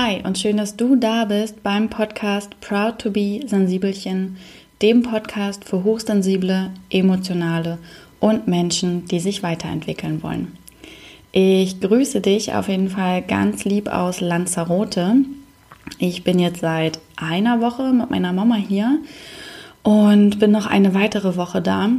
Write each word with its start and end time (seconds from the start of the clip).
Hi 0.00 0.22
und 0.22 0.38
schön, 0.38 0.58
dass 0.58 0.76
du 0.76 0.94
da 0.94 1.24
bist 1.24 1.64
beim 1.64 1.90
Podcast 1.90 2.60
Proud 2.60 3.00
to 3.00 3.10
be 3.10 3.40
Sensibelchen, 3.44 4.36
dem 4.80 5.02
Podcast 5.02 5.64
für 5.64 5.82
hochsensible, 5.82 6.70
emotionale 6.88 7.78
und 8.20 8.46
Menschen, 8.46 9.06
die 9.06 9.18
sich 9.18 9.42
weiterentwickeln 9.42 10.22
wollen. 10.22 10.56
Ich 11.32 11.80
grüße 11.80 12.20
dich 12.20 12.54
auf 12.54 12.68
jeden 12.68 12.90
Fall 12.90 13.22
ganz 13.22 13.64
lieb 13.64 13.88
aus 13.88 14.20
Lanzarote. 14.20 15.16
Ich 15.98 16.22
bin 16.22 16.38
jetzt 16.38 16.60
seit 16.60 17.00
einer 17.16 17.60
Woche 17.60 17.92
mit 17.92 18.08
meiner 18.08 18.32
Mama 18.32 18.54
hier 18.54 19.00
und 19.82 20.38
bin 20.38 20.52
noch 20.52 20.66
eine 20.66 20.94
weitere 20.94 21.34
Woche 21.34 21.60
da, 21.60 21.90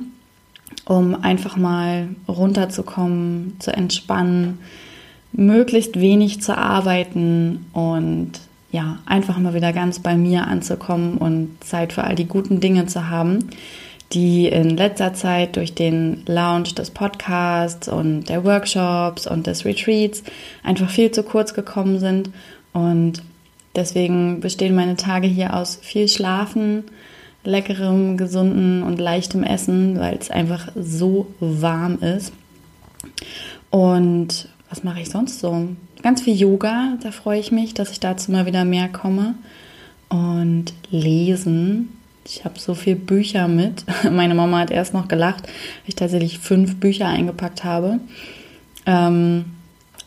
um 0.86 1.22
einfach 1.22 1.58
mal 1.58 2.08
runterzukommen, 2.30 3.58
zu 3.60 3.74
entspannen, 3.74 4.60
möglichst 5.32 6.00
wenig 6.00 6.42
zu 6.42 6.58
arbeiten 6.58 7.66
und 7.74 8.32
ja, 8.72 9.00
einfach 9.06 9.38
mal 9.40 9.54
wieder 9.54 9.74
ganz 9.74 10.00
bei 10.00 10.16
mir 10.16 10.48
anzukommen 10.48 11.18
und 11.18 11.58
Zeit 11.64 11.94
für 11.94 12.04
all 12.04 12.16
die 12.16 12.28
guten 12.28 12.60
Dinge 12.60 12.86
zu 12.86 13.10
haben, 13.10 13.50
die 14.14 14.48
in 14.48 14.78
letzter 14.78 15.14
Zeit 15.14 15.56
durch 15.56 15.74
den 15.74 16.24
Launch 16.26 16.76
des 16.76 16.92
Podcasts 16.92 17.88
und 17.88 18.30
der 18.30 18.44
Workshops 18.44 19.28
und 19.28 19.48
des 19.48 19.66
Retreats 19.66 20.24
einfach 20.64 20.90
viel 20.90 21.12
zu 21.12 21.24
kurz 21.24 21.54
gekommen 21.54 22.00
sind. 22.00 22.32
Und 22.74 23.24
deswegen 23.76 24.40
bestehen 24.40 24.76
meine 24.76 24.96
Tage 24.96 25.28
hier 25.28 25.56
aus 25.56 25.80
viel 25.82 26.08
Schlafen, 26.08 26.86
leckerem, 27.44 28.18
gesunden 28.18 28.84
und 28.84 29.00
leichtem 29.00 29.44
Essen, 29.44 30.00
weil 30.00 30.18
es 30.18 30.30
einfach 30.30 30.70
so 30.76 31.28
warm 31.40 32.00
ist. 32.00 32.34
Und 33.70 34.50
was 34.70 34.84
mache 34.84 35.02
ich 35.02 35.10
sonst 35.10 35.40
so? 35.40 35.70
Ganz 36.02 36.22
viel 36.22 36.36
Yoga, 36.36 36.98
da 37.02 37.12
freue 37.12 37.40
ich 37.40 37.52
mich, 37.52 37.74
dass 37.74 37.92
ich 37.92 38.00
dazu 38.00 38.32
mal 38.32 38.46
wieder 38.46 38.66
mehr 38.66 38.88
komme. 38.88 39.36
Und 40.10 40.74
lesen. 40.90 41.90
Ich 42.26 42.46
habe 42.46 42.60
so 42.60 42.74
viele 42.74 42.96
Bücher 42.96 43.48
mit. 43.48 43.84
Meine 44.12 44.36
Mama 44.36 44.60
hat 44.60 44.72
erst 44.72 44.94
noch 44.94 45.08
gelacht, 45.08 45.44
weil 45.44 45.88
ich 45.88 45.96
tatsächlich 45.96 46.40
fünf 46.40 46.78
Bücher 46.80 47.08
eingepackt 47.08 47.64
habe. 47.64 48.00
Ähm, 48.86 49.46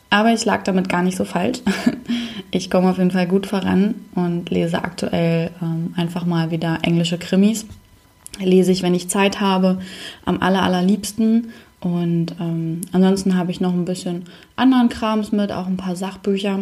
aber 0.09 0.31
ich 0.31 0.45
lag 0.45 0.63
damit 0.63 0.89
gar 0.89 1.03
nicht 1.03 1.17
so 1.17 1.25
falsch. 1.25 1.59
Ich 2.55 2.69
komme 2.69 2.91
auf 2.91 2.99
jeden 2.99 3.09
Fall 3.09 3.25
gut 3.25 3.47
voran 3.47 3.95
und 4.13 4.51
lese 4.51 4.83
aktuell 4.83 5.49
ähm, 5.59 5.91
einfach 5.97 6.23
mal 6.23 6.51
wieder 6.51 6.77
englische 6.83 7.17
Krimis. 7.17 7.65
Lese 8.39 8.71
ich, 8.71 8.83
wenn 8.83 8.93
ich 8.93 9.09
Zeit 9.09 9.41
habe, 9.41 9.79
am 10.23 10.39
aller, 10.39 10.61
allerliebsten 10.61 11.49
und 11.83 12.35
ähm, 12.39 12.81
ansonsten 12.93 13.35
habe 13.35 13.51
ich 13.51 13.59
noch 13.59 13.73
ein 13.73 13.83
bisschen 13.83 14.23
anderen 14.55 14.87
Krams 14.87 15.33
mit, 15.33 15.51
auch 15.51 15.67
ein 15.67 15.75
paar 15.75 15.97
Sachbücher 15.97 16.59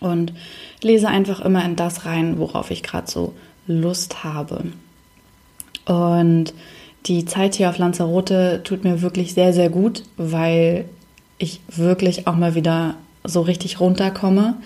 und 0.00 0.34
lese 0.82 1.08
einfach 1.08 1.40
immer 1.40 1.64
in 1.64 1.74
das 1.74 2.04
rein, 2.04 2.38
worauf 2.38 2.70
ich 2.70 2.82
gerade 2.82 3.10
so 3.10 3.32
Lust 3.66 4.24
habe. 4.24 4.64
Und 5.86 6.52
die 7.06 7.24
Zeit 7.24 7.54
hier 7.54 7.70
auf 7.70 7.78
Lanzarote 7.78 8.60
tut 8.62 8.84
mir 8.84 9.00
wirklich 9.00 9.32
sehr, 9.32 9.54
sehr 9.54 9.70
gut, 9.70 10.02
weil 10.18 10.84
ich 11.38 11.60
wirklich 11.68 12.26
auch 12.26 12.36
mal 12.36 12.54
wieder 12.54 12.96
so 13.24 13.40
richtig 13.40 13.80
runterkomme. 13.80 14.56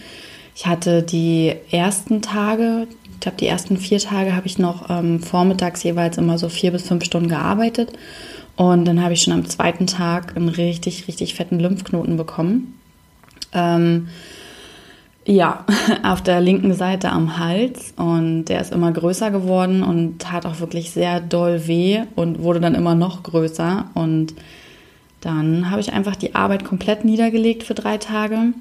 Ich 0.56 0.66
hatte 0.66 1.02
die 1.04 1.54
ersten 1.70 2.22
Tage, 2.22 2.88
ich 3.14 3.20
glaube 3.20 3.36
die 3.38 3.46
ersten 3.46 3.76
vier 3.76 4.00
Tage 4.00 4.34
habe 4.34 4.48
ich 4.48 4.58
noch 4.58 4.90
ähm, 4.90 5.20
vormittags 5.20 5.84
jeweils 5.84 6.18
immer 6.18 6.38
so 6.38 6.48
vier 6.48 6.72
bis 6.72 6.88
fünf 6.88 7.04
Stunden 7.04 7.28
gearbeitet 7.28 7.92
und 8.60 8.84
dann 8.84 9.02
habe 9.02 9.14
ich 9.14 9.22
schon 9.22 9.32
am 9.32 9.46
zweiten 9.46 9.86
Tag 9.86 10.36
einen 10.36 10.50
richtig, 10.50 11.08
richtig 11.08 11.34
fetten 11.34 11.58
Lymphknoten 11.58 12.18
bekommen. 12.18 12.78
Ähm, 13.54 14.08
ja, 15.24 15.64
auf 16.02 16.22
der 16.22 16.42
linken 16.42 16.74
Seite 16.74 17.08
am 17.08 17.38
Hals 17.38 17.94
und 17.96 18.44
der 18.44 18.60
ist 18.60 18.70
immer 18.70 18.92
größer 18.92 19.30
geworden 19.30 19.82
und 19.82 20.18
tat 20.18 20.44
auch 20.44 20.60
wirklich 20.60 20.90
sehr 20.90 21.20
doll 21.20 21.66
weh 21.68 22.02
und 22.16 22.42
wurde 22.42 22.60
dann 22.60 22.74
immer 22.74 22.94
noch 22.94 23.22
größer. 23.22 23.86
Und 23.94 24.34
dann 25.22 25.70
habe 25.70 25.80
ich 25.80 25.94
einfach 25.94 26.14
die 26.14 26.34
Arbeit 26.34 26.62
komplett 26.62 27.02
niedergelegt 27.02 27.62
für 27.62 27.72
drei 27.72 27.96
Tage. 27.96 28.52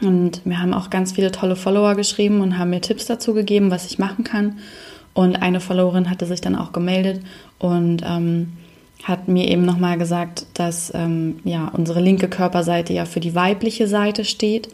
Und 0.00 0.46
mir 0.46 0.62
haben 0.62 0.72
auch 0.72 0.90
ganz 0.90 1.10
viele 1.10 1.32
tolle 1.32 1.56
Follower 1.56 1.96
geschrieben 1.96 2.40
und 2.40 2.56
haben 2.56 2.70
mir 2.70 2.82
Tipps 2.82 3.06
dazu 3.06 3.34
gegeben, 3.34 3.72
was 3.72 3.84
ich 3.84 3.98
machen 3.98 4.22
kann. 4.22 4.60
Und 5.12 5.42
eine 5.42 5.58
Followerin 5.58 6.08
hatte 6.08 6.26
sich 6.26 6.40
dann 6.40 6.54
auch 6.54 6.70
gemeldet 6.70 7.20
und 7.58 8.04
ähm, 8.06 8.52
hat 9.04 9.28
mir 9.28 9.48
eben 9.48 9.64
nochmal 9.64 9.98
gesagt, 9.98 10.46
dass 10.54 10.92
ähm, 10.94 11.36
ja, 11.44 11.68
unsere 11.68 12.00
linke 12.00 12.28
Körperseite 12.28 12.92
ja 12.92 13.04
für 13.04 13.20
die 13.20 13.34
weibliche 13.34 13.86
Seite 13.86 14.24
steht 14.24 14.68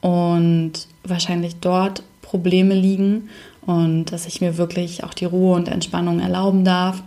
und 0.00 0.72
wahrscheinlich 1.04 1.56
dort 1.56 2.02
Probleme 2.22 2.74
liegen 2.74 3.28
und 3.62 4.06
dass 4.06 4.26
ich 4.26 4.40
mir 4.40 4.56
wirklich 4.56 5.02
auch 5.02 5.12
die 5.12 5.24
Ruhe 5.24 5.56
und 5.56 5.68
Entspannung 5.68 6.20
erlauben 6.20 6.64
darf 6.64 7.02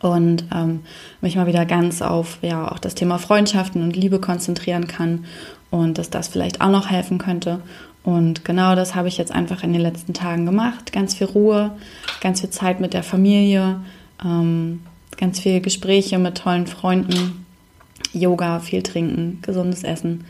und 0.00 0.44
ähm, 0.54 0.80
mich 1.20 1.34
mal 1.34 1.46
wieder 1.46 1.66
ganz 1.66 2.02
auf 2.02 2.38
ja 2.40 2.70
auch 2.70 2.78
das 2.78 2.94
Thema 2.94 3.18
Freundschaften 3.18 3.82
und 3.82 3.96
Liebe 3.96 4.20
konzentrieren 4.20 4.86
kann 4.86 5.24
und 5.70 5.98
dass 5.98 6.08
das 6.08 6.28
vielleicht 6.28 6.60
auch 6.60 6.70
noch 6.70 6.88
helfen 6.88 7.18
könnte. 7.18 7.60
Und 8.04 8.44
genau 8.44 8.76
das 8.76 8.94
habe 8.94 9.08
ich 9.08 9.16
jetzt 9.16 9.32
einfach 9.32 9.64
in 9.64 9.72
den 9.72 9.80
letzten 9.80 10.12
Tagen 10.12 10.44
gemacht. 10.44 10.92
Ganz 10.92 11.14
viel 11.14 11.26
Ruhe, 11.26 11.72
ganz 12.20 12.40
viel 12.40 12.50
Zeit 12.50 12.78
mit 12.78 12.92
der 12.92 13.02
Familie, 13.02 13.80
ähm, 14.22 14.82
ganz 15.16 15.40
viele 15.40 15.60
Gespräche 15.60 16.18
mit 16.18 16.38
tollen 16.38 16.66
Freunden, 16.66 17.46
Yoga, 18.12 18.60
viel 18.60 18.82
trinken, 18.82 19.38
gesundes 19.42 19.82
Essen. 19.82 20.24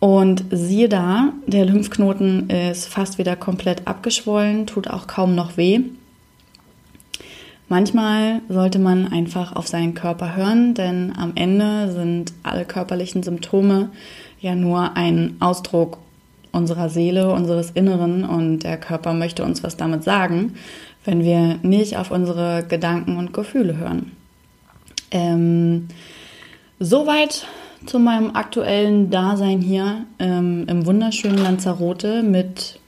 Und 0.00 0.44
siehe 0.50 0.88
da, 0.88 1.32
der 1.46 1.64
Lymphknoten 1.64 2.50
ist 2.50 2.86
fast 2.86 3.18
wieder 3.18 3.36
komplett 3.36 3.86
abgeschwollen, 3.86 4.66
tut 4.66 4.88
auch 4.88 5.06
kaum 5.06 5.34
noch 5.34 5.56
weh. 5.56 5.80
Manchmal 7.68 8.40
sollte 8.48 8.78
man 8.78 9.06
einfach 9.06 9.54
auf 9.54 9.66
seinen 9.68 9.94
Körper 9.94 10.36
hören, 10.36 10.74
denn 10.74 11.12
am 11.16 11.32
Ende 11.36 11.92
sind 11.92 12.32
alle 12.42 12.64
körperlichen 12.64 13.22
Symptome 13.22 13.90
ja 14.40 14.54
nur 14.54 14.96
ein 14.96 15.36
Ausdruck 15.40 15.98
unserer 16.50 16.88
Seele, 16.88 17.32
unseres 17.32 17.70
Inneren 17.70 18.24
und 18.24 18.60
der 18.60 18.76
Körper 18.76 19.14
möchte 19.14 19.44
uns 19.44 19.62
was 19.62 19.76
damit 19.76 20.04
sagen 20.04 20.54
wenn 21.04 21.24
wir 21.24 21.58
nicht 21.62 21.96
auf 21.96 22.10
unsere 22.10 22.64
Gedanken 22.68 23.16
und 23.16 23.32
Gefühle 23.32 23.76
hören. 23.76 24.12
Ähm, 25.10 25.88
soweit 26.78 27.46
zu 27.86 27.98
meinem 27.98 28.34
aktuellen 28.34 29.10
Dasein 29.10 29.60
hier 29.60 30.04
ähm, 30.18 30.66
im 30.68 30.86
wunderschönen 30.86 31.38
Lanzarote 31.38 32.22
mit, 32.22 32.78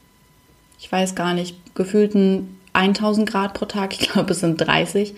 ich 0.79 0.91
weiß 0.91 1.15
gar 1.15 1.35
nicht, 1.35 1.57
gefühlten 1.75 2.59
1000 2.75 3.29
Grad 3.29 3.55
pro 3.55 3.65
Tag. 3.65 3.93
Ich 3.93 4.11
glaube, 4.11 4.33
es 4.33 4.41
sind 4.41 4.59
30. 4.59 5.15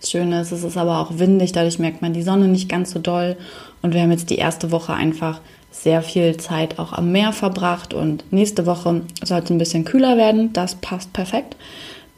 Das 0.00 0.10
Schöne 0.10 0.40
ist, 0.40 0.52
es 0.52 0.62
ist 0.62 0.76
aber 0.76 0.98
auch 1.00 1.18
windig, 1.18 1.52
dadurch 1.52 1.78
merkt 1.78 2.02
man 2.02 2.12
die 2.12 2.22
Sonne 2.22 2.46
nicht 2.46 2.68
ganz 2.68 2.92
so 2.92 3.00
doll. 3.00 3.36
Und 3.82 3.94
wir 3.94 4.00
haben 4.00 4.12
jetzt 4.12 4.30
die 4.30 4.36
erste 4.36 4.70
Woche 4.70 4.94
einfach 4.94 5.40
sehr 5.70 6.02
viel 6.02 6.36
Zeit 6.36 6.78
auch 6.78 6.92
am 6.92 7.12
Meer 7.12 7.32
verbracht 7.32 7.94
und 7.94 8.24
nächste 8.32 8.66
Woche 8.66 9.02
soll 9.22 9.40
es 9.40 9.50
ein 9.50 9.58
bisschen 9.58 9.84
kühler 9.84 10.16
werden. 10.16 10.52
Das 10.52 10.76
passt 10.76 11.12
perfekt. 11.12 11.56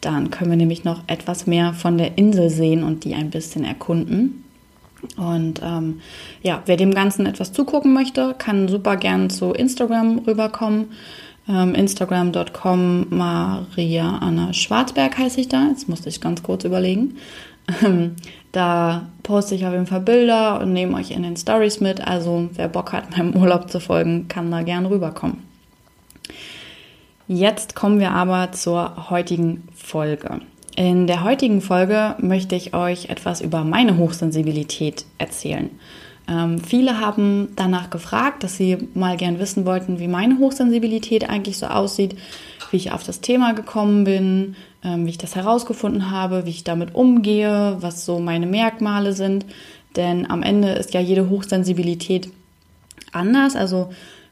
Dann 0.00 0.30
können 0.30 0.50
wir 0.50 0.56
nämlich 0.56 0.84
noch 0.84 1.02
etwas 1.06 1.46
mehr 1.46 1.74
von 1.74 1.98
der 1.98 2.16
Insel 2.16 2.50
sehen 2.50 2.82
und 2.82 3.04
die 3.04 3.14
ein 3.14 3.30
bisschen 3.30 3.64
erkunden. 3.64 4.44
Und 5.16 5.60
ähm, 5.62 6.00
ja, 6.42 6.62
wer 6.66 6.76
dem 6.76 6.92
Ganzen 6.92 7.26
etwas 7.26 7.52
zugucken 7.52 7.92
möchte, 7.92 8.34
kann 8.38 8.68
super 8.68 8.96
gern 8.96 9.30
zu 9.30 9.52
Instagram 9.52 10.18
rüberkommen. 10.26 10.88
Ähm, 11.48 11.74
Instagram.com 11.74 13.06
Maria 13.10 14.18
Anna 14.18 14.52
Schwarzberg 14.52 15.16
heiße 15.16 15.40
ich 15.40 15.48
da. 15.48 15.68
Jetzt 15.68 15.88
musste 15.88 16.08
ich 16.08 16.20
ganz 16.20 16.42
kurz 16.42 16.64
überlegen. 16.64 17.16
Ähm, 17.84 18.16
da 18.52 19.06
poste 19.22 19.54
ich 19.54 19.64
auf 19.64 19.72
jeden 19.72 19.86
Fall 19.86 20.00
Bilder 20.00 20.60
und 20.60 20.72
nehme 20.72 20.96
euch 20.96 21.12
in 21.12 21.22
den 21.22 21.36
Stories 21.36 21.80
mit. 21.80 22.06
Also 22.06 22.48
wer 22.54 22.68
Bock 22.68 22.92
hat, 22.92 23.16
meinem 23.16 23.36
Urlaub 23.36 23.70
zu 23.70 23.80
folgen, 23.80 24.28
kann 24.28 24.50
da 24.50 24.62
gern 24.62 24.86
rüberkommen. 24.86 25.49
Jetzt 27.32 27.76
kommen 27.76 28.00
wir 28.00 28.10
aber 28.10 28.50
zur 28.50 29.08
heutigen 29.08 29.68
Folge. 29.72 30.40
In 30.74 31.06
der 31.06 31.22
heutigen 31.22 31.60
Folge 31.60 32.16
möchte 32.18 32.56
ich 32.56 32.74
euch 32.74 33.08
etwas 33.08 33.40
über 33.40 33.62
meine 33.62 33.98
Hochsensibilität 33.98 35.04
erzählen. 35.18 35.70
Ähm, 36.28 36.58
viele 36.58 36.98
haben 36.98 37.50
danach 37.54 37.88
gefragt, 37.90 38.42
dass 38.42 38.56
sie 38.56 38.78
mal 38.94 39.16
gern 39.16 39.38
wissen 39.38 39.64
wollten, 39.64 40.00
wie 40.00 40.08
meine 40.08 40.38
Hochsensibilität 40.38 41.30
eigentlich 41.30 41.56
so 41.56 41.66
aussieht, 41.66 42.16
wie 42.72 42.78
ich 42.78 42.90
auf 42.90 43.04
das 43.04 43.20
Thema 43.20 43.52
gekommen 43.54 44.02
bin, 44.02 44.56
ähm, 44.82 45.06
wie 45.06 45.10
ich 45.10 45.18
das 45.18 45.36
herausgefunden 45.36 46.10
habe, 46.10 46.46
wie 46.46 46.50
ich 46.50 46.64
damit 46.64 46.96
umgehe, 46.96 47.76
was 47.78 48.04
so 48.04 48.18
meine 48.18 48.46
Merkmale 48.46 49.12
sind. 49.12 49.46
Denn 49.94 50.28
am 50.28 50.42
Ende 50.42 50.70
ist 50.70 50.94
ja 50.94 51.00
jede 51.00 51.30
Hochsensibilität 51.30 52.28
anders. 53.12 53.54
Also 53.54 53.90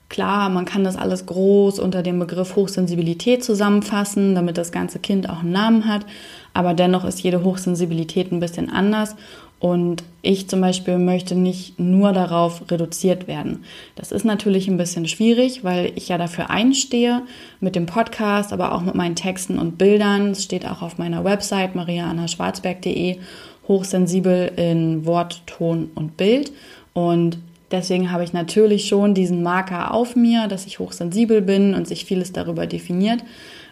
Klar, 0.09 0.49
man 0.49 0.65
kann 0.65 0.85
das 0.85 0.97
alles 0.97 1.27
groß 1.27 1.79
unter 1.79 2.03
dem 2.03 2.19
Begriff 2.19 2.57
Hochsensibilität 2.57 3.45
zusammenfassen, 3.45 4.35
damit 4.35 4.57
das 4.57 4.73
ganze 4.73 4.99
Kind 4.99 5.29
auch 5.29 5.41
einen 5.41 5.53
Namen 5.53 5.87
hat, 5.87 6.07
aber 6.55 6.73
dennoch 6.73 7.05
ist 7.05 7.23
jede 7.23 7.45
Hochsensibilität 7.45 8.33
ein 8.33 8.41
bisschen 8.41 8.71
anders 8.71 9.17
Und 9.61 10.05
ich 10.23 10.49
zum 10.49 10.61
Beispiel 10.61 10.99
möchte 10.99 11.35
nicht 11.35 11.81
nur 11.81 12.13
darauf 12.13 12.71
reduziert 12.71 13.27
werden. 13.27 13.65
Das 13.97 14.13
ist 14.13 14.25
natürlich 14.25 14.69
ein 14.69 14.77
bisschen 14.77 15.09
schwierig, 15.09 15.65
weil 15.65 15.93
ich 15.97 16.09
ja 16.09 16.17
dafür 16.17 16.49
einstehe 16.51 17.23
mit 17.61 17.75
dem 17.75 17.87
Podcast, 17.87 18.53
aber 18.53 18.73
auch 18.73 18.83
mit 18.83 18.95
meinen 18.95 19.17
Texten 19.17 19.59
und 19.59 19.77
Bildern. 19.77 20.31
Es 20.31 20.45
steht 20.45 20.65
auch 20.65 20.81
auf 20.83 20.99
meiner 20.99 21.25
Website 21.25 21.75
mariaannaschwarzberg.de 21.75 23.19
hochsensibel 23.67 24.53
in 24.57 25.05
Wort, 25.05 25.43
Ton 25.47 25.91
und 25.97 26.17
Bild. 26.17 26.53
Und 26.93 27.39
deswegen 27.71 28.11
habe 28.11 28.25
ich 28.25 28.33
natürlich 28.33 28.89
schon 28.89 29.15
diesen 29.15 29.43
Marker 29.43 29.93
auf 29.95 30.17
mir, 30.17 30.49
dass 30.49 30.67
ich 30.67 30.79
hochsensibel 30.79 31.43
bin 31.43 31.75
und 31.75 31.87
sich 31.87 32.05
vieles 32.05 32.33
darüber 32.33 32.67
definiert. 32.67 33.23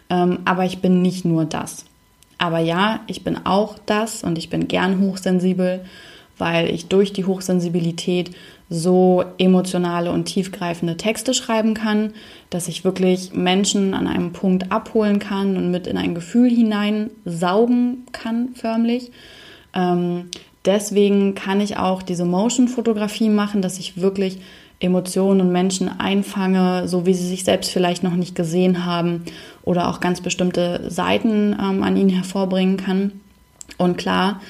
Ähm, 0.09 0.39
aber 0.45 0.65
ich 0.65 0.79
bin 0.79 1.01
nicht 1.01 1.25
nur 1.25 1.45
das. 1.45 1.85
Aber 2.37 2.59
ja, 2.59 3.01
ich 3.07 3.23
bin 3.23 3.45
auch 3.45 3.77
das 3.85 4.23
und 4.23 4.37
ich 4.37 4.49
bin 4.49 4.67
gern 4.67 5.01
hochsensibel, 5.01 5.81
weil 6.37 6.69
ich 6.69 6.87
durch 6.87 7.13
die 7.13 7.25
Hochsensibilität 7.25 8.31
so 8.69 9.23
emotionale 9.37 10.11
und 10.11 10.25
tiefgreifende 10.25 10.97
Texte 10.97 11.33
schreiben 11.33 11.73
kann, 11.73 12.13
dass 12.49 12.67
ich 12.67 12.83
wirklich 12.83 13.33
Menschen 13.33 13.93
an 13.93 14.07
einem 14.07 14.33
Punkt 14.33 14.71
abholen 14.71 15.19
kann 15.19 15.57
und 15.57 15.71
mit 15.71 15.87
in 15.87 15.97
ein 15.97 16.13
Gefühl 16.13 16.49
hineinsaugen 16.49 18.05
kann, 18.11 18.49
förmlich. 18.55 19.11
Deswegen 20.67 21.33
kann 21.33 21.61
ich 21.61 21.77
auch 21.77 22.03
diese 22.03 22.25
Motion-Fotografie 22.25 23.29
machen, 23.29 23.61
dass 23.61 23.79
ich 23.79 24.01
wirklich 24.01 24.37
Emotionen 24.81 25.39
und 25.39 25.51
Menschen 25.51 25.99
einfange, 25.99 26.89
so 26.89 27.05
wie 27.05 27.13
sie 27.13 27.25
sich 27.25 27.45
selbst 27.45 27.71
vielleicht 27.71 28.03
noch 28.03 28.15
nicht 28.15 28.35
gesehen 28.35 28.85
haben 28.85 29.23
oder 29.63 29.87
auch 29.87 30.01
ganz 30.01 30.19
bestimmte 30.19 30.91
Seiten 30.91 31.53
ähm, 31.53 31.83
an 31.83 31.95
ihnen 31.95 32.09
hervorbringen 32.09 32.75
kann. 32.75 33.13
Und 33.77 33.97
klar, 33.97 34.41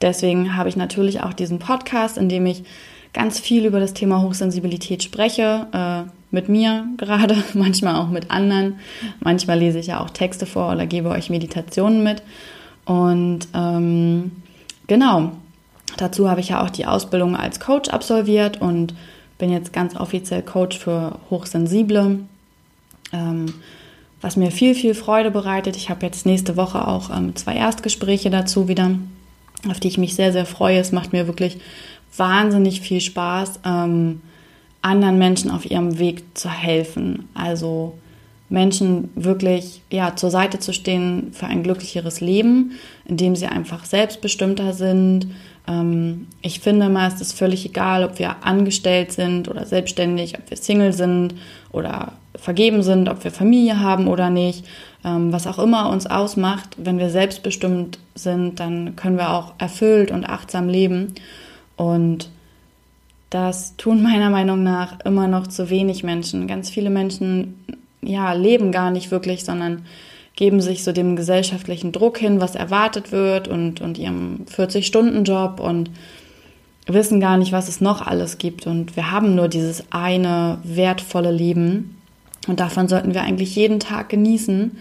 deswegen 0.00 0.56
habe 0.56 0.68
ich 0.68 0.76
natürlich 0.76 1.22
auch 1.22 1.32
diesen 1.32 1.58
Podcast, 1.58 2.18
in 2.18 2.28
dem 2.28 2.46
ich 2.46 2.62
ganz 3.12 3.40
viel 3.40 3.66
über 3.66 3.80
das 3.80 3.94
Thema 3.94 4.22
Hochsensibilität 4.22 5.02
spreche, 5.02 5.66
äh, 5.72 6.10
mit 6.30 6.48
mir 6.48 6.86
gerade, 6.96 7.36
manchmal 7.54 7.96
auch 7.96 8.08
mit 8.08 8.30
anderen. 8.30 8.76
Manchmal 9.18 9.58
lese 9.58 9.80
ich 9.80 9.88
ja 9.88 10.00
auch 10.00 10.10
Texte 10.10 10.46
vor 10.46 10.72
oder 10.72 10.86
gebe 10.86 11.08
euch 11.08 11.30
Meditationen 11.30 12.04
mit. 12.04 12.22
Und 12.84 13.48
ähm, 13.54 14.30
genau, 14.86 15.32
dazu 15.96 16.28
habe 16.30 16.40
ich 16.40 16.50
ja 16.50 16.62
auch 16.62 16.70
die 16.70 16.86
Ausbildung 16.86 17.36
als 17.36 17.60
Coach 17.60 17.90
absolviert 17.90 18.60
und 18.60 18.94
bin 19.38 19.50
jetzt 19.50 19.72
ganz 19.72 19.96
offiziell 19.96 20.42
Coach 20.42 20.78
für 20.78 21.18
Hochsensible, 21.30 22.20
ähm, 23.12 23.54
was 24.20 24.36
mir 24.36 24.50
viel, 24.50 24.74
viel 24.74 24.94
Freude 24.94 25.30
bereitet. 25.30 25.76
Ich 25.76 25.90
habe 25.90 26.06
jetzt 26.06 26.24
nächste 26.24 26.56
Woche 26.56 26.86
auch 26.86 27.10
ähm, 27.10 27.36
zwei 27.36 27.56
Erstgespräche 27.56 28.30
dazu 28.30 28.68
wieder, 28.68 28.92
auf 29.68 29.80
die 29.80 29.88
ich 29.88 29.98
mich 29.98 30.14
sehr, 30.14 30.32
sehr 30.32 30.46
freue. 30.46 30.78
Es 30.78 30.92
macht 30.92 31.12
mir 31.12 31.26
wirklich 31.26 31.58
wahnsinnig 32.16 32.80
viel 32.80 33.00
Spaß, 33.00 33.60
ähm, 33.64 34.20
anderen 34.82 35.18
Menschen 35.18 35.50
auf 35.50 35.68
ihrem 35.70 35.98
Weg 35.98 36.24
zu 36.34 36.48
helfen. 36.50 37.28
Also 37.34 37.98
Menschen 38.54 39.10
wirklich 39.14 39.82
ja, 39.90 40.16
zur 40.16 40.30
Seite 40.30 40.58
zu 40.58 40.72
stehen 40.72 41.32
für 41.32 41.46
ein 41.46 41.62
glücklicheres 41.62 42.22
Leben, 42.22 42.72
indem 43.04 43.36
sie 43.36 43.46
einfach 43.46 43.84
selbstbestimmter 43.84 44.72
sind, 44.72 45.26
ähm, 45.66 46.26
ich 46.42 46.60
finde 46.60 46.88
mal, 46.88 47.08
es 47.08 47.20
ist 47.20 47.32
völlig 47.32 47.64
egal, 47.66 48.04
ob 48.04 48.18
wir 48.18 48.44
angestellt 48.44 49.12
sind 49.12 49.48
oder 49.48 49.66
selbstständig, 49.66 50.38
ob 50.38 50.50
wir 50.50 50.56
Single 50.56 50.92
sind 50.92 51.34
oder 51.72 52.12
vergeben 52.34 52.82
sind, 52.82 53.08
ob 53.08 53.24
wir 53.24 53.30
Familie 53.30 53.80
haben 53.80 54.08
oder 54.08 54.30
nicht. 54.30 54.66
Ähm, 55.04 55.32
was 55.32 55.46
auch 55.46 55.58
immer 55.58 55.88
uns 55.90 56.06
ausmacht, 56.06 56.76
wenn 56.76 56.98
wir 56.98 57.10
selbstbestimmt 57.10 57.98
sind, 58.14 58.60
dann 58.60 58.96
können 58.96 59.16
wir 59.16 59.30
auch 59.30 59.54
erfüllt 59.58 60.10
und 60.10 60.24
achtsam 60.24 60.68
leben. 60.68 61.14
Und 61.76 62.30
das 63.30 63.76
tun 63.76 64.02
meiner 64.02 64.30
Meinung 64.30 64.62
nach 64.62 65.00
immer 65.00 65.26
noch 65.28 65.46
zu 65.46 65.70
wenig 65.70 66.04
Menschen. 66.04 66.46
Ganz 66.46 66.70
viele 66.70 66.90
Menschen 66.90 67.54
ja, 68.06 68.32
leben 68.32 68.72
gar 68.72 68.90
nicht 68.90 69.10
wirklich, 69.10 69.44
sondern 69.44 69.84
geben 70.36 70.60
sich 70.60 70.82
so 70.82 70.92
dem 70.92 71.16
gesellschaftlichen 71.16 71.92
Druck 71.92 72.18
hin, 72.18 72.40
was 72.40 72.54
erwartet 72.54 73.12
wird 73.12 73.48
und, 73.48 73.80
und 73.80 73.98
ihrem 73.98 74.46
40-Stunden-Job 74.50 75.60
und 75.60 75.90
wissen 76.86 77.20
gar 77.20 77.36
nicht, 77.36 77.52
was 77.52 77.68
es 77.68 77.80
noch 77.80 78.02
alles 78.06 78.38
gibt. 78.38 78.66
Und 78.66 78.96
wir 78.96 79.10
haben 79.10 79.34
nur 79.34 79.48
dieses 79.48 79.84
eine 79.90 80.58
wertvolle 80.64 81.30
Leben. 81.30 81.98
Und 82.46 82.60
davon 82.60 82.88
sollten 82.88 83.14
wir 83.14 83.22
eigentlich 83.22 83.54
jeden 83.56 83.80
Tag 83.80 84.08
genießen. 84.08 84.76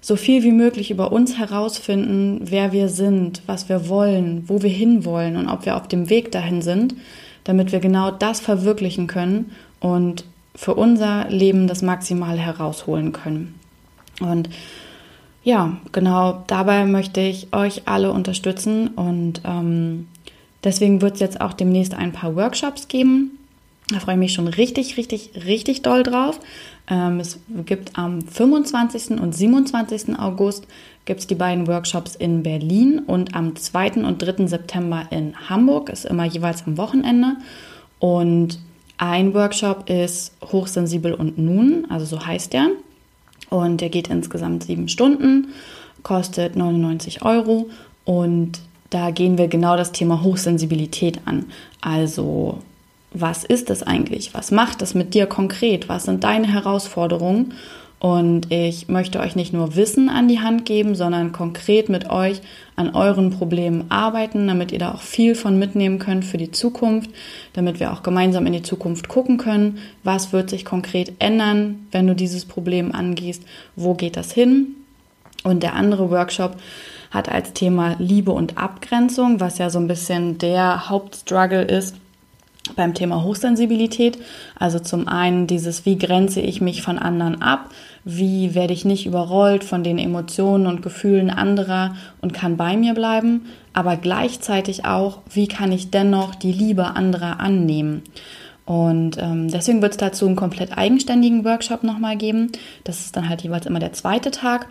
So 0.00 0.16
viel 0.16 0.44
wie 0.44 0.52
möglich 0.52 0.90
über 0.90 1.12
uns 1.12 1.36
herausfinden, 1.38 2.40
wer 2.44 2.72
wir 2.72 2.88
sind, 2.88 3.42
was 3.46 3.68
wir 3.68 3.88
wollen, 3.88 4.44
wo 4.46 4.62
wir 4.62 4.70
hinwollen 4.70 5.36
und 5.36 5.48
ob 5.48 5.66
wir 5.66 5.76
auf 5.76 5.88
dem 5.88 6.08
Weg 6.08 6.30
dahin 6.30 6.62
sind, 6.62 6.94
damit 7.42 7.72
wir 7.72 7.80
genau 7.80 8.12
das 8.12 8.40
verwirklichen 8.40 9.08
können 9.08 9.50
und 9.80 10.24
für 10.58 10.74
unser 10.74 11.28
Leben 11.28 11.68
das 11.68 11.82
Maximal 11.82 12.36
herausholen 12.36 13.12
können. 13.12 13.54
Und 14.20 14.50
ja, 15.44 15.76
genau 15.92 16.42
dabei 16.48 16.84
möchte 16.84 17.20
ich 17.20 17.52
euch 17.52 17.82
alle 17.84 18.10
unterstützen 18.10 18.88
und 18.88 19.40
ähm, 19.44 20.08
deswegen 20.64 21.00
wird 21.00 21.14
es 21.14 21.20
jetzt 21.20 21.40
auch 21.40 21.52
demnächst 21.52 21.94
ein 21.94 22.10
paar 22.10 22.34
Workshops 22.34 22.88
geben. 22.88 23.38
Da 23.88 24.00
freue 24.00 24.16
ich 24.16 24.18
mich 24.18 24.32
schon 24.32 24.48
richtig, 24.48 24.96
richtig, 24.96 25.30
richtig 25.46 25.82
doll 25.82 26.02
drauf. 26.02 26.40
Ähm, 26.90 27.20
es 27.20 27.38
gibt 27.64 27.96
am 27.96 28.22
25. 28.22 29.20
und 29.20 29.36
27. 29.36 30.18
August 30.18 30.66
gibt 31.04 31.20
es 31.20 31.28
die 31.28 31.36
beiden 31.36 31.68
Workshops 31.68 32.16
in 32.16 32.42
Berlin 32.42 32.98
und 32.98 33.36
am 33.36 33.54
2. 33.54 34.04
und 34.04 34.20
3. 34.20 34.48
September 34.48 35.06
in 35.10 35.36
Hamburg, 35.48 35.88
ist 35.88 36.04
immer 36.04 36.24
jeweils 36.24 36.66
am 36.66 36.76
Wochenende. 36.78 37.36
Und 38.00 38.58
ein 38.98 39.32
Workshop 39.32 39.88
ist 39.88 40.32
Hochsensibel 40.44 41.14
und 41.14 41.38
Nun, 41.38 41.86
also 41.88 42.04
so 42.04 42.26
heißt 42.26 42.52
der. 42.52 42.68
Und 43.48 43.80
der 43.80 43.88
geht 43.88 44.08
insgesamt 44.08 44.64
sieben 44.64 44.88
Stunden, 44.88 45.48
kostet 46.02 46.56
99 46.56 47.22
Euro. 47.22 47.70
Und 48.04 48.60
da 48.90 49.10
gehen 49.10 49.38
wir 49.38 49.48
genau 49.48 49.76
das 49.76 49.92
Thema 49.92 50.22
Hochsensibilität 50.22 51.20
an. 51.24 51.46
Also, 51.80 52.58
was 53.12 53.44
ist 53.44 53.70
das 53.70 53.82
eigentlich? 53.82 54.34
Was 54.34 54.50
macht 54.50 54.82
das 54.82 54.94
mit 54.94 55.14
dir 55.14 55.26
konkret? 55.26 55.88
Was 55.88 56.04
sind 56.04 56.24
deine 56.24 56.52
Herausforderungen? 56.52 57.54
Und 58.00 58.52
ich 58.52 58.88
möchte 58.88 59.18
euch 59.18 59.34
nicht 59.34 59.52
nur 59.52 59.74
Wissen 59.74 60.08
an 60.08 60.28
die 60.28 60.38
Hand 60.38 60.64
geben, 60.64 60.94
sondern 60.94 61.32
konkret 61.32 61.88
mit 61.88 62.10
euch 62.10 62.40
an 62.76 62.94
euren 62.94 63.30
Problemen 63.30 63.86
arbeiten, 63.88 64.46
damit 64.46 64.70
ihr 64.70 64.78
da 64.78 64.92
auch 64.92 65.00
viel 65.00 65.34
von 65.34 65.58
mitnehmen 65.58 65.98
könnt 65.98 66.24
für 66.24 66.38
die 66.38 66.52
Zukunft, 66.52 67.10
damit 67.54 67.80
wir 67.80 67.92
auch 67.92 68.04
gemeinsam 68.04 68.46
in 68.46 68.52
die 68.52 68.62
Zukunft 68.62 69.08
gucken 69.08 69.36
können, 69.36 69.78
was 70.04 70.32
wird 70.32 70.48
sich 70.48 70.64
konkret 70.64 71.14
ändern, 71.18 71.88
wenn 71.90 72.06
du 72.06 72.14
dieses 72.14 72.44
Problem 72.44 72.94
angehst, 72.94 73.42
wo 73.74 73.94
geht 73.94 74.16
das 74.16 74.30
hin. 74.30 74.76
Und 75.42 75.64
der 75.64 75.74
andere 75.74 76.10
Workshop 76.10 76.56
hat 77.10 77.28
als 77.28 77.52
Thema 77.52 77.96
Liebe 77.98 78.30
und 78.30 78.58
Abgrenzung, 78.58 79.40
was 79.40 79.58
ja 79.58 79.70
so 79.70 79.80
ein 79.80 79.88
bisschen 79.88 80.38
der 80.38 80.88
Hauptstruggle 80.88 81.62
ist 81.62 81.96
beim 82.76 82.94
Thema 82.94 83.22
Hochsensibilität. 83.22 84.18
Also 84.58 84.78
zum 84.78 85.08
einen 85.08 85.46
dieses, 85.46 85.86
wie 85.86 85.98
grenze 85.98 86.40
ich 86.40 86.60
mich 86.60 86.82
von 86.82 86.98
anderen 86.98 87.42
ab, 87.42 87.70
wie 88.04 88.54
werde 88.54 88.72
ich 88.72 88.84
nicht 88.84 89.06
überrollt 89.06 89.64
von 89.64 89.82
den 89.82 89.98
Emotionen 89.98 90.66
und 90.66 90.82
Gefühlen 90.82 91.30
anderer 91.30 91.94
und 92.20 92.32
kann 92.32 92.56
bei 92.56 92.76
mir 92.76 92.94
bleiben, 92.94 93.46
aber 93.72 93.96
gleichzeitig 93.96 94.84
auch, 94.84 95.18
wie 95.30 95.48
kann 95.48 95.72
ich 95.72 95.90
dennoch 95.90 96.34
die 96.34 96.52
Liebe 96.52 96.86
anderer 96.86 97.40
annehmen. 97.40 98.02
Und 98.64 99.16
ähm, 99.18 99.48
deswegen 99.50 99.80
wird 99.80 99.92
es 99.92 99.98
dazu 99.98 100.26
einen 100.26 100.36
komplett 100.36 100.76
eigenständigen 100.76 101.44
Workshop 101.44 101.84
nochmal 101.84 102.18
geben. 102.18 102.52
Das 102.84 103.00
ist 103.00 103.16
dann 103.16 103.28
halt 103.28 103.42
jeweils 103.42 103.64
immer 103.64 103.78
der 103.78 103.94
zweite 103.94 104.30
Tag. 104.30 104.68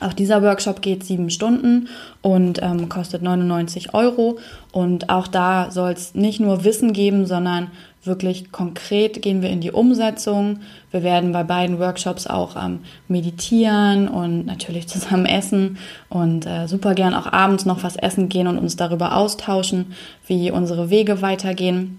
Auch 0.00 0.12
dieser 0.12 0.42
Workshop 0.42 0.82
geht 0.82 1.04
sieben 1.04 1.30
Stunden 1.30 1.88
und 2.22 2.60
ähm, 2.62 2.88
kostet 2.88 3.22
99 3.22 3.94
Euro. 3.94 4.38
Und 4.72 5.10
auch 5.10 5.28
da 5.28 5.70
soll 5.70 5.92
es 5.92 6.14
nicht 6.14 6.40
nur 6.40 6.64
Wissen 6.64 6.92
geben, 6.92 7.26
sondern 7.26 7.70
wirklich 8.04 8.50
konkret 8.50 9.22
gehen 9.22 9.42
wir 9.42 9.50
in 9.50 9.60
die 9.60 9.70
Umsetzung. 9.70 10.60
Wir 10.90 11.02
werden 11.02 11.32
bei 11.32 11.44
beiden 11.44 11.78
Workshops 11.78 12.26
auch 12.26 12.56
ähm, 12.56 12.80
meditieren 13.06 14.08
und 14.08 14.46
natürlich 14.46 14.88
zusammen 14.88 15.26
essen 15.26 15.78
und 16.08 16.46
äh, 16.46 16.66
super 16.66 16.94
gern 16.94 17.14
auch 17.14 17.32
abends 17.32 17.64
noch 17.64 17.84
was 17.84 17.96
essen 17.96 18.28
gehen 18.28 18.48
und 18.48 18.58
uns 18.58 18.76
darüber 18.76 19.16
austauschen, 19.16 19.92
wie 20.26 20.50
unsere 20.50 20.90
Wege 20.90 21.22
weitergehen. 21.22 21.98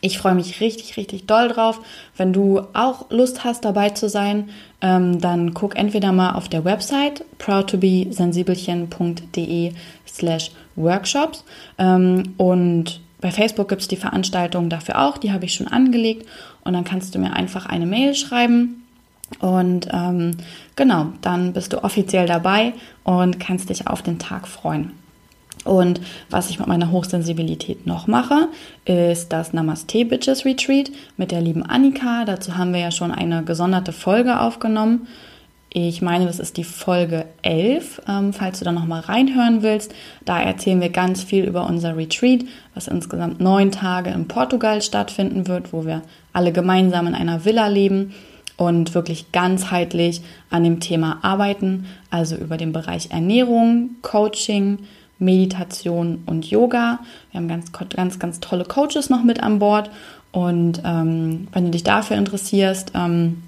Ich 0.00 0.18
freue 0.18 0.34
mich 0.34 0.60
richtig, 0.60 0.96
richtig 0.96 1.26
doll 1.26 1.48
drauf. 1.48 1.80
Wenn 2.16 2.32
du 2.32 2.60
auch 2.72 3.10
Lust 3.10 3.42
hast, 3.42 3.64
dabei 3.64 3.90
zu 3.90 4.08
sein, 4.08 4.50
ähm, 4.80 5.20
dann 5.20 5.52
guck 5.54 5.76
entweder 5.76 6.12
mal 6.12 6.32
auf 6.32 6.48
der 6.48 6.64
Website 6.64 7.24
proudtobesensibelchen.de 7.38 9.72
slash 10.06 10.52
workshops. 10.76 11.44
Ähm, 11.78 12.34
und 12.36 13.00
bei 13.20 13.32
Facebook 13.32 13.68
gibt 13.68 13.82
es 13.82 13.88
die 13.88 13.96
Veranstaltung 13.96 14.70
dafür 14.70 15.02
auch, 15.02 15.18
die 15.18 15.32
habe 15.32 15.44
ich 15.44 15.54
schon 15.54 15.68
angelegt. 15.68 16.28
Und 16.64 16.74
dann 16.74 16.84
kannst 16.84 17.12
du 17.14 17.18
mir 17.18 17.32
einfach 17.32 17.66
eine 17.66 17.86
Mail 17.86 18.14
schreiben. 18.14 18.84
Und 19.40 19.88
ähm, 19.92 20.36
genau, 20.76 21.08
dann 21.20 21.52
bist 21.52 21.72
du 21.72 21.82
offiziell 21.82 22.26
dabei 22.26 22.72
und 23.04 23.40
kannst 23.40 23.70
dich 23.70 23.86
auf 23.86 24.02
den 24.02 24.18
Tag 24.18 24.48
freuen. 24.48 24.92
Und 25.68 26.00
was 26.30 26.48
ich 26.48 26.58
mit 26.58 26.66
meiner 26.66 26.90
Hochsensibilität 26.90 27.86
noch 27.86 28.06
mache, 28.06 28.48
ist 28.86 29.34
das 29.34 29.52
Namaste 29.52 30.06
Bitches 30.06 30.46
Retreat 30.46 30.90
mit 31.18 31.30
der 31.30 31.42
lieben 31.42 31.62
Annika. 31.62 32.24
Dazu 32.24 32.56
haben 32.56 32.72
wir 32.72 32.80
ja 32.80 32.90
schon 32.90 33.12
eine 33.12 33.44
gesonderte 33.44 33.92
Folge 33.92 34.40
aufgenommen. 34.40 35.08
Ich 35.70 36.00
meine, 36.00 36.24
das 36.24 36.38
ist 36.38 36.56
die 36.56 36.64
Folge 36.64 37.26
11, 37.42 38.00
ähm, 38.08 38.32
falls 38.32 38.60
du 38.60 38.64
da 38.64 38.72
nochmal 38.72 39.00
reinhören 39.00 39.62
willst. 39.62 39.94
Da 40.24 40.40
erzählen 40.40 40.80
wir 40.80 40.88
ganz 40.88 41.22
viel 41.22 41.44
über 41.44 41.66
unser 41.66 41.98
Retreat, 41.98 42.46
was 42.72 42.88
insgesamt 42.88 43.38
neun 43.38 43.70
Tage 43.70 44.08
in 44.08 44.26
Portugal 44.26 44.80
stattfinden 44.80 45.48
wird, 45.48 45.74
wo 45.74 45.84
wir 45.84 46.00
alle 46.32 46.52
gemeinsam 46.52 47.06
in 47.08 47.14
einer 47.14 47.44
Villa 47.44 47.68
leben 47.68 48.14
und 48.56 48.94
wirklich 48.94 49.32
ganzheitlich 49.32 50.22
an 50.48 50.64
dem 50.64 50.80
Thema 50.80 51.18
arbeiten, 51.20 51.84
also 52.08 52.36
über 52.36 52.56
den 52.56 52.72
Bereich 52.72 53.10
Ernährung, 53.10 53.96
Coaching, 54.00 54.78
Meditation 55.18 56.22
und 56.26 56.48
Yoga. 56.50 57.00
Wir 57.30 57.40
haben 57.40 57.48
ganz, 57.48 57.72
ganz, 57.72 58.18
ganz 58.18 58.40
tolle 58.40 58.64
Coaches 58.64 59.10
noch 59.10 59.24
mit 59.24 59.42
an 59.42 59.58
Bord. 59.58 59.90
Und 60.32 60.82
ähm, 60.84 61.48
wenn 61.52 61.64
du 61.64 61.70
dich 61.70 61.84
dafür 61.84 62.16
interessierst, 62.16 62.92
ähm, 62.94 63.42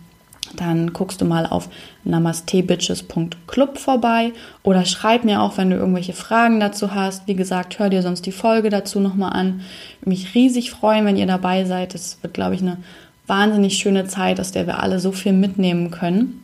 dann 0.56 0.92
guckst 0.92 1.20
du 1.20 1.24
mal 1.24 1.46
auf 1.46 1.68
namastebitches.club 2.04 3.78
vorbei 3.78 4.32
oder 4.62 4.84
schreib 4.84 5.24
mir 5.24 5.42
auch, 5.42 5.56
wenn 5.58 5.70
du 5.70 5.76
irgendwelche 5.76 6.12
Fragen 6.12 6.58
dazu 6.58 6.94
hast. 6.94 7.28
Wie 7.28 7.34
gesagt, 7.36 7.78
hör 7.78 7.88
dir 7.88 8.02
sonst 8.02 8.26
die 8.26 8.32
Folge 8.32 8.68
dazu 8.68 9.00
nochmal 9.00 9.32
an. 9.32 9.60
Mich 10.04 10.34
riesig 10.34 10.70
freuen, 10.70 11.04
wenn 11.04 11.16
ihr 11.16 11.26
dabei 11.26 11.64
seid. 11.64 11.94
Es 11.94 12.18
wird, 12.22 12.34
glaube 12.34 12.54
ich, 12.54 12.62
eine 12.62 12.78
wahnsinnig 13.26 13.78
schöne 13.78 14.06
Zeit, 14.06 14.40
aus 14.40 14.50
der 14.50 14.66
wir 14.66 14.82
alle 14.82 14.98
so 14.98 15.12
viel 15.12 15.32
mitnehmen 15.32 15.90
können. 15.92 16.42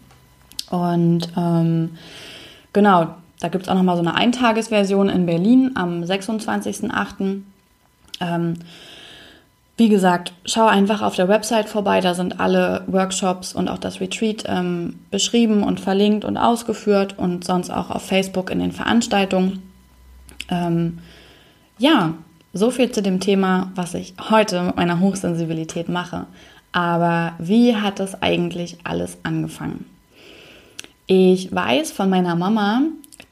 Und 0.71 1.29
ähm, 1.37 1.91
genau, 2.73 3.15
da 3.41 3.49
gibt 3.49 3.65
es 3.65 3.69
auch 3.69 3.75
nochmal 3.75 3.97
so 3.97 4.03
eine 4.03 4.15
Eintagesversion 4.15 5.09
in 5.09 5.27
Berlin 5.27 5.73
am 5.75 6.03
26.08. 6.03 7.43
Ähm, 8.21 8.55
wie 9.77 9.89
gesagt, 9.91 10.33
schau 10.47 10.67
einfach 10.67 11.03
auf 11.03 11.17
der 11.17 11.29
Website 11.29 11.69
vorbei, 11.69 12.01
da 12.01 12.15
sind 12.15 12.41
alle 12.41 12.83
Workshops 12.87 13.53
und 13.53 13.69
auch 13.69 13.77
das 13.77 14.01
Retreat 14.01 14.45
ähm, 14.47 15.01
beschrieben 15.11 15.63
und 15.63 15.81
verlinkt 15.81 16.25
und 16.25 16.39
ausgeführt 16.39 17.19
und 17.19 17.45
sonst 17.45 17.71
auch 17.71 17.91
auf 17.91 18.03
Facebook 18.03 18.51
in 18.51 18.59
den 18.59 18.73
Veranstaltungen. 18.73 19.63
Ähm, 20.49 21.01
ja, 21.79 22.15
so 22.55 22.71
viel 22.71 22.91
zu 22.91 23.03
dem 23.03 23.21
Thema, 23.21 23.71
was 23.75 23.93
ich 23.93 24.15
heute 24.31 24.63
mit 24.63 24.77
meiner 24.77 25.01
Hochsensibilität 25.01 25.91
mache. 25.91 26.27
Aber 26.73 27.35
wie 27.39 27.77
hat 27.77 28.01
das 28.01 28.23
eigentlich 28.23 28.79
alles 28.85 29.19
angefangen? 29.25 29.85
Ich 31.07 31.55
weiß 31.55 31.93
von 31.93 32.09
meiner 32.09 32.35
Mama, 32.35 32.81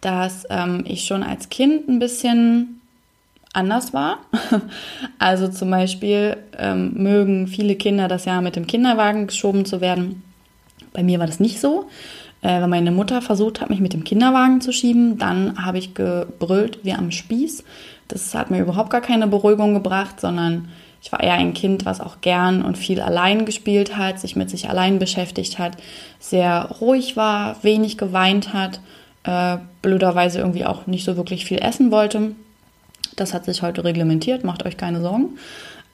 dass 0.05 0.45
ähm, 0.51 0.85
ich 0.87 1.07
schon 1.07 1.23
als 1.23 1.49
Kind 1.49 1.89
ein 1.89 1.99
bisschen 1.99 2.81
anders 3.53 3.95
war. 3.95 4.19
Also 5.19 5.49
zum 5.49 5.71
Beispiel 5.71 6.37
ähm, 6.59 6.93
mögen 6.95 7.47
viele 7.47 7.77
Kinder 7.77 8.09
das 8.09 8.27
ja 8.27 8.41
mit 8.43 8.57
dem 8.57 8.67
Kinderwagen 8.67 9.27
geschoben 9.27 9.65
zu 9.65 9.81
werden. 9.81 10.23
Bei 10.93 11.03
mir 11.03 11.19
war 11.19 11.27
das 11.27 11.41
nicht 11.41 11.61
so. 11.61 11.87
Äh, 12.43 12.61
wenn 12.61 12.69
meine 12.69 12.91
Mutter 12.91 13.23
versucht 13.23 13.61
hat, 13.61 13.71
mich 13.71 13.81
mit 13.81 13.95
dem 13.95 14.05
Kinderwagen 14.05 14.61
zu 14.61 14.73
schieben, 14.73 15.17
dann 15.17 15.65
habe 15.65 15.79
ich 15.79 15.95
gebrüllt 15.95 16.81
wie 16.83 16.93
am 16.93 17.11
Spieß. 17.11 17.65
Das 18.09 18.35
hat 18.35 18.51
mir 18.51 18.61
überhaupt 18.61 18.91
gar 18.91 19.01
keine 19.01 19.27
Beruhigung 19.29 19.73
gebracht, 19.73 20.21
sondern 20.21 20.69
ich 21.01 21.11
war 21.11 21.23
eher 21.23 21.35
ein 21.35 21.55
Kind, 21.55 21.87
was 21.87 22.01
auch 22.01 22.21
gern 22.21 22.63
und 22.63 22.77
viel 22.77 23.01
allein 23.01 23.47
gespielt 23.47 23.97
hat, 23.97 24.21
sich 24.21 24.37
mit 24.37 24.51
sich 24.51 24.69
allein 24.69 24.99
beschäftigt 24.99 25.59
hat, 25.59 25.77
sehr 26.19 26.71
ruhig 26.81 27.17
war, 27.17 27.63
wenig 27.63 27.97
geweint 27.97 28.53
hat 28.53 28.81
äh, 29.25 29.59
blöderweise 29.83 30.39
irgendwie 30.39 30.65
auch 30.65 30.87
nicht 30.87 31.05
so 31.05 31.17
wirklich 31.17 31.45
viel 31.45 31.59
essen 31.59 31.91
wollte. 31.91 32.33
Das 33.17 33.35
hat 33.35 33.45
sich 33.45 33.63
heute 33.63 33.85
reglementiert, 33.85 34.45
macht 34.45 34.65
euch 34.65 34.77
keine 34.77 35.01
Sorgen. 35.01 35.39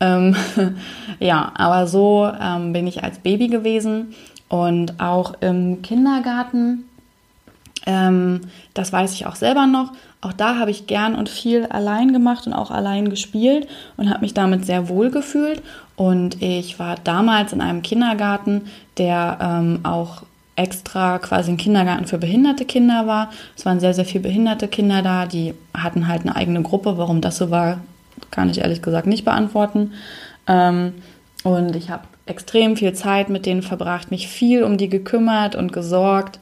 Ähm, 0.00 0.34
ja, 1.20 1.52
aber 1.54 1.86
so 1.86 2.30
ähm, 2.40 2.72
bin 2.72 2.86
ich 2.86 3.04
als 3.04 3.18
Baby 3.18 3.48
gewesen 3.48 4.14
und 4.48 5.00
auch 5.00 5.34
im 5.40 5.82
Kindergarten. 5.82 6.84
Ähm, 7.86 8.42
das 8.74 8.92
weiß 8.92 9.12
ich 9.14 9.26
auch 9.26 9.36
selber 9.36 9.66
noch. 9.66 9.92
Auch 10.22 10.32
da 10.34 10.58
habe 10.58 10.70
ich 10.70 10.86
gern 10.86 11.14
und 11.14 11.28
viel 11.30 11.66
allein 11.66 12.12
gemacht 12.12 12.46
und 12.46 12.52
auch 12.52 12.70
allein 12.70 13.08
gespielt 13.08 13.68
und 13.96 14.10
habe 14.10 14.20
mich 14.20 14.34
damit 14.34 14.66
sehr 14.66 14.88
wohl 14.88 15.10
gefühlt. 15.10 15.62
Und 15.96 16.42
ich 16.42 16.78
war 16.78 16.96
damals 16.96 17.52
in 17.52 17.60
einem 17.60 17.82
Kindergarten, 17.82 18.62
der 18.98 19.38
ähm, 19.40 19.80
auch 19.82 20.24
extra 20.60 21.18
quasi 21.18 21.50
ein 21.50 21.56
Kindergarten 21.56 22.06
für 22.06 22.18
behinderte 22.18 22.64
Kinder 22.64 23.06
war. 23.06 23.30
Es 23.56 23.64
waren 23.64 23.80
sehr, 23.80 23.94
sehr 23.94 24.04
viele 24.04 24.22
behinderte 24.22 24.68
Kinder 24.68 25.02
da, 25.02 25.26
die 25.26 25.54
hatten 25.74 26.06
halt 26.06 26.22
eine 26.22 26.36
eigene 26.36 26.62
Gruppe. 26.62 26.98
Warum 26.98 27.20
das 27.20 27.38
so 27.38 27.50
war, 27.50 27.80
kann 28.30 28.50
ich 28.50 28.58
ehrlich 28.58 28.82
gesagt 28.82 29.06
nicht 29.06 29.24
beantworten. 29.24 29.92
Ähm, 30.46 30.92
und 31.42 31.74
ich 31.74 31.90
habe 31.90 32.04
extrem 32.26 32.76
viel 32.76 32.92
Zeit 32.92 33.30
mit 33.30 33.46
denen 33.46 33.62
verbracht, 33.62 34.10
mich 34.10 34.28
viel 34.28 34.62
um 34.62 34.76
die 34.76 34.88
gekümmert 34.88 35.56
und 35.56 35.72
gesorgt 35.72 36.38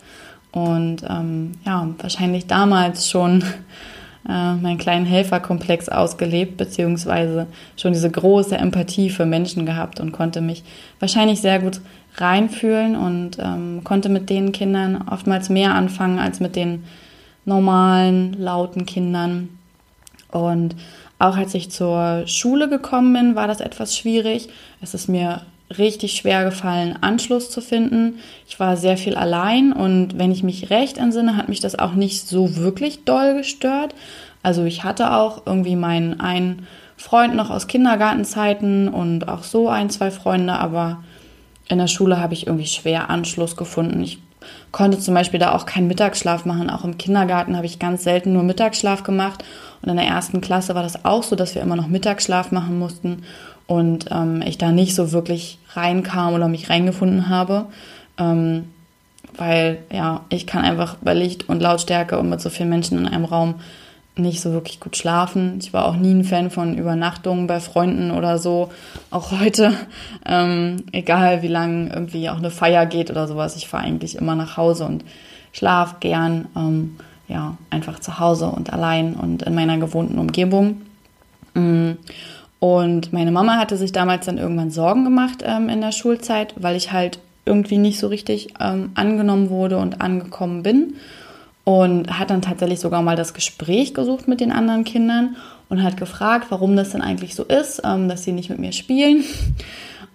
und 0.50 1.02
ähm, 1.08 1.52
ja, 1.64 1.88
wahrscheinlich 1.98 2.46
damals 2.46 3.08
schon 3.08 3.42
äh, 4.28 4.54
meinen 4.54 4.78
kleinen 4.78 5.06
Helferkomplex 5.06 5.88
ausgelebt, 5.88 6.56
beziehungsweise 6.56 7.46
schon 7.76 7.92
diese 7.92 8.10
große 8.10 8.56
Empathie 8.56 9.10
für 9.10 9.26
Menschen 9.26 9.66
gehabt 9.66 10.00
und 10.00 10.12
konnte 10.12 10.40
mich 10.40 10.64
wahrscheinlich 10.98 11.40
sehr 11.40 11.60
gut 11.60 11.80
reinfühlen 12.20 12.96
und 12.96 13.38
ähm, 13.38 13.82
konnte 13.84 14.08
mit 14.08 14.30
den 14.30 14.52
Kindern 14.52 15.04
oftmals 15.10 15.48
mehr 15.48 15.74
anfangen 15.74 16.18
als 16.18 16.40
mit 16.40 16.56
den 16.56 16.84
normalen, 17.44 18.34
lauten 18.34 18.86
Kindern. 18.86 19.48
Und 20.30 20.76
auch 21.18 21.36
als 21.36 21.54
ich 21.54 21.70
zur 21.70 22.26
Schule 22.26 22.68
gekommen 22.68 23.12
bin, 23.12 23.34
war 23.34 23.48
das 23.48 23.60
etwas 23.60 23.96
schwierig. 23.96 24.48
Es 24.80 24.94
ist 24.94 25.08
mir 25.08 25.42
richtig 25.76 26.12
schwer 26.12 26.44
gefallen, 26.44 26.96
Anschluss 27.00 27.50
zu 27.50 27.60
finden. 27.60 28.20
Ich 28.48 28.58
war 28.58 28.76
sehr 28.76 28.96
viel 28.96 29.16
allein 29.16 29.72
und 29.72 30.18
wenn 30.18 30.32
ich 30.32 30.42
mich 30.42 30.70
recht 30.70 30.98
entsinne, 30.98 31.36
hat 31.36 31.48
mich 31.48 31.60
das 31.60 31.78
auch 31.78 31.92
nicht 31.92 32.26
so 32.26 32.56
wirklich 32.56 33.04
doll 33.04 33.34
gestört. 33.34 33.94
Also 34.42 34.64
ich 34.64 34.84
hatte 34.84 35.12
auch 35.12 35.42
irgendwie 35.46 35.76
meinen 35.76 36.20
einen 36.20 36.66
Freund 36.96 37.34
noch 37.34 37.50
aus 37.50 37.66
Kindergartenzeiten 37.66 38.88
und 38.88 39.28
auch 39.28 39.42
so 39.44 39.68
ein, 39.68 39.90
zwei 39.90 40.10
Freunde, 40.10 40.54
aber 40.54 41.02
in 41.68 41.78
der 41.78 41.86
Schule 41.86 42.20
habe 42.20 42.34
ich 42.34 42.46
irgendwie 42.46 42.66
schwer 42.66 43.10
Anschluss 43.10 43.56
gefunden. 43.56 44.02
Ich 44.02 44.18
konnte 44.72 44.98
zum 44.98 45.14
Beispiel 45.14 45.40
da 45.40 45.52
auch 45.54 45.66
keinen 45.66 45.88
Mittagsschlaf 45.88 46.44
machen. 46.44 46.70
Auch 46.70 46.84
im 46.84 46.98
Kindergarten 46.98 47.56
habe 47.56 47.66
ich 47.66 47.78
ganz 47.78 48.04
selten 48.04 48.32
nur 48.32 48.42
Mittagsschlaf 48.42 49.02
gemacht. 49.02 49.44
Und 49.82 49.90
in 49.90 49.96
der 49.96 50.06
ersten 50.06 50.40
Klasse 50.40 50.74
war 50.74 50.82
das 50.82 51.04
auch 51.04 51.22
so, 51.22 51.36
dass 51.36 51.54
wir 51.54 51.62
immer 51.62 51.76
noch 51.76 51.86
Mittagsschlaf 51.86 52.52
machen 52.52 52.78
mussten 52.78 53.22
und 53.66 54.06
ähm, 54.10 54.42
ich 54.44 54.58
da 54.58 54.72
nicht 54.72 54.94
so 54.94 55.12
wirklich 55.12 55.58
reinkam 55.74 56.34
oder 56.34 56.48
mich 56.48 56.70
reingefunden 56.70 57.28
habe. 57.28 57.66
Ähm, 58.18 58.64
weil 59.36 59.78
ja, 59.92 60.22
ich 60.30 60.46
kann 60.46 60.64
einfach 60.64 60.96
bei 61.00 61.14
Licht 61.14 61.48
und 61.48 61.60
Lautstärke 61.60 62.18
und 62.18 62.28
mit 62.28 62.40
so 62.40 62.50
vielen 62.50 62.70
Menschen 62.70 62.98
in 62.98 63.06
einem 63.06 63.24
Raum 63.24 63.56
nicht 64.18 64.40
so 64.40 64.52
wirklich 64.52 64.80
gut 64.80 64.96
schlafen. 64.96 65.58
Ich 65.60 65.72
war 65.72 65.86
auch 65.86 65.96
nie 65.96 66.12
ein 66.12 66.24
Fan 66.24 66.50
von 66.50 66.76
Übernachtungen 66.76 67.46
bei 67.46 67.60
Freunden 67.60 68.10
oder 68.10 68.38
so. 68.38 68.70
Auch 69.10 69.32
heute, 69.32 69.72
ähm, 70.26 70.84
egal 70.92 71.42
wie 71.42 71.48
lange 71.48 71.90
irgendwie 71.90 72.28
auch 72.28 72.38
eine 72.38 72.50
Feier 72.50 72.86
geht 72.86 73.10
oder 73.10 73.26
sowas, 73.26 73.56
ich 73.56 73.68
fahre 73.68 73.84
eigentlich 73.84 74.16
immer 74.16 74.34
nach 74.34 74.56
Hause 74.56 74.84
und 74.84 75.04
schlaf 75.52 76.00
gern, 76.00 76.48
ähm, 76.56 76.96
ja, 77.28 77.56
einfach 77.70 77.98
zu 78.00 78.18
Hause 78.18 78.46
und 78.46 78.72
allein 78.72 79.14
und 79.14 79.42
in 79.42 79.54
meiner 79.54 79.78
gewohnten 79.78 80.18
Umgebung. 80.18 80.82
Mm. 81.54 81.92
Und 82.60 83.12
meine 83.12 83.30
Mama 83.30 83.56
hatte 83.56 83.76
sich 83.76 83.92
damals 83.92 84.26
dann 84.26 84.36
irgendwann 84.36 84.72
Sorgen 84.72 85.04
gemacht 85.04 85.44
ähm, 85.46 85.68
in 85.68 85.80
der 85.80 85.92
Schulzeit, 85.92 86.54
weil 86.56 86.74
ich 86.74 86.90
halt 86.90 87.20
irgendwie 87.44 87.78
nicht 87.78 88.00
so 88.00 88.08
richtig 88.08 88.54
ähm, 88.58 88.90
angenommen 88.94 89.48
wurde 89.48 89.78
und 89.78 90.00
angekommen 90.00 90.64
bin 90.64 90.94
und 91.68 92.18
hat 92.18 92.30
dann 92.30 92.40
tatsächlich 92.40 92.80
sogar 92.80 93.02
mal 93.02 93.14
das 93.14 93.34
Gespräch 93.34 93.92
gesucht 93.92 94.26
mit 94.26 94.40
den 94.40 94.52
anderen 94.52 94.84
Kindern 94.84 95.36
und 95.68 95.82
hat 95.82 95.98
gefragt, 95.98 96.46
warum 96.48 96.76
das 96.76 96.92
denn 96.92 97.02
eigentlich 97.02 97.34
so 97.34 97.44
ist, 97.44 97.82
ähm, 97.84 98.08
dass 98.08 98.24
sie 98.24 98.32
nicht 98.32 98.48
mit 98.48 98.58
mir 98.58 98.72
spielen. 98.72 99.22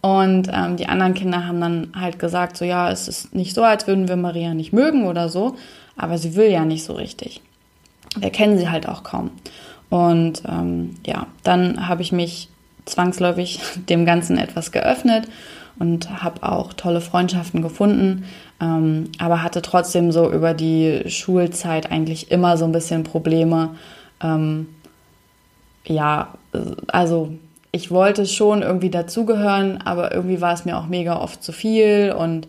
Und 0.02 0.50
ähm, 0.52 0.78
die 0.78 0.88
anderen 0.88 1.14
Kinder 1.14 1.46
haben 1.46 1.62
dann 1.62 1.90
halt 1.96 2.18
gesagt, 2.18 2.58
so 2.58 2.66
ja, 2.66 2.90
es 2.90 3.08
ist 3.08 3.36
nicht 3.36 3.54
so, 3.54 3.62
als 3.62 3.86
würden 3.86 4.08
wir 4.08 4.16
Maria 4.16 4.56
nicht 4.56 4.74
mögen 4.74 5.06
oder 5.06 5.30
so, 5.30 5.56
aber 5.96 6.18
sie 6.18 6.36
will 6.36 6.50
ja 6.50 6.66
nicht 6.66 6.86
so 6.86 6.94
richtig. 6.94 7.40
Wir 8.18 8.32
kennen 8.32 8.58
sie 8.58 8.70
halt 8.70 8.90
auch 8.90 9.04
kaum. 9.04 9.30
Und 9.92 10.42
ähm, 10.50 10.96
ja, 11.06 11.28
dann 11.44 11.88
habe 11.88 12.02
ich 12.02 12.12
mich 12.12 12.50
zwangsläufig 12.86 13.60
dem 13.90 14.08
Ganzen 14.08 14.40
etwas 14.40 14.72
geöffnet 14.72 15.28
und 15.78 16.24
habe 16.24 16.42
auch 16.42 16.74
tolle 16.74 17.00
Freundschaften 17.00 17.62
gefunden, 17.62 18.26
ähm, 18.62 19.10
aber 19.20 19.44
hatte 19.44 19.62
trotzdem 19.62 20.12
so 20.12 20.32
über 20.32 20.54
die 20.54 21.04
Schulzeit 21.08 21.92
eigentlich 21.92 22.32
immer 22.32 22.58
so 22.58 22.66
ein 22.66 22.72
bisschen 22.72 23.04
Probleme. 23.04 23.76
Ähm, 24.22 24.68
ja, 25.86 26.30
also 26.88 27.34
ich 27.72 27.92
wollte 27.92 28.26
schon 28.26 28.62
irgendwie 28.62 28.90
dazugehören, 28.90 29.82
aber 29.82 30.14
irgendwie 30.14 30.42
war 30.42 30.54
es 30.54 30.66
mir 30.66 30.78
auch 30.78 30.88
mega 30.88 31.20
oft 31.20 31.44
zu 31.44 31.52
viel 31.52 32.14
und 32.18 32.48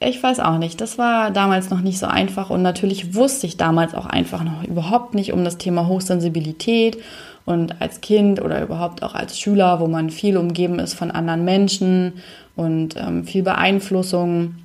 ich 0.00 0.22
weiß 0.22 0.40
auch 0.40 0.58
nicht, 0.58 0.80
das 0.80 0.98
war 0.98 1.30
damals 1.30 1.70
noch 1.70 1.80
nicht 1.80 1.98
so 1.98 2.06
einfach 2.06 2.50
und 2.50 2.62
natürlich 2.62 3.14
wusste 3.14 3.46
ich 3.46 3.56
damals 3.56 3.94
auch 3.94 4.06
einfach 4.06 4.42
noch 4.42 4.64
überhaupt 4.64 5.14
nicht 5.14 5.32
um 5.32 5.44
das 5.44 5.58
Thema 5.58 5.86
Hochsensibilität 5.86 6.98
und 7.44 7.80
als 7.80 8.00
Kind 8.00 8.40
oder 8.40 8.62
überhaupt 8.62 9.02
auch 9.02 9.14
als 9.14 9.38
Schüler, 9.38 9.80
wo 9.80 9.86
man 9.86 10.10
viel 10.10 10.36
umgeben 10.36 10.78
ist 10.78 10.94
von 10.94 11.10
anderen 11.10 11.44
Menschen 11.44 12.14
und 12.56 12.96
ähm, 12.96 13.24
viel 13.24 13.42
Beeinflussung 13.42 14.56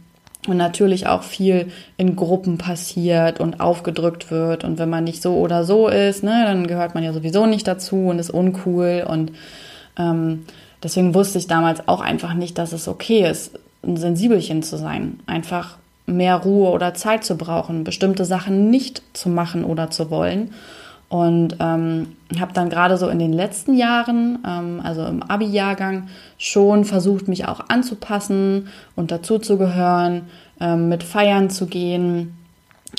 und 0.48 0.58
natürlich 0.58 1.08
auch 1.08 1.24
viel 1.24 1.72
in 1.98 2.16
Gruppen 2.16 2.58
passiert 2.58 3.40
und 3.42 3.60
aufgedrückt 3.60 4.32
wird. 4.32 4.64
Und 4.64 4.80
wenn 4.80 4.90
man 4.90 5.04
nicht 5.04 5.22
so 5.22 5.36
oder 5.36 5.66
so 5.66 5.90
ist, 5.90 6.24
ne, 6.24 6.44
dann 6.46 6.68
gehört 6.68 6.96
man 6.96 7.04
ja 7.04 7.12
sowieso 7.12 7.46
nicht 7.46 7.68
dazu 7.68 8.08
und 8.08 8.20
ist 8.20 8.30
uncool. 8.30 9.06
Und 9.08 9.34
ähm, 9.98 10.46
deswegen 10.82 11.14
wusste 11.14 11.40
ich 11.40 11.48
damals 11.48 11.88
auch 11.88 12.00
einfach 12.00 12.34
nicht, 12.34 12.58
dass 12.58 12.72
es 12.72 12.88
okay 12.88 13.30
ist, 13.30 13.60
ein 13.84 13.98
Sensibelchen 13.98 14.64
zu 14.64 14.78
sein. 14.78 15.20
Einfach 15.26 15.78
mehr 16.06 16.38
Ruhe 16.38 16.70
oder 16.70 16.94
Zeit 16.94 17.26
zu 17.26 17.36
brauchen, 17.36 17.84
bestimmte 17.84 18.26
Sachen 18.26 18.70
nicht 18.70 19.04
zu 19.14 19.30
machen 19.30 19.66
oder 19.66 19.92
zu 19.92 20.10
wollen. 20.10 20.54
Und 21.10 21.56
ähm, 21.60 22.16
habe 22.40 22.54
dann 22.54 22.70
gerade 22.70 22.98
so 22.98 23.10
in 23.10 23.18
den 23.18 23.34
letzten 23.34 23.76
Jahren, 23.76 24.40
ähm, 24.48 24.80
also 24.84 25.06
im 25.06 25.24
Abi-Jahrgang, 25.24 26.08
schon 26.38 26.86
versucht, 26.86 27.28
mich 27.28 27.48
auch 27.48 27.62
anzupassen 27.68 28.68
und 28.96 29.12
dazuzugehören, 29.12 30.24
ähm, 30.60 30.88
mit 30.88 31.02
feiern 31.02 31.50
zu 31.50 31.66
gehen 31.66 32.38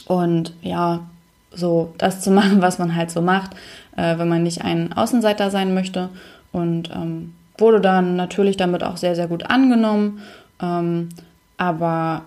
und 0.06 0.54
ja, 0.62 1.00
so 1.52 1.94
das 1.98 2.20
zu 2.20 2.30
machen, 2.32 2.62
was 2.62 2.78
man 2.78 2.96
halt 2.96 3.12
so 3.12 3.22
macht, 3.22 3.52
äh, 3.96 4.18
wenn 4.18 4.28
man 4.28 4.42
nicht 4.42 4.62
ein 4.62 4.92
Außenseiter 4.92 5.50
sein 5.50 5.72
möchte. 5.74 6.08
Und 6.52 6.90
ähm, 6.90 7.34
wurde 7.58 7.80
dann 7.80 8.16
natürlich 8.16 8.56
damit 8.56 8.82
auch 8.82 8.96
sehr, 8.96 9.14
sehr 9.14 9.28
gut 9.28 9.48
angenommen. 9.48 10.20
Ähm, 10.60 11.10
aber 11.56 12.22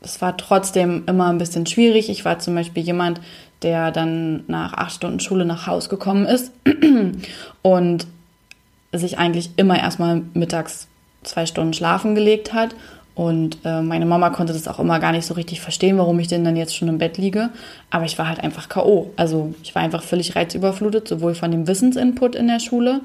es 0.00 0.20
war 0.20 0.36
trotzdem 0.36 1.04
immer 1.06 1.28
ein 1.28 1.38
bisschen 1.38 1.66
schwierig. 1.66 2.08
Ich 2.08 2.24
war 2.24 2.38
zum 2.38 2.54
Beispiel 2.54 2.82
jemand, 2.82 3.20
der 3.62 3.90
dann 3.90 4.44
nach 4.46 4.74
acht 4.74 4.92
Stunden 4.92 5.20
Schule 5.20 5.44
nach 5.44 5.66
Haus 5.66 5.88
gekommen 5.88 6.26
ist 6.26 6.52
und 7.62 8.06
sich 8.92 9.18
eigentlich 9.18 9.50
immer 9.56 9.78
erstmal 9.78 10.22
mittags 10.34 10.88
zwei 11.22 11.46
Stunden 11.46 11.74
schlafen 11.74 12.14
gelegt 12.14 12.52
hat. 12.52 12.74
Und 13.14 13.58
äh, 13.64 13.82
meine 13.82 14.06
Mama 14.06 14.30
konnte 14.30 14.52
das 14.52 14.68
auch 14.68 14.78
immer 14.78 15.00
gar 15.00 15.10
nicht 15.10 15.26
so 15.26 15.34
richtig 15.34 15.60
verstehen, 15.60 15.98
warum 15.98 16.20
ich 16.20 16.28
denn 16.28 16.44
dann 16.44 16.54
jetzt 16.54 16.76
schon 16.76 16.86
im 16.86 16.98
Bett 16.98 17.18
liege. 17.18 17.50
Aber 17.90 18.04
ich 18.04 18.16
war 18.16 18.28
halt 18.28 18.38
einfach 18.40 18.68
K.O. 18.68 19.10
Also 19.16 19.54
ich 19.64 19.74
war 19.74 19.82
einfach 19.82 20.04
völlig 20.04 20.36
reizüberflutet, 20.36 21.08
sowohl 21.08 21.34
von 21.34 21.50
dem 21.50 21.66
Wissensinput 21.66 22.36
in 22.36 22.46
der 22.46 22.60
Schule, 22.60 23.00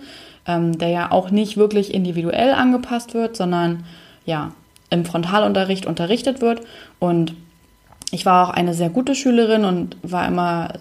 ähm, 0.46 0.78
der 0.78 0.90
ja 0.90 1.12
auch 1.12 1.32
nicht 1.32 1.58
wirklich 1.58 1.92
individuell 1.92 2.54
angepasst 2.54 3.16
wird, 3.16 3.36
sondern 3.36 3.86
ja, 4.24 4.52
im 4.92 5.04
Frontalunterricht 5.04 5.88
unterrichtet 5.88 6.42
wird. 6.42 6.62
Und 7.00 7.34
ich 8.12 8.26
war 8.26 8.48
auch 8.48 8.54
eine 8.54 8.74
sehr 8.74 8.90
gute 8.90 9.16
Schülerin 9.16 9.66
und 9.66 9.98
war 10.04 10.28
immer 10.28 10.74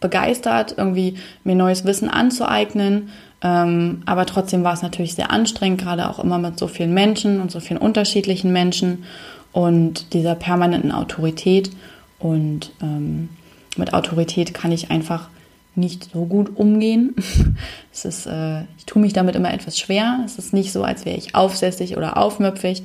begeistert, 0.00 0.74
irgendwie 0.76 1.16
mir 1.44 1.54
neues 1.54 1.84
Wissen 1.84 2.10
anzueignen. 2.10 3.10
Ähm, 3.42 4.02
aber 4.06 4.26
trotzdem 4.26 4.64
war 4.64 4.72
es 4.72 4.82
natürlich 4.82 5.14
sehr 5.14 5.30
anstrengend, 5.30 5.80
gerade 5.80 6.08
auch 6.08 6.18
immer 6.18 6.38
mit 6.38 6.58
so 6.58 6.68
vielen 6.68 6.94
Menschen 6.94 7.40
und 7.40 7.50
so 7.50 7.60
vielen 7.60 7.80
unterschiedlichen 7.80 8.52
Menschen 8.52 9.04
und 9.52 10.12
dieser 10.12 10.34
permanenten 10.34 10.92
Autorität. 10.92 11.70
Und 12.18 12.72
ähm, 12.82 13.28
mit 13.76 13.94
Autorität 13.94 14.54
kann 14.54 14.72
ich 14.72 14.90
einfach 14.90 15.28
nicht 15.74 16.10
so 16.12 16.24
gut 16.24 16.56
umgehen. 16.56 17.14
es 17.92 18.04
ist, 18.04 18.26
äh, 18.26 18.62
ich 18.78 18.86
tue 18.86 19.02
mich 19.02 19.12
damit 19.12 19.36
immer 19.36 19.52
etwas 19.52 19.78
schwer. 19.78 20.20
Es 20.24 20.38
ist 20.38 20.52
nicht 20.52 20.72
so, 20.72 20.82
als 20.82 21.04
wäre 21.04 21.16
ich 21.16 21.34
aufsässig 21.34 21.96
oder 21.96 22.16
aufmüpfig, 22.16 22.82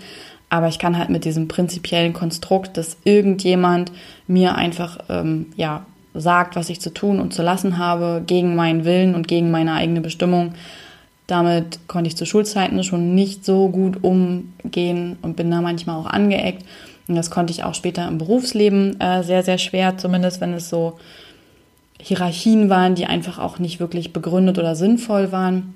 aber 0.51 0.67
ich 0.67 0.79
kann 0.79 0.97
halt 0.97 1.09
mit 1.09 1.23
diesem 1.23 1.47
prinzipiellen 1.47 2.11
Konstrukt, 2.11 2.75
dass 2.75 2.97
irgendjemand 3.05 3.93
mir 4.27 4.55
einfach 4.55 4.99
ähm, 5.07 5.45
ja, 5.55 5.85
sagt, 6.13 6.57
was 6.57 6.69
ich 6.69 6.81
zu 6.81 6.93
tun 6.93 7.21
und 7.21 7.33
zu 7.33 7.41
lassen 7.41 7.77
habe, 7.77 8.21
gegen 8.27 8.53
meinen 8.53 8.83
Willen 8.83 9.15
und 9.15 9.29
gegen 9.29 9.49
meine 9.49 9.73
eigene 9.73 10.01
Bestimmung. 10.01 10.53
Damit 11.25 11.87
konnte 11.87 12.09
ich 12.09 12.17
zu 12.17 12.25
Schulzeiten 12.25 12.83
schon 12.83 13.15
nicht 13.15 13.45
so 13.45 13.69
gut 13.69 14.03
umgehen 14.03 15.17
und 15.21 15.37
bin 15.37 15.49
da 15.49 15.61
manchmal 15.61 15.95
auch 15.95 16.07
angeeckt. 16.07 16.65
Und 17.07 17.15
das 17.15 17.31
konnte 17.31 17.53
ich 17.53 17.63
auch 17.63 17.73
später 17.73 18.05
im 18.09 18.17
Berufsleben 18.17 18.99
äh, 18.99 19.23
sehr, 19.23 19.43
sehr 19.43 19.57
schwer, 19.57 19.97
zumindest 19.97 20.41
wenn 20.41 20.51
es 20.53 20.69
so 20.69 20.99
Hierarchien 21.97 22.69
waren, 22.69 22.95
die 22.95 23.05
einfach 23.05 23.39
auch 23.39 23.57
nicht 23.57 23.79
wirklich 23.79 24.11
begründet 24.11 24.59
oder 24.59 24.75
sinnvoll 24.75 25.31
waren. 25.31 25.75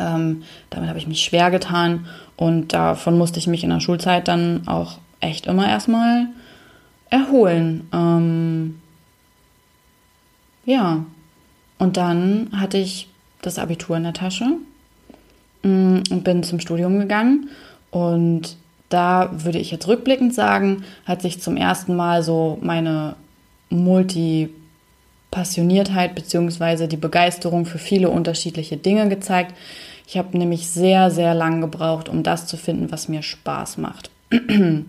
Ähm, 0.00 0.42
damit 0.70 0.88
habe 0.88 0.98
ich 0.98 1.06
mich 1.06 1.22
schwer 1.22 1.52
getan 1.52 2.06
und 2.38 2.72
davon 2.72 3.18
musste 3.18 3.38
ich 3.40 3.48
mich 3.48 3.64
in 3.64 3.70
der 3.70 3.80
Schulzeit 3.80 4.28
dann 4.28 4.68
auch 4.68 4.98
echt 5.20 5.46
immer 5.46 5.68
erstmal 5.68 6.28
erholen. 7.10 7.88
Ähm, 7.92 8.80
ja, 10.64 11.04
und 11.78 11.96
dann 11.96 12.50
hatte 12.52 12.78
ich 12.78 13.08
das 13.42 13.58
Abitur 13.58 13.96
in 13.96 14.04
der 14.04 14.12
Tasche 14.12 14.44
mm, 15.64 16.02
und 16.10 16.22
bin 16.22 16.44
zum 16.44 16.60
Studium 16.60 17.00
gegangen. 17.00 17.48
Und 17.90 18.56
da 18.88 19.30
würde 19.32 19.58
ich 19.58 19.72
jetzt 19.72 19.88
rückblickend 19.88 20.32
sagen, 20.32 20.84
hat 21.06 21.22
sich 21.22 21.42
zum 21.42 21.56
ersten 21.56 21.96
Mal 21.96 22.22
so 22.22 22.58
meine 22.60 23.16
Multipassioniertheit 23.70 26.14
bzw. 26.14 26.86
die 26.86 26.96
Begeisterung 26.96 27.66
für 27.66 27.78
viele 27.78 28.10
unterschiedliche 28.10 28.76
Dinge 28.76 29.08
gezeigt, 29.08 29.56
ich 30.08 30.16
habe 30.16 30.38
nämlich 30.38 30.70
sehr, 30.70 31.10
sehr 31.10 31.34
lang 31.34 31.60
gebraucht, 31.60 32.08
um 32.08 32.22
das 32.22 32.46
zu 32.46 32.56
finden, 32.56 32.90
was 32.90 33.08
mir 33.08 33.22
Spaß 33.22 33.76
macht. 33.76 34.10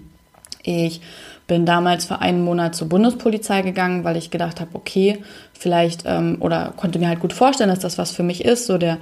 Ich 0.62 1.00
bin 1.48 1.66
damals 1.66 2.04
für 2.04 2.20
einen 2.20 2.44
Monat 2.44 2.76
zur 2.76 2.90
Bundespolizei 2.90 3.62
gegangen, 3.62 4.04
weil 4.04 4.18
ich 4.18 4.30
gedacht 4.30 4.60
habe, 4.60 4.72
okay, 4.74 5.20
vielleicht 5.54 6.04
ähm, 6.06 6.38
oder 6.42 6.74
konnte 6.76 7.00
mir 7.00 7.08
halt 7.08 7.22
gut 7.22 7.32
vorstellen, 7.32 7.70
dass 7.70 7.80
das 7.80 7.98
was 7.98 8.12
für 8.12 8.24
mich 8.24 8.44
ist, 8.44 8.66
so 8.66 8.78
der 8.78 8.98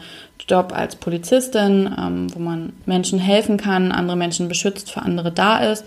Job 0.47 0.71
als 0.71 0.95
Polizistin, 0.95 1.93
ähm, 1.99 2.27
wo 2.33 2.39
man 2.39 2.73
Menschen 2.85 3.17
helfen 3.17 3.57
kann, 3.57 3.91
andere 3.91 4.15
Menschen 4.15 4.47
beschützt, 4.47 4.91
für 4.91 5.01
andere 5.01 5.31
da 5.31 5.57
ist. 5.57 5.83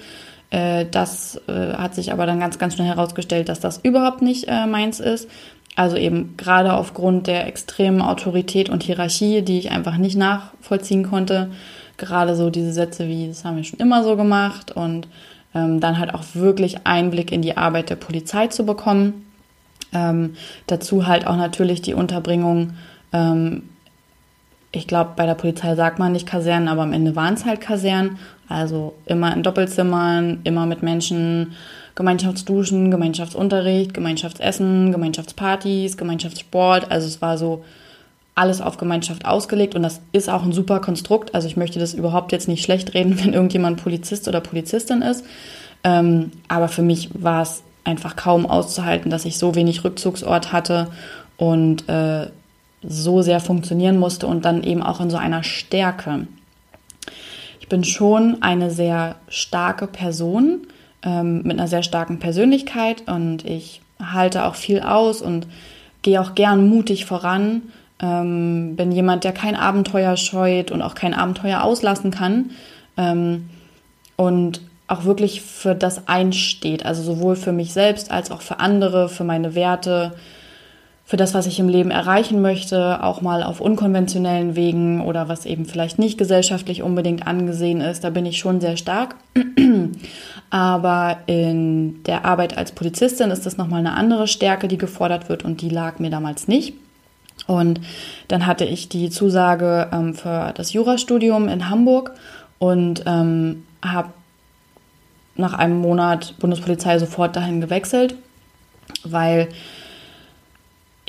Äh, 0.51 0.87
das 0.91 1.41
äh, 1.47 1.75
hat 1.75 1.95
sich 1.95 2.13
aber 2.13 2.27
dann 2.27 2.41
ganz, 2.41 2.59
ganz 2.59 2.75
schnell 2.75 2.89
herausgestellt, 2.89 3.49
dass 3.49 3.61
das 3.61 3.79
überhaupt 3.79 4.21
nicht 4.21 4.47
äh, 4.49 4.67
meins 4.67 4.99
ist. 4.99 5.29
Also 5.77 5.97
eben 5.97 6.37
gerade 6.37 6.75
aufgrund 6.75 7.27
der 7.27 7.47
extremen 7.47 8.03
Autorität 8.03 8.69
und 8.69 8.83
Hierarchie, 8.83 9.43
die 9.43 9.59
ich 9.59 9.71
einfach 9.71 9.97
nicht 9.97 10.17
nachvollziehen 10.17 11.09
konnte. 11.09 11.51
Gerade 11.97 12.35
so 12.35 12.51
diese 12.51 12.73
Sätze 12.73 13.07
wie, 13.09 13.29
das 13.29 13.45
haben 13.45 13.57
wir 13.57 13.65
schon 13.65 13.79
immer 13.79 14.03
so 14.03 14.17
gemacht 14.17 14.73
und 14.73 15.07
ähm, 15.55 15.81
dann 15.81 15.99
halt 15.99 16.15
auch 16.15 16.25
wirklich 16.35 16.87
Einblick 16.87 17.33
in 17.33 17.43
die 17.43 17.57
Arbeit 17.57 17.91
der 17.91 17.97
Polizei 17.97 18.49
zu 18.49 18.65
bekommen. 18.65 19.27
Ähm, 19.93 20.35
dazu 20.67 21.07
halt 21.07 21.27
auch 21.27 21.37
natürlich 21.37 21.83
die 21.83 21.95
Unterbringung. 21.95 22.75
Ähm, 23.13 23.63
ich 24.73 24.87
glaube, 24.87 25.13
bei 25.17 25.27
der 25.27 25.35
Polizei 25.35 25.75
sagt 25.75 25.99
man 25.99 26.13
nicht 26.13 26.27
Kasernen, 26.27 26.69
aber 26.69 26.83
am 26.83 26.93
Ende 26.93 27.17
waren 27.17 27.35
es 27.35 27.45
halt 27.45 27.61
Kasernen. 27.61 28.19
Also 28.49 28.95
immer 29.07 29.35
in 29.35 29.43
Doppelzimmern, 29.43 30.41
immer 30.45 30.67
mit 30.67 30.83
Menschen 30.83 31.53
Gemeinschaftsduschen, 32.01 32.91
Gemeinschaftsunterricht, 32.91 33.93
Gemeinschaftsessen, 33.93 34.91
Gemeinschaftspartys, 34.91 35.99
Gemeinschaftssport. 35.99 36.91
Also 36.91 37.07
es 37.07 37.21
war 37.21 37.37
so 37.37 37.63
alles 38.35 38.63
auf 38.63 38.79
Gemeinschaft 38.79 39.27
ausgelegt 39.27 39.75
und 39.75 39.83
das 39.83 40.01
ist 40.13 40.31
auch 40.31 40.43
ein 40.43 40.53
super 40.53 40.81
Konstrukt. 40.81 41.35
Also 41.35 41.47
ich 41.47 41.59
möchte 41.59 41.79
das 41.79 41.93
überhaupt 41.93 42.33
jetzt 42.33 42.49
nicht 42.49 42.65
schlecht 42.65 42.95
reden, 42.95 43.19
wenn 43.23 43.35
irgendjemand 43.35 43.83
Polizist 43.83 44.29
oder 44.29 44.41
Polizistin 44.41 45.03
ist. 45.03 45.27
Ähm, 45.85 46.33
aber 46.49 46.69
für 46.69 46.81
mich 46.81 47.11
war 47.13 47.43
es 47.43 47.63
einfach 47.85 48.17
kaum 48.17 48.47
auszuhalten, 48.47 49.11
dass 49.11 49.27
ich 49.27 49.37
so 49.37 49.55
wenig 49.55 49.85
Rückzugsort 49.85 50.53
hatte 50.53 50.89
und 51.37 51.87
äh, 51.87 52.29
so 52.83 53.21
sehr 53.21 53.41
funktionieren 53.41 53.99
musste 53.99 54.27
und 54.27 54.47
dann 54.47 54.63
eben 54.63 54.83
auch 54.83 55.03
in 55.03 55.11
so 55.11 55.19
einer 55.19 55.43
Stärke. 55.43 56.27
Ich 57.61 57.69
bin 57.69 57.85
schon 57.85 58.39
eine 58.41 58.71
sehr 58.71 59.17
starke 59.29 59.87
Person, 59.87 60.67
ähm, 61.03 61.43
mit 61.43 61.59
einer 61.59 61.69
sehr 61.69 61.83
starken 61.83 62.19
Persönlichkeit 62.19 63.09
und 63.09 63.45
ich 63.45 63.81
halte 64.03 64.45
auch 64.45 64.55
viel 64.55 64.81
aus 64.81 65.23
und 65.23 65.47
gehe 66.03 66.21
auch 66.21 66.35
gern 66.35 66.69
mutig 66.69 67.05
voran. 67.05 67.63
Ähm, 68.01 68.77
bin 68.77 68.93
jemand, 68.93 69.25
der 69.25 69.33
kein 69.33 69.57
Abenteuer 69.57 70.17
scheut 70.17 70.71
und 70.71 70.81
auch 70.81 70.95
kein 70.95 71.13
Abenteuer 71.13 71.63
auslassen 71.63 72.11
kann. 72.11 72.51
Ähm, 72.97 73.51
und 74.17 74.63
auch 74.89 75.05
wirklich 75.05 75.43
für 75.43 75.75
das 75.75 76.09
einsteht, 76.09 76.85
also 76.85 77.03
sowohl 77.03 77.37
für 77.37 77.53
mich 77.53 77.73
selbst 77.73 78.11
als 78.11 78.31
auch 78.31 78.43
für 78.43 78.59
andere, 78.59 79.09
für 79.09 79.25
meine 79.25 79.55
Werte, 79.55 80.13
für 81.11 81.17
das, 81.17 81.35
was 81.35 81.49
ich 81.49 81.59
im 81.59 81.69
Leben 81.69 81.91
erreichen 81.91 82.41
möchte, 82.41 83.03
auch 83.03 83.21
mal 83.21 83.43
auf 83.43 83.61
unkonventionellen 83.61 84.55
Wegen 84.55 85.01
oder 85.01 85.29
was 85.29 85.45
eben 85.45 85.67
vielleicht 85.67 85.99
nicht 85.99 86.19
gesellschaftlich 86.19 86.85
unbedingt 86.85 87.27
angesehen 87.27 87.81
ist. 87.81 88.05
Da 88.05 88.11
bin 88.11 88.27
ich 88.27 88.39
schon 88.39 88.61
sehr 88.61 88.77
stark. 88.77 89.17
Aber 90.51 91.17
in 91.27 92.01
der 92.05 92.25
Arbeit 92.25 92.57
als 92.57 92.71
Polizistin 92.71 93.33
ist 93.33 93.45
das 93.45 93.57
nochmal 93.57 93.81
eine 93.81 93.95
andere 93.95 94.29
Stärke, 94.29 94.69
die 94.69 94.79
gefordert 94.79 95.29
wird 95.29 95.45
und 95.45 95.63
die 95.63 95.69
lag 95.69 95.99
mir 95.99 96.11
damals 96.11 96.47
nicht. 96.47 96.75
Und 97.49 97.81
dann 98.29 98.47
hatte 98.47 98.65
ich 98.65 98.89
die 98.89 99.11
Zusage 99.11 99.89
ähm, 99.93 100.15
für 100.15 100.53
das 100.57 100.73
Jurastudium 100.73 101.49
in 101.49 101.69
Hamburg 101.69 102.13
und 102.61 103.03
ähm, 103.07 103.65
habe 103.85 104.11
nach 105.35 105.55
einem 105.55 105.81
Monat 105.81 106.37
Bundespolizei 106.39 107.01
sofort 107.01 107.35
dahin 107.35 107.61
gewechselt, 107.61 108.15
weil 109.03 109.49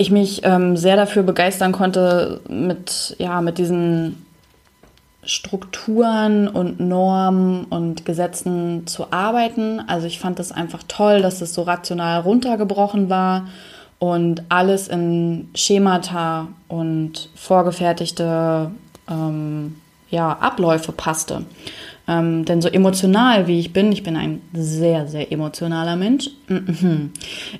ich 0.01 0.11
mich 0.11 0.41
ähm, 0.43 0.75
sehr 0.75 0.95
dafür 0.95 1.23
begeistern 1.23 1.71
konnte, 1.71 2.41
mit, 2.49 3.15
ja, 3.19 3.41
mit 3.41 3.57
diesen 3.57 4.25
Strukturen 5.23 6.47
und 6.47 6.79
Normen 6.79 7.65
und 7.65 8.05
Gesetzen 8.05 8.87
zu 8.87 9.11
arbeiten. 9.11 9.79
Also 9.87 10.07
ich 10.07 10.19
fand 10.19 10.39
es 10.39 10.51
einfach 10.51 10.81
toll, 10.87 11.21
dass 11.21 11.41
es 11.41 11.53
so 11.53 11.61
rational 11.61 12.21
runtergebrochen 12.21 13.09
war 13.09 13.47
und 13.99 14.43
alles 14.49 14.87
in 14.87 15.49
Schemata 15.53 16.47
und 16.67 17.29
vorgefertigte 17.35 18.71
ähm, 19.07 19.75
ja, 20.09 20.31
Abläufe 20.39 20.91
passte. 20.91 21.45
Ähm, 22.11 22.43
denn 22.43 22.61
so 22.61 22.67
emotional 22.67 23.47
wie 23.47 23.59
ich 23.59 23.71
bin, 23.71 23.91
ich 23.91 24.03
bin 24.03 24.17
ein 24.17 24.41
sehr, 24.53 25.07
sehr 25.07 25.31
emotionaler 25.31 25.95
Mensch. 25.95 26.29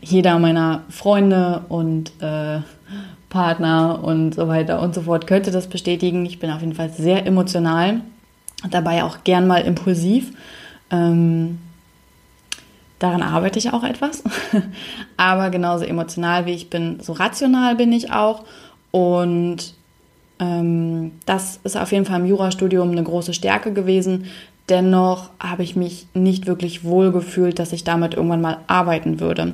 Jeder 0.01 0.39
meiner 0.39 0.83
Freunde 0.89 1.63
und 1.69 2.11
äh, 2.19 2.59
Partner 3.29 4.03
und 4.03 4.35
so 4.35 4.49
weiter 4.49 4.81
und 4.81 4.93
so 4.93 5.03
fort 5.03 5.25
könnte 5.25 5.51
das 5.51 5.67
bestätigen. 5.67 6.25
Ich 6.25 6.39
bin 6.39 6.51
auf 6.51 6.59
jeden 6.59 6.75
Fall 6.75 6.89
sehr 6.89 7.25
emotional, 7.25 8.01
dabei 8.69 9.05
auch 9.05 9.23
gern 9.23 9.47
mal 9.47 9.61
impulsiv. 9.61 10.33
Ähm, 10.89 11.59
daran 12.99 13.23
arbeite 13.23 13.57
ich 13.57 13.71
auch 13.71 13.85
etwas. 13.85 14.21
Aber 15.15 15.49
genauso 15.49 15.85
emotional 15.85 16.45
wie 16.45 16.53
ich 16.53 16.69
bin, 16.69 16.99
so 16.99 17.13
rational 17.13 17.75
bin 17.75 17.93
ich 17.93 18.11
auch. 18.11 18.43
Und 18.91 19.75
das 21.25 21.59
ist 21.63 21.77
auf 21.77 21.91
jeden 21.91 22.05
Fall 22.05 22.19
im 22.19 22.25
Jurastudium 22.25 22.89
eine 22.91 23.03
große 23.03 23.33
Stärke 23.33 23.73
gewesen. 23.73 24.25
Dennoch 24.69 25.29
habe 25.39 25.63
ich 25.63 25.75
mich 25.75 26.07
nicht 26.13 26.47
wirklich 26.47 26.83
wohl 26.83 27.11
gefühlt, 27.11 27.59
dass 27.59 27.73
ich 27.73 27.83
damit 27.83 28.15
irgendwann 28.15 28.41
mal 28.41 28.57
arbeiten 28.67 29.19
würde, 29.19 29.53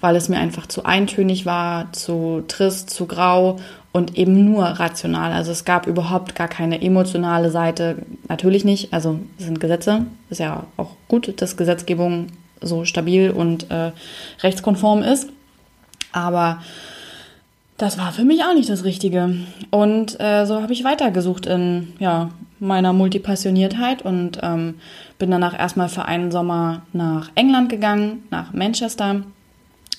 weil 0.00 0.16
es 0.16 0.28
mir 0.28 0.38
einfach 0.38 0.66
zu 0.66 0.84
eintönig 0.84 1.46
war, 1.46 1.92
zu 1.92 2.42
trist, 2.48 2.90
zu 2.90 3.06
grau 3.06 3.58
und 3.92 4.18
eben 4.18 4.44
nur 4.44 4.64
rational. 4.64 5.32
Also 5.32 5.52
es 5.52 5.64
gab 5.64 5.86
überhaupt 5.86 6.34
gar 6.34 6.48
keine 6.48 6.82
emotionale 6.82 7.50
Seite, 7.50 8.02
natürlich 8.28 8.64
nicht. 8.64 8.92
Also 8.92 9.20
es 9.38 9.46
sind 9.46 9.60
Gesetze, 9.60 10.04
ist 10.28 10.40
ja 10.40 10.64
auch 10.76 10.96
gut, 11.08 11.40
dass 11.40 11.56
Gesetzgebung 11.56 12.26
so 12.60 12.84
stabil 12.84 13.30
und 13.30 13.70
äh, 13.70 13.92
rechtskonform 14.42 15.02
ist. 15.02 15.30
Aber 16.12 16.60
das 17.76 17.98
war 17.98 18.12
für 18.12 18.24
mich 18.24 18.42
auch 18.42 18.54
nicht 18.54 18.68
das 18.68 18.84
Richtige. 18.84 19.36
Und 19.70 20.18
äh, 20.20 20.46
so 20.46 20.62
habe 20.62 20.72
ich 20.72 20.84
weitergesucht 20.84 21.46
in 21.46 21.92
ja, 21.98 22.30
meiner 22.58 22.92
Multipassioniertheit 22.92 24.02
und 24.02 24.38
ähm, 24.42 24.76
bin 25.18 25.30
danach 25.30 25.58
erstmal 25.58 25.88
für 25.88 26.06
einen 26.06 26.30
Sommer 26.30 26.82
nach 26.92 27.30
England 27.34 27.68
gegangen, 27.68 28.24
nach 28.30 28.52
Manchester 28.52 29.22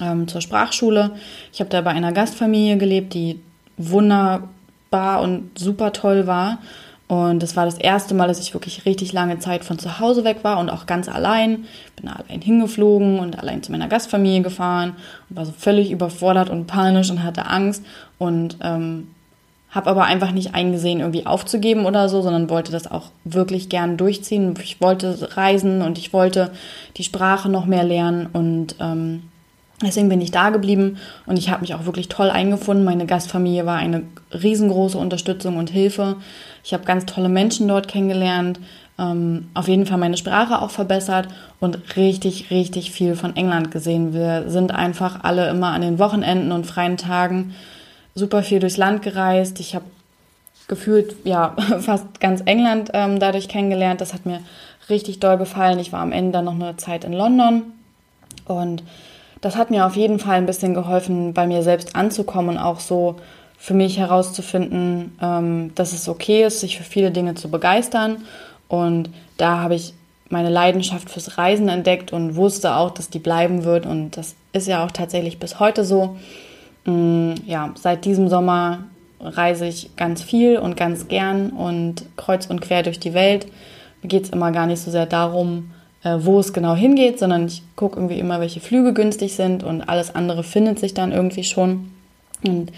ähm, 0.02 0.28
zur 0.28 0.42
Sprachschule. 0.42 1.12
Ich 1.54 1.60
habe 1.60 1.70
da 1.70 1.82
bei 1.82 1.92
einer 1.92 2.12
Gastfamilie 2.12 2.78
gelebt, 2.78 3.14
die 3.14 3.40
wunderbar 3.78 5.22
und 5.22 5.58
super 5.58 5.94
toll 5.94 6.26
war. 6.26 6.60
Und 7.08 7.42
das 7.42 7.56
war 7.56 7.66
das 7.66 7.78
erste 7.78 8.14
Mal, 8.14 8.28
dass 8.28 8.42
ich 8.42 8.54
wirklich 8.54 8.86
richtig 8.86 9.14
lange 9.14 9.40
Zeit 9.40 9.64
von 9.64 9.80
zu 9.80 10.00
Hause 10.00 10.26
weg 10.26 10.40
war 10.42 10.60
und 10.60 10.70
auch 10.70 10.86
ganz 10.86 11.08
allein. 11.08 11.66
Bin 11.96 12.10
allein 12.10 12.42
hingeflogen 12.42 13.20
und 13.20 13.40
allein 13.40 13.64
zu 13.64 13.72
meiner 13.72 13.88
Gastfamilie 13.88 14.42
gefahren 14.42 14.94
und 15.30 15.38
war 15.38 15.46
so 15.46 15.54
völlig 15.58 15.90
überfordert 15.90 16.50
und 16.50 16.68
panisch 16.68 17.10
und 17.10 17.24
hatte 17.24 17.46
Angst 17.46 17.84
und 18.18 18.58
ähm, 18.62 19.08
habe 19.70 19.90
aber 19.90 20.04
einfach 20.04 20.32
nicht 20.32 20.54
eingesehen, 20.54 21.00
irgendwie 21.00 21.26
aufzugeben 21.26 21.86
oder 21.86 22.10
so, 22.10 22.22
sondern 22.22 22.50
wollte 22.50 22.72
das 22.72 22.90
auch 22.90 23.12
wirklich 23.24 23.70
gern 23.70 23.96
durchziehen. 23.96 24.54
Ich 24.62 24.82
wollte 24.82 25.38
reisen 25.38 25.82
und 25.82 25.98
ich 25.98 26.12
wollte 26.12 26.52
die 26.98 27.04
Sprache 27.04 27.48
noch 27.48 27.66
mehr 27.66 27.84
lernen 27.84 28.28
und 28.34 28.76
ähm, 28.80 29.24
Deswegen 29.84 30.10
bin 30.10 30.22
ich 30.22 30.32
da 30.32 30.50
geblieben 30.50 30.98
und 31.28 31.38
ich 31.38 31.52
habe 31.52 31.62
mich 31.62 31.76
auch 31.76 31.86
wirklich 31.86 32.10
toll 32.10 32.32
eingefunden. 32.32 32.84
Meine 32.84 33.06
Gastfamilie 33.06 33.68
war 33.68 33.78
eine 33.78 34.04
riesengroße 34.32 34.98
Unterstützung 34.98 35.58
und 35.58 35.70
Hilfe. 35.70 36.16
Ich 36.64 36.74
habe 36.74 36.84
ganz 36.84 37.06
tolle 37.06 37.30
Menschen 37.30 37.68
dort 37.68 37.88
kennengelernt, 37.88 38.60
ähm, 38.98 39.50
auf 39.54 39.68
jeden 39.68 39.86
Fall 39.86 40.00
meine 40.00 40.18
Sprache 40.18 40.62
auch 40.64 40.72
verbessert 40.72 41.28
und 41.60 41.96
richtig, 41.96 42.50
richtig 42.50 42.92
viel 42.92 43.16
von 43.16 43.36
England 43.36 43.70
gesehen. 43.70 44.14
Wir 44.14 44.50
sind 44.50 44.72
einfach 44.72 45.24
alle 45.24 45.48
immer 45.50 45.68
an 45.68 45.82
den 45.82 46.00
Wochenenden 46.00 46.52
und 46.52 46.66
freien 46.66 46.98
Tagen 46.98 47.54
super 48.16 48.42
viel 48.42 48.60
durchs 48.60 48.78
Land 48.78 49.04
gereist. 49.04 49.60
Ich 49.60 49.76
habe 49.76 49.86
gefühlt 50.68 51.16
ja 51.24 51.56
fast 51.80 52.20
ganz 52.20 52.42
England 52.46 52.90
ähm, 52.94 53.20
dadurch 53.20 53.48
kennengelernt. 53.48 54.02
Das 54.02 54.16
hat 54.16 54.26
mir 54.26 54.40
richtig 54.90 55.20
doll 55.20 55.38
gefallen. 55.38 55.78
Ich 55.78 55.92
war 55.92 56.02
am 56.02 56.12
Ende 56.12 56.32
dann 56.32 56.46
noch 56.46 56.56
eine 56.56 56.78
Zeit 56.78 57.04
in 57.04 57.14
London 57.14 57.62
und 58.46 58.82
das 59.42 59.56
hat 59.56 59.72
mir 59.72 59.86
auf 59.86 59.96
jeden 59.96 60.20
Fall 60.20 60.36
ein 60.36 60.46
bisschen 60.46 60.74
geholfen, 60.74 61.34
bei 61.34 61.48
mir 61.48 61.64
selbst 61.64 61.96
anzukommen 61.96 62.52
und 62.52 62.58
auch 62.58 62.80
so 62.80 63.18
für 63.58 63.74
mich 63.74 63.98
herauszufinden, 63.98 65.18
ähm, 65.22 65.72
dass 65.76 65.94
es 65.94 66.08
okay 66.08 66.46
ist, 66.46 66.60
sich 66.60 66.78
für 66.78 66.84
viele 66.84 67.12
Dinge 67.12 67.36
zu 67.36 67.50
begeistern. 67.50 68.24
Und 68.68 69.10
da 69.38 69.60
habe 69.60 69.76
ich 69.76 69.94
meine 70.30 70.50
Leidenschaft 70.50 71.10
fürs 71.10 71.38
Reisen 71.38 71.70
entdeckt 71.70 72.14
und 72.14 72.36
wusste 72.36 72.76
auch, 72.76 72.92
dass 72.92 73.10
die 73.10 73.20
bleiben 73.20 73.64
wird. 73.64 73.86
Und 73.86 74.18
das 74.18 74.36
ist 74.54 74.68
ja 74.68 74.86
auch 74.86 74.92
tatsächlich 74.92 75.40
bis 75.40 75.60
heute 75.60 75.84
so. 75.84 76.18
Mm, 76.86 77.34
ja, 77.46 77.72
seit 77.76 78.06
diesem 78.06 78.30
Sommer 78.30 78.84
reise 79.20 79.66
ich 79.66 79.96
ganz 79.96 80.22
viel 80.22 80.58
und 80.58 80.78
ganz 80.78 81.08
gern 81.08 81.50
und 81.50 82.06
kreuz 82.18 82.46
und 82.48 82.62
quer 82.62 82.84
durch 82.84 83.00
die 83.00 83.14
Welt. 83.14 83.48
Mir 84.02 84.10
geht 84.10 84.26
es 84.26 84.30
immer 84.30 84.52
gar 84.52 84.68
nicht 84.68 84.82
so 84.82 84.92
sehr 84.92 85.08
darum, 85.08 85.72
wo 86.20 86.40
es 86.40 86.54
genau 86.54 86.76
hingeht, 86.76 87.20
sondern 87.20 87.48
ich 87.48 87.64
gucke 87.76 87.98
irgendwie 87.98 88.20
immer, 88.20 88.40
welche 88.40 88.60
Flüge 88.60 88.94
günstig 88.94 89.36
sind 89.36 89.64
und 89.64 89.82
alles 89.82 90.14
andere 90.14 90.44
findet 90.44 90.80
sich 90.80 90.94
dann 90.94 91.12
irgendwie 91.12 91.44
schon. 91.44 91.92
Und 92.44 92.72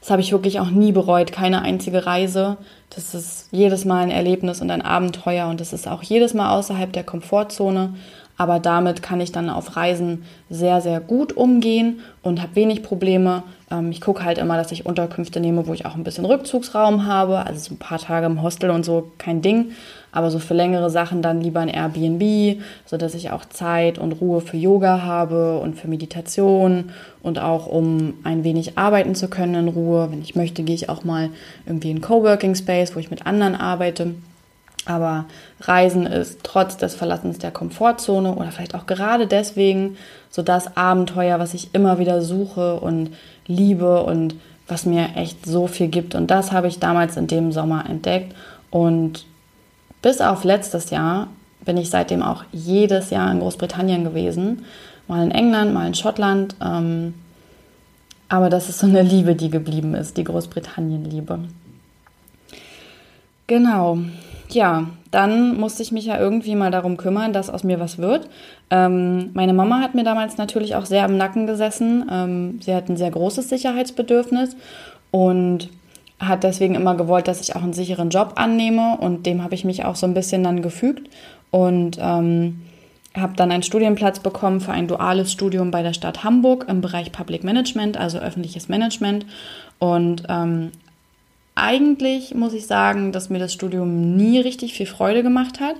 das 0.00 0.10
habe 0.10 0.20
ich 0.20 0.32
wirklich 0.32 0.60
auch 0.60 0.70
nie 0.70 0.92
bereut, 0.92 1.32
keine 1.32 1.62
einzige 1.62 2.04
Reise. 2.06 2.58
Das 2.90 3.14
ist 3.14 3.48
jedes 3.52 3.84
Mal 3.84 4.02
ein 4.02 4.10
Erlebnis 4.10 4.60
und 4.60 4.70
ein 4.70 4.82
Abenteuer 4.82 5.48
und 5.48 5.60
das 5.60 5.72
ist 5.72 5.88
auch 5.88 6.02
jedes 6.02 6.34
Mal 6.34 6.50
außerhalb 6.50 6.92
der 6.92 7.04
Komfortzone. 7.04 7.94
Aber 8.36 8.58
damit 8.58 9.02
kann 9.02 9.20
ich 9.20 9.32
dann 9.32 9.48
auf 9.48 9.76
Reisen 9.76 10.24
sehr, 10.50 10.80
sehr 10.80 11.00
gut 11.00 11.36
umgehen 11.36 12.00
und 12.22 12.42
habe 12.42 12.56
wenig 12.56 12.82
Probleme. 12.82 13.44
Ähm, 13.70 13.92
ich 13.92 14.00
gucke 14.00 14.24
halt 14.24 14.38
immer, 14.38 14.56
dass 14.56 14.72
ich 14.72 14.86
Unterkünfte 14.86 15.40
nehme, 15.40 15.66
wo 15.66 15.72
ich 15.72 15.86
auch 15.86 15.94
ein 15.94 16.04
bisschen 16.04 16.24
Rückzugsraum 16.24 17.06
habe. 17.06 17.46
Also 17.46 17.60
so 17.60 17.74
ein 17.74 17.78
paar 17.78 17.98
Tage 17.98 18.26
im 18.26 18.42
Hostel 18.42 18.70
und 18.70 18.84
so, 18.84 19.12
kein 19.18 19.40
Ding. 19.40 19.72
Aber 20.14 20.30
so 20.30 20.38
für 20.38 20.54
längere 20.54 20.90
Sachen 20.90 21.22
dann 21.22 21.40
lieber 21.40 21.58
ein 21.58 21.68
Airbnb, 21.68 22.62
sodass 22.86 23.16
ich 23.16 23.32
auch 23.32 23.44
Zeit 23.44 23.98
und 23.98 24.12
Ruhe 24.12 24.40
für 24.40 24.56
Yoga 24.56 25.02
habe 25.02 25.58
und 25.58 25.74
für 25.74 25.88
Meditation 25.88 26.92
und 27.20 27.40
auch 27.40 27.66
um 27.66 28.14
ein 28.22 28.44
wenig 28.44 28.78
arbeiten 28.78 29.16
zu 29.16 29.26
können 29.26 29.56
in 29.56 29.68
Ruhe. 29.68 30.12
Wenn 30.12 30.22
ich 30.22 30.36
möchte, 30.36 30.62
gehe 30.62 30.76
ich 30.76 30.88
auch 30.88 31.02
mal 31.02 31.30
irgendwie 31.66 31.90
in 31.90 32.00
Coworking 32.00 32.54
Space, 32.54 32.94
wo 32.94 33.00
ich 33.00 33.10
mit 33.10 33.26
anderen 33.26 33.56
arbeite. 33.56 34.14
Aber 34.86 35.24
Reisen 35.62 36.06
ist 36.06 36.44
trotz 36.44 36.76
des 36.76 36.94
Verlassens 36.94 37.38
der 37.38 37.50
Komfortzone 37.50 38.36
oder 38.36 38.52
vielleicht 38.52 38.76
auch 38.76 38.86
gerade 38.86 39.26
deswegen 39.26 39.96
so 40.30 40.42
das 40.42 40.76
Abenteuer, 40.76 41.40
was 41.40 41.54
ich 41.54 41.74
immer 41.74 41.98
wieder 41.98 42.22
suche 42.22 42.78
und 42.78 43.10
liebe 43.48 44.04
und 44.04 44.36
was 44.68 44.86
mir 44.86 45.16
echt 45.16 45.44
so 45.44 45.66
viel 45.66 45.88
gibt. 45.88 46.14
Und 46.14 46.30
das 46.30 46.52
habe 46.52 46.68
ich 46.68 46.78
damals 46.78 47.16
in 47.16 47.26
dem 47.26 47.50
Sommer 47.50 47.84
entdeckt. 47.88 48.32
Und 48.70 49.26
bis 50.04 50.20
auf 50.20 50.44
letztes 50.44 50.90
Jahr 50.90 51.28
bin 51.64 51.78
ich 51.78 51.88
seitdem 51.88 52.22
auch 52.22 52.44
jedes 52.52 53.08
Jahr 53.08 53.32
in 53.32 53.40
Großbritannien 53.40 54.04
gewesen. 54.04 54.66
Mal 55.08 55.24
in 55.24 55.30
England, 55.30 55.72
mal 55.72 55.86
in 55.86 55.94
Schottland. 55.94 56.54
Ähm, 56.62 57.14
aber 58.28 58.50
das 58.50 58.68
ist 58.68 58.80
so 58.80 58.86
eine 58.86 59.00
Liebe, 59.00 59.34
die 59.34 59.48
geblieben 59.48 59.94
ist, 59.94 60.18
die 60.18 60.24
Großbritannien-Liebe. 60.24 61.38
Genau. 63.46 63.98
Ja, 64.50 64.90
dann 65.10 65.58
musste 65.58 65.82
ich 65.82 65.90
mich 65.90 66.04
ja 66.04 66.18
irgendwie 66.18 66.54
mal 66.54 66.70
darum 66.70 66.98
kümmern, 66.98 67.32
dass 67.32 67.48
aus 67.48 67.64
mir 67.64 67.80
was 67.80 67.96
wird. 67.96 68.28
Ähm, 68.68 69.30
meine 69.32 69.54
Mama 69.54 69.80
hat 69.80 69.94
mir 69.94 70.04
damals 70.04 70.36
natürlich 70.36 70.76
auch 70.76 70.84
sehr 70.84 71.04
am 71.04 71.16
Nacken 71.16 71.46
gesessen. 71.46 72.04
Ähm, 72.12 72.60
sie 72.60 72.74
hat 72.74 72.90
ein 72.90 72.98
sehr 72.98 73.10
großes 73.10 73.48
Sicherheitsbedürfnis 73.48 74.54
und 75.10 75.70
hat 76.18 76.44
deswegen 76.44 76.74
immer 76.74 76.94
gewollt, 76.94 77.28
dass 77.28 77.40
ich 77.40 77.56
auch 77.56 77.62
einen 77.62 77.72
sicheren 77.72 78.10
Job 78.10 78.32
annehme 78.36 78.96
und 78.98 79.26
dem 79.26 79.42
habe 79.42 79.54
ich 79.54 79.64
mich 79.64 79.84
auch 79.84 79.96
so 79.96 80.06
ein 80.06 80.14
bisschen 80.14 80.44
dann 80.44 80.62
gefügt 80.62 81.10
und 81.50 81.98
ähm, 82.00 82.62
habe 83.16 83.34
dann 83.36 83.52
einen 83.52 83.62
Studienplatz 83.62 84.20
bekommen 84.20 84.60
für 84.60 84.72
ein 84.72 84.88
duales 84.88 85.32
Studium 85.32 85.70
bei 85.70 85.82
der 85.82 85.92
Stadt 85.92 86.24
Hamburg 86.24 86.66
im 86.68 86.80
Bereich 86.80 87.12
Public 87.12 87.44
Management, 87.44 87.96
also 87.96 88.18
öffentliches 88.18 88.68
Management 88.68 89.26
und 89.78 90.24
ähm, 90.28 90.72
eigentlich 91.56 92.34
muss 92.34 92.52
ich 92.52 92.66
sagen, 92.66 93.12
dass 93.12 93.30
mir 93.30 93.38
das 93.38 93.52
Studium 93.52 94.16
nie 94.16 94.40
richtig 94.40 94.74
viel 94.74 94.86
Freude 94.86 95.22
gemacht 95.22 95.60
hat. 95.60 95.76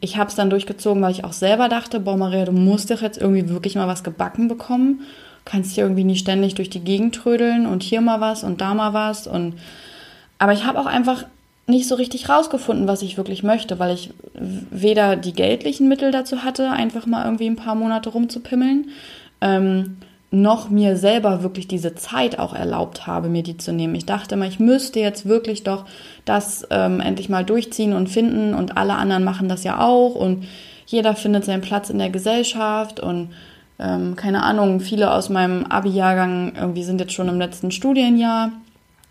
Ich 0.00 0.16
habe 0.16 0.30
es 0.30 0.34
dann 0.34 0.48
durchgezogen, 0.48 1.02
weil 1.02 1.12
ich 1.12 1.24
auch 1.24 1.34
selber 1.34 1.68
dachte, 1.68 2.00
boah 2.00 2.16
Maria, 2.16 2.46
du 2.46 2.52
musst 2.52 2.90
doch 2.90 3.02
jetzt 3.02 3.18
irgendwie 3.18 3.48
wirklich 3.50 3.74
mal 3.74 3.86
was 3.86 4.02
gebacken 4.02 4.48
bekommen 4.48 5.02
kannst 5.44 5.74
hier 5.74 5.84
irgendwie 5.84 6.04
nicht 6.04 6.20
ständig 6.20 6.54
durch 6.54 6.70
die 6.70 6.80
Gegend 6.80 7.14
trödeln 7.14 7.66
und 7.66 7.82
hier 7.82 8.00
mal 8.00 8.20
was 8.20 8.44
und 8.44 8.60
da 8.60 8.74
mal 8.74 8.92
was. 8.92 9.26
Und 9.26 9.54
aber 10.38 10.52
ich 10.52 10.64
habe 10.64 10.78
auch 10.78 10.86
einfach 10.86 11.24
nicht 11.66 11.86
so 11.86 11.94
richtig 11.94 12.28
rausgefunden, 12.28 12.88
was 12.88 13.02
ich 13.02 13.16
wirklich 13.16 13.42
möchte, 13.42 13.78
weil 13.78 13.94
ich 13.94 14.10
weder 14.34 15.16
die 15.16 15.32
geldlichen 15.32 15.88
Mittel 15.88 16.10
dazu 16.10 16.42
hatte, 16.44 16.70
einfach 16.70 17.06
mal 17.06 17.24
irgendwie 17.24 17.46
ein 17.46 17.56
paar 17.56 17.74
Monate 17.74 18.10
rumzupimmeln, 18.10 18.90
ähm, 19.40 19.96
noch 20.32 20.70
mir 20.70 20.96
selber 20.96 21.42
wirklich 21.42 21.68
diese 21.68 21.94
Zeit 21.94 22.38
auch 22.38 22.54
erlaubt 22.54 23.06
habe, 23.06 23.28
mir 23.28 23.42
die 23.42 23.58
zu 23.58 23.72
nehmen. 23.72 23.94
Ich 23.94 24.06
dachte 24.06 24.34
immer, 24.34 24.46
ich 24.46 24.58
müsste 24.58 24.98
jetzt 24.98 25.26
wirklich 25.26 25.62
doch 25.62 25.84
das 26.24 26.66
ähm, 26.70 27.00
endlich 27.00 27.28
mal 27.28 27.44
durchziehen 27.44 27.92
und 27.92 28.08
finden 28.08 28.54
und 28.54 28.76
alle 28.76 28.94
anderen 28.94 29.24
machen 29.24 29.48
das 29.48 29.62
ja 29.62 29.80
auch 29.80 30.14
und 30.14 30.44
jeder 30.86 31.14
findet 31.14 31.44
seinen 31.44 31.60
Platz 31.60 31.90
in 31.90 31.98
der 31.98 32.10
Gesellschaft 32.10 32.98
und 32.98 33.30
ähm, 33.82 34.14
keine 34.16 34.44
Ahnung, 34.44 34.80
viele 34.80 35.12
aus 35.12 35.28
meinem 35.28 35.66
Abi-Jahrgang 35.66 36.54
irgendwie 36.54 36.84
sind 36.84 37.00
jetzt 37.00 37.12
schon 37.12 37.28
im 37.28 37.38
letzten 37.38 37.70
Studienjahr 37.72 38.52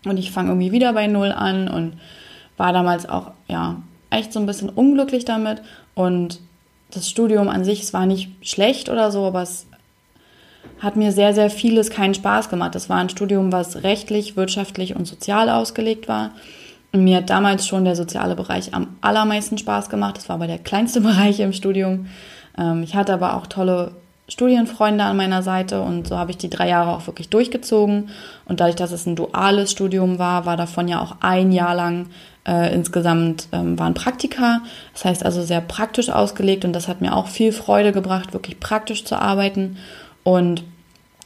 und 0.04 0.16
ich 0.16 0.30
fange 0.30 0.48
irgendwie 0.48 0.72
wieder 0.72 0.92
bei 0.94 1.06
Null 1.06 1.30
an 1.30 1.68
und 1.68 1.94
war 2.56 2.72
damals 2.72 3.08
auch, 3.08 3.32
ja, 3.48 3.82
echt 4.10 4.32
so 4.32 4.40
ein 4.40 4.46
bisschen 4.46 4.70
unglücklich 4.70 5.24
damit 5.24 5.62
und 5.94 6.40
das 6.90 7.08
Studium 7.08 7.48
an 7.48 7.64
sich, 7.64 7.82
es 7.82 7.92
war 7.92 8.06
nicht 8.06 8.30
schlecht 8.42 8.88
oder 8.88 9.10
so, 9.10 9.24
aber 9.26 9.42
es 9.42 9.66
hat 10.80 10.96
mir 10.96 11.12
sehr, 11.12 11.34
sehr 11.34 11.50
vieles 11.50 11.90
keinen 11.90 12.14
Spaß 12.14 12.48
gemacht. 12.48 12.74
Das 12.74 12.88
war 12.88 12.98
ein 12.98 13.08
Studium, 13.08 13.52
was 13.52 13.82
rechtlich, 13.82 14.36
wirtschaftlich 14.36 14.96
und 14.96 15.06
sozial 15.06 15.48
ausgelegt 15.48 16.08
war. 16.08 16.32
Und 16.92 17.04
mir 17.04 17.18
hat 17.18 17.30
damals 17.30 17.66
schon 17.66 17.84
der 17.84 17.96
soziale 17.96 18.34
Bereich 18.34 18.74
am 18.74 18.96
allermeisten 19.00 19.58
Spaß 19.58 19.88
gemacht. 19.88 20.16
Das 20.16 20.28
war 20.28 20.36
aber 20.36 20.46
der 20.46 20.58
kleinste 20.58 21.00
Bereich 21.02 21.40
im 21.40 21.52
Studium. 21.52 22.06
Ähm, 22.58 22.82
ich 22.82 22.94
hatte 22.94 23.14
aber 23.14 23.36
auch 23.36 23.46
tolle 23.46 23.92
Studienfreunde 24.32 25.04
an 25.04 25.18
meiner 25.18 25.42
Seite 25.42 25.82
und 25.82 26.08
so 26.08 26.16
habe 26.16 26.30
ich 26.30 26.38
die 26.38 26.48
drei 26.48 26.66
Jahre 26.66 26.96
auch 26.96 27.06
wirklich 27.06 27.28
durchgezogen. 27.28 28.08
Und 28.46 28.60
dadurch, 28.60 28.76
dass 28.76 28.90
es 28.90 29.04
ein 29.04 29.14
duales 29.14 29.70
Studium 29.70 30.18
war, 30.18 30.46
war 30.46 30.56
davon 30.56 30.88
ja 30.88 31.02
auch 31.02 31.16
ein 31.20 31.52
Jahr 31.52 31.74
lang 31.74 32.06
äh, 32.48 32.74
insgesamt 32.74 33.48
ähm, 33.52 33.78
waren 33.78 33.92
Praktika. 33.92 34.62
Das 34.94 35.04
heißt 35.04 35.22
also 35.22 35.42
sehr 35.42 35.60
praktisch 35.60 36.08
ausgelegt 36.08 36.64
und 36.64 36.72
das 36.72 36.88
hat 36.88 37.02
mir 37.02 37.14
auch 37.14 37.26
viel 37.26 37.52
Freude 37.52 37.92
gebracht, 37.92 38.32
wirklich 38.32 38.58
praktisch 38.58 39.04
zu 39.04 39.16
arbeiten. 39.16 39.76
Und 40.24 40.64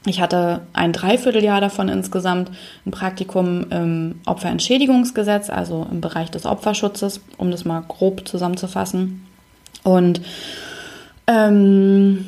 ich 0.05 0.21
hatte 0.21 0.63
ein 0.73 0.93
Dreivierteljahr 0.93 1.61
davon 1.61 1.89
insgesamt 1.89 2.51
ein 2.85 2.91
Praktikum 2.91 3.71
im 3.71 4.21
Opferentschädigungsgesetz, 4.27 5.49
also 5.49 5.87
im 5.93 6.01
Bereich 6.01 6.33
des 6.33 6.45
Opferschutzes, 6.45 7.21
um 7.37 7.53
das 7.53 7.65
mal 7.65 7.85
grob 7.87 8.27
zusammenzufassen. 8.27 9.25
Und 9.85 10.21
ähm, 11.29 12.27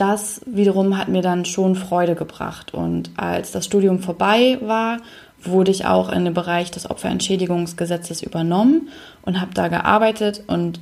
das 0.00 0.40
wiederum 0.46 0.96
hat 0.96 1.08
mir 1.08 1.22
dann 1.22 1.44
schon 1.44 1.74
Freude 1.74 2.14
gebracht. 2.14 2.72
Und 2.72 3.10
als 3.16 3.52
das 3.52 3.66
Studium 3.66 4.00
vorbei 4.00 4.58
war, 4.62 4.98
wurde 5.42 5.70
ich 5.70 5.86
auch 5.86 6.10
in 6.10 6.24
den 6.24 6.34
Bereich 6.34 6.70
des 6.70 6.88
Opferentschädigungsgesetzes 6.88 8.22
übernommen 8.22 8.88
und 9.22 9.40
habe 9.40 9.54
da 9.54 9.68
gearbeitet 9.68 10.42
und 10.46 10.80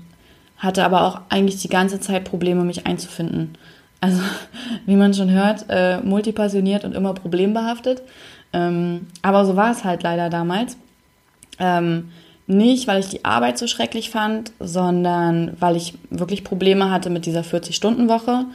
hatte 0.57 0.85
aber 0.85 1.03
auch 1.03 1.21
eigentlich 1.29 1.61
die 1.63 1.69
ganze 1.69 2.01
Zeit 2.01 2.25
Probleme, 2.25 2.65
mich 2.65 2.87
einzufinden. 2.87 3.57
Also, 4.01 4.21
wie 4.87 4.97
man 4.97 5.15
schon 5.15 5.31
hört, 5.31 5.67
äh, 5.69 6.01
multipassioniert 6.01 6.85
und 6.85 6.95
immer 6.95 7.15
problembehaftet. 7.15 8.03
Ähm, 8.53 9.09
aber 9.23 9.45
so 9.45 9.57
war 9.57 9.73
es 9.73 9.85
halt 9.85 10.03
leider 10.03 10.31
damals. 10.31 10.77
Ähm, 11.59 12.11
nicht, 12.47 12.89
weil 12.89 13.01
ich 13.01 13.09
die 13.09 13.25
Arbeit 13.27 13.59
so 13.59 13.67
schrecklich 13.67 14.11
fand, 14.11 14.53
sondern 14.59 15.57
weil 15.61 15.77
ich 15.77 15.95
wirklich 16.09 16.45
Probleme 16.45 16.91
hatte 16.91 17.11
mit 17.11 17.27
dieser 17.27 17.43
40-Stunden-Woche. 17.43 18.47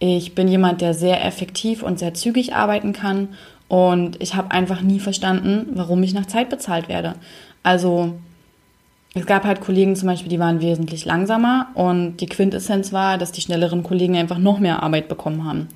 Ich 0.00 0.34
bin 0.34 0.48
jemand, 0.48 0.80
der 0.80 0.94
sehr 0.94 1.24
effektiv 1.24 1.82
und 1.82 1.98
sehr 1.98 2.14
zügig 2.14 2.54
arbeiten 2.54 2.92
kann 2.92 3.28
und 3.68 4.20
ich 4.20 4.34
habe 4.34 4.50
einfach 4.50 4.80
nie 4.80 4.98
verstanden, 4.98 5.68
warum 5.74 6.02
ich 6.02 6.14
nach 6.14 6.26
Zeit 6.26 6.48
bezahlt 6.48 6.88
werde. 6.88 7.14
Also 7.62 8.14
es 9.14 9.26
gab 9.26 9.44
halt 9.44 9.60
Kollegen 9.60 9.94
zum 9.94 10.08
Beispiel, 10.08 10.30
die 10.30 10.38
waren 10.38 10.62
wesentlich 10.62 11.04
langsamer 11.04 11.68
und 11.74 12.16
die 12.16 12.26
Quintessenz 12.26 12.92
war, 12.92 13.18
dass 13.18 13.30
die 13.30 13.42
schnelleren 13.42 13.82
Kollegen 13.82 14.16
einfach 14.16 14.38
noch 14.38 14.58
mehr 14.58 14.82
Arbeit 14.82 15.08
bekommen 15.08 15.44
haben. 15.44 15.68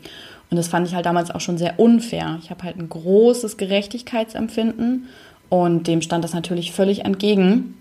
Und 0.51 0.57
das 0.57 0.69
fand 0.69 0.89
ich 0.89 0.95
halt 0.95 1.07
damals 1.07 1.31
auch 1.31 1.41
schon 1.41 1.59
sehr 1.59 1.79
unfair. 1.79 2.39
Ich 2.43 2.51
habe 2.51 2.63
halt 2.63 2.79
ein 2.79 2.89
großes 2.89 3.59
Gerechtigkeitsempfinden 3.59 5.09
und 5.49 5.87
dem 5.87 6.01
stand 6.01 6.25
das 6.25 6.33
natürlich 6.33 6.73
völlig 6.73 7.05
entgegen. 7.05 7.77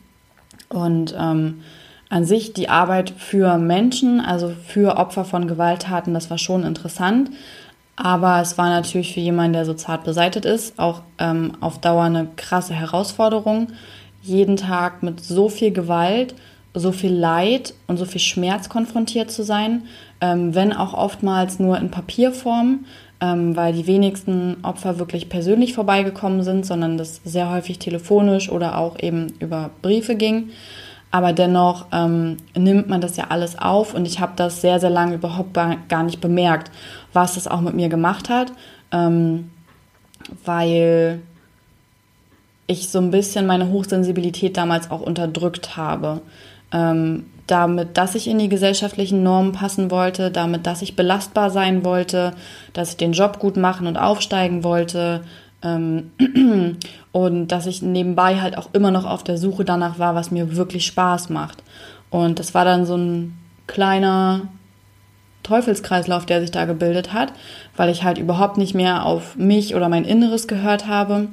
Und 0.69 1.15
ähm, 1.17 1.61
an 2.13 2.25
sich 2.25 2.53
die 2.53 2.69
Arbeit 2.69 3.11
für 3.17 3.57
Menschen, 3.57 4.21
also 4.21 4.53
für 4.67 4.97
Opfer 4.97 5.25
von 5.25 5.47
Gewalttaten, 5.47 6.13
das 6.13 6.29
war 6.29 6.37
schon 6.37 6.63
interessant. 6.63 7.31
Aber 7.95 8.39
es 8.39 8.55
war 8.55 8.69
natürlich 8.69 9.15
für 9.15 9.19
jemanden, 9.19 9.53
der 9.53 9.65
so 9.65 9.73
zart 9.73 10.03
beseitet 10.03 10.45
ist, 10.45 10.77
auch 10.77 11.01
ähm, 11.17 11.53
auf 11.59 11.81
Dauer 11.81 12.03
eine 12.03 12.27
krasse 12.35 12.75
Herausforderung, 12.75 13.69
jeden 14.21 14.57
Tag 14.57 15.01
mit 15.01 15.21
so 15.21 15.49
viel 15.49 15.71
Gewalt, 15.71 16.35
so 16.75 16.91
viel 16.91 17.13
Leid 17.13 17.73
und 17.87 17.97
so 17.97 18.05
viel 18.05 18.21
Schmerz 18.21 18.69
konfrontiert 18.69 19.31
zu 19.31 19.43
sein, 19.43 19.81
ähm, 20.21 20.53
wenn 20.53 20.71
auch 20.71 20.93
oftmals 20.93 21.57
nur 21.57 21.79
in 21.79 21.89
Papierform, 21.89 22.85
ähm, 23.21 23.55
weil 23.55 23.73
die 23.73 23.87
wenigsten 23.87 24.57
Opfer 24.61 24.99
wirklich 24.99 25.29
persönlich 25.29 25.73
vorbeigekommen 25.73 26.43
sind, 26.43 26.63
sondern 26.67 26.99
das 26.99 27.21
sehr 27.25 27.49
häufig 27.49 27.79
telefonisch 27.79 28.51
oder 28.51 28.77
auch 28.77 28.99
eben 28.99 29.33
über 29.39 29.71
Briefe 29.81 30.15
ging. 30.15 30.51
Aber 31.13 31.31
dennoch 31.31 31.85
ähm, 31.91 32.37
nimmt 32.57 32.89
man 32.89 32.99
das 32.99 33.17
ja 33.17 33.25
alles 33.29 33.55
auf 33.55 33.93
und 33.93 34.07
ich 34.07 34.19
habe 34.19 34.33
das 34.35 34.61
sehr, 34.61 34.79
sehr 34.79 34.89
lange 34.89 35.13
überhaupt 35.13 35.53
gar 35.53 36.01
nicht 36.01 36.19
bemerkt, 36.21 36.71
was 37.13 37.35
das 37.35 37.47
auch 37.47 37.61
mit 37.61 37.75
mir 37.75 37.87
gemacht 37.87 38.29
hat, 38.29 38.51
ähm, 38.91 39.51
weil 40.43 41.21
ich 42.65 42.89
so 42.89 42.97
ein 42.97 43.11
bisschen 43.11 43.45
meine 43.45 43.69
Hochsensibilität 43.69 44.57
damals 44.57 44.89
auch 44.89 45.01
unterdrückt 45.01 45.77
habe. 45.77 46.21
Ähm, 46.71 47.27
damit, 47.45 47.95
dass 47.95 48.15
ich 48.15 48.27
in 48.27 48.39
die 48.39 48.49
gesellschaftlichen 48.49 49.21
Normen 49.21 49.51
passen 49.51 49.91
wollte, 49.91 50.31
damit, 50.31 50.65
dass 50.65 50.81
ich 50.81 50.95
belastbar 50.95 51.51
sein 51.51 51.85
wollte, 51.85 52.33
dass 52.73 52.89
ich 52.89 52.97
den 52.97 53.13
Job 53.13 53.37
gut 53.37 53.55
machen 53.55 53.85
und 53.85 53.97
aufsteigen 53.97 54.63
wollte, 54.63 55.23
und 57.11 57.47
dass 57.47 57.65
ich 57.65 57.81
nebenbei 57.81 58.41
halt 58.41 58.57
auch 58.57 58.69
immer 58.73 58.91
noch 58.91 59.05
auf 59.05 59.23
der 59.23 59.37
Suche 59.37 59.65
danach 59.65 59.99
war, 59.99 60.15
was 60.15 60.31
mir 60.31 60.55
wirklich 60.55 60.85
Spaß 60.85 61.29
macht. 61.29 61.63
Und 62.09 62.39
das 62.39 62.53
war 62.53 62.65
dann 62.65 62.85
so 62.85 62.95
ein 62.95 63.37
kleiner 63.67 64.41
Teufelskreislauf, 65.43 66.25
der 66.25 66.41
sich 66.41 66.51
da 66.51 66.65
gebildet 66.65 67.13
hat, 67.13 67.33
weil 67.75 67.89
ich 67.89 68.03
halt 68.03 68.17
überhaupt 68.17 68.57
nicht 68.57 68.73
mehr 68.73 69.05
auf 69.05 69.35
mich 69.35 69.75
oder 69.75 69.89
mein 69.89 70.05
Inneres 70.05 70.47
gehört 70.47 70.87
habe, 70.87 71.27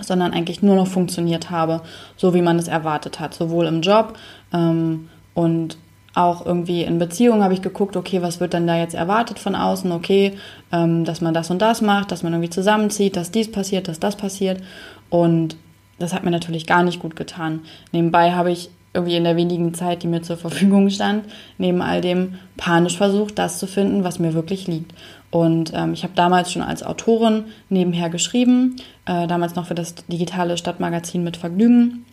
sondern 0.00 0.32
eigentlich 0.32 0.62
nur 0.62 0.76
noch 0.76 0.86
funktioniert 0.86 1.50
habe, 1.50 1.82
so 2.16 2.34
wie 2.34 2.42
man 2.42 2.58
es 2.58 2.68
erwartet 2.68 3.20
hat, 3.20 3.34
sowohl 3.34 3.66
im 3.66 3.80
Job 3.80 4.18
ähm, 4.52 5.08
und 5.34 5.78
auch 6.18 6.44
irgendwie 6.44 6.82
in 6.82 6.98
Beziehungen 6.98 7.44
habe 7.44 7.54
ich 7.54 7.62
geguckt, 7.62 7.96
okay, 7.96 8.22
was 8.22 8.40
wird 8.40 8.52
denn 8.52 8.66
da 8.66 8.76
jetzt 8.76 8.94
erwartet 8.94 9.38
von 9.38 9.54
außen? 9.54 9.92
Okay, 9.92 10.34
ähm, 10.72 11.04
dass 11.04 11.20
man 11.20 11.32
das 11.32 11.50
und 11.50 11.62
das 11.62 11.80
macht, 11.80 12.10
dass 12.10 12.22
man 12.22 12.32
irgendwie 12.32 12.50
zusammenzieht, 12.50 13.16
dass 13.16 13.30
dies 13.30 13.50
passiert, 13.50 13.86
dass 13.86 14.00
das 14.00 14.16
passiert. 14.16 14.60
Und 15.10 15.56
das 15.98 16.12
hat 16.12 16.24
mir 16.24 16.30
natürlich 16.30 16.66
gar 16.66 16.82
nicht 16.82 17.00
gut 17.00 17.14
getan. 17.14 17.60
Nebenbei 17.92 18.32
habe 18.32 18.50
ich 18.50 18.70
irgendwie 18.94 19.16
in 19.16 19.24
der 19.24 19.36
wenigen 19.36 19.74
Zeit, 19.74 20.02
die 20.02 20.08
mir 20.08 20.22
zur 20.22 20.36
Verfügung 20.36 20.90
stand, 20.90 21.24
neben 21.56 21.82
all 21.82 22.00
dem 22.00 22.34
panisch 22.56 22.96
versucht, 22.96 23.38
das 23.38 23.58
zu 23.58 23.68
finden, 23.68 24.02
was 24.02 24.18
mir 24.18 24.34
wirklich 24.34 24.66
liegt. 24.66 24.92
Und 25.30 25.72
ähm, 25.74 25.92
ich 25.92 26.02
habe 26.02 26.14
damals 26.16 26.50
schon 26.50 26.62
als 26.62 26.82
Autorin 26.82 27.44
nebenher 27.68 28.10
geschrieben, 28.10 28.76
äh, 29.06 29.26
damals 29.28 29.54
noch 29.54 29.66
für 29.66 29.74
das 29.74 29.94
digitale 30.06 30.56
Stadtmagazin 30.56 31.22
mit 31.22 31.36
Vergnügen 31.36 32.04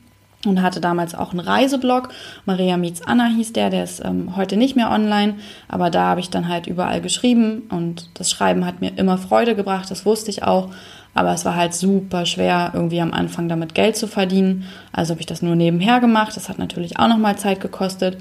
und 0.46 0.62
hatte 0.62 0.82
damals 0.82 1.16
auch 1.16 1.32
einen 1.32 1.40
Reiseblog. 1.40 2.10
Maria 2.46 2.78
Meets 2.78 3.02
Anna 3.02 3.28
hieß 3.28 3.54
der, 3.54 3.70
der 3.70 3.84
ist 3.84 4.04
ähm, 4.04 4.36
heute 4.36 4.58
nicht 4.58 4.76
mehr 4.76 4.92
online, 4.92 5.36
aber 5.68 5.90
da 5.90 6.06
habe 6.06 6.20
ich 6.20 6.30
dann 6.30 6.48
halt 6.48 6.68
überall 6.68 7.02
geschrieben 7.02 7.64
und 7.70 8.10
das 8.14 8.32
Schreiben 8.32 8.66
hat 8.66 8.82
mir 8.82 8.98
immer 8.98 9.18
Freude 9.18 9.56
gebracht, 9.56 9.90
das 9.92 10.06
wusste 10.06 10.32
ich 10.32 10.44
auch, 10.44 10.70
aber 11.14 11.34
es 11.34 11.46
war 11.46 11.56
halt 11.56 11.74
super 11.74 12.26
schwer, 12.26 12.72
irgendwie 12.74 13.02
am 13.02 13.14
Anfang 13.14 13.48
damit 13.48 13.74
Geld 13.74 13.96
zu 13.96 14.08
verdienen. 14.08 14.66
Also 14.92 15.12
habe 15.12 15.22
ich 15.22 15.28
das 15.28 15.42
nur 15.42 15.56
nebenher 15.56 16.00
gemacht, 16.00 16.36
das 16.36 16.50
hat 16.50 16.60
natürlich 16.60 17.00
auch 17.00 17.08
nochmal 17.08 17.38
Zeit 17.38 17.62
gekostet 17.62 18.18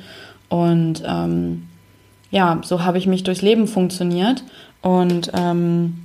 und 0.48 1.02
ähm, 1.06 1.68
ja, 2.30 2.60
so 2.62 2.84
habe 2.84 2.98
ich 2.98 3.06
mich 3.06 3.22
durchs 3.22 3.42
Leben 3.42 3.66
funktioniert 3.66 4.44
und 4.82 5.30
ähm, 5.34 6.04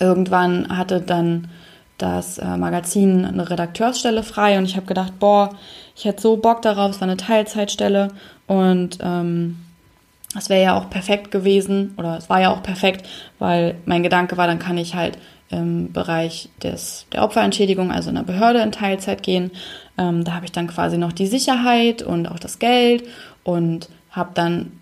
irgendwann 0.00 0.76
hatte 0.76 1.00
dann 1.00 1.48
das 1.98 2.38
äh, 2.38 2.56
Magazin 2.56 3.24
eine 3.24 3.48
Redakteursstelle 3.48 4.22
frei 4.22 4.58
und 4.58 4.64
ich 4.64 4.76
habe 4.76 4.86
gedacht, 4.86 5.18
boah, 5.18 5.50
ich 5.96 6.04
hätte 6.04 6.22
so 6.22 6.36
Bock 6.36 6.62
darauf, 6.62 6.90
es 6.90 7.00
war 7.00 7.08
eine 7.08 7.16
Teilzeitstelle 7.16 8.08
und 8.46 8.98
ähm, 9.00 9.58
es 10.36 10.48
wäre 10.48 10.62
ja 10.62 10.74
auch 10.76 10.90
perfekt 10.90 11.30
gewesen 11.30 11.94
oder 11.96 12.16
es 12.16 12.28
war 12.28 12.40
ja 12.40 12.50
auch 12.50 12.62
perfekt, 12.62 13.08
weil 13.38 13.76
mein 13.84 14.02
Gedanke 14.02 14.36
war, 14.36 14.46
dann 14.46 14.58
kann 14.58 14.78
ich 14.78 14.94
halt 14.94 15.18
im 15.50 15.92
Bereich 15.92 16.48
des, 16.62 17.06
der 17.12 17.22
Opferentschädigung, 17.22 17.92
also 17.92 18.08
in 18.08 18.16
der 18.16 18.22
Behörde 18.22 18.60
in 18.60 18.72
Teilzeit 18.72 19.22
gehen. 19.22 19.52
Ähm, 19.96 20.24
da 20.24 20.32
habe 20.32 20.46
ich 20.46 20.52
dann 20.52 20.66
quasi 20.66 20.98
noch 20.98 21.12
die 21.12 21.26
Sicherheit 21.26 22.02
und 22.02 22.26
auch 22.26 22.38
das 22.38 22.58
Geld 22.58 23.04
und 23.44 23.88
habe 24.10 24.30
dann 24.34 24.72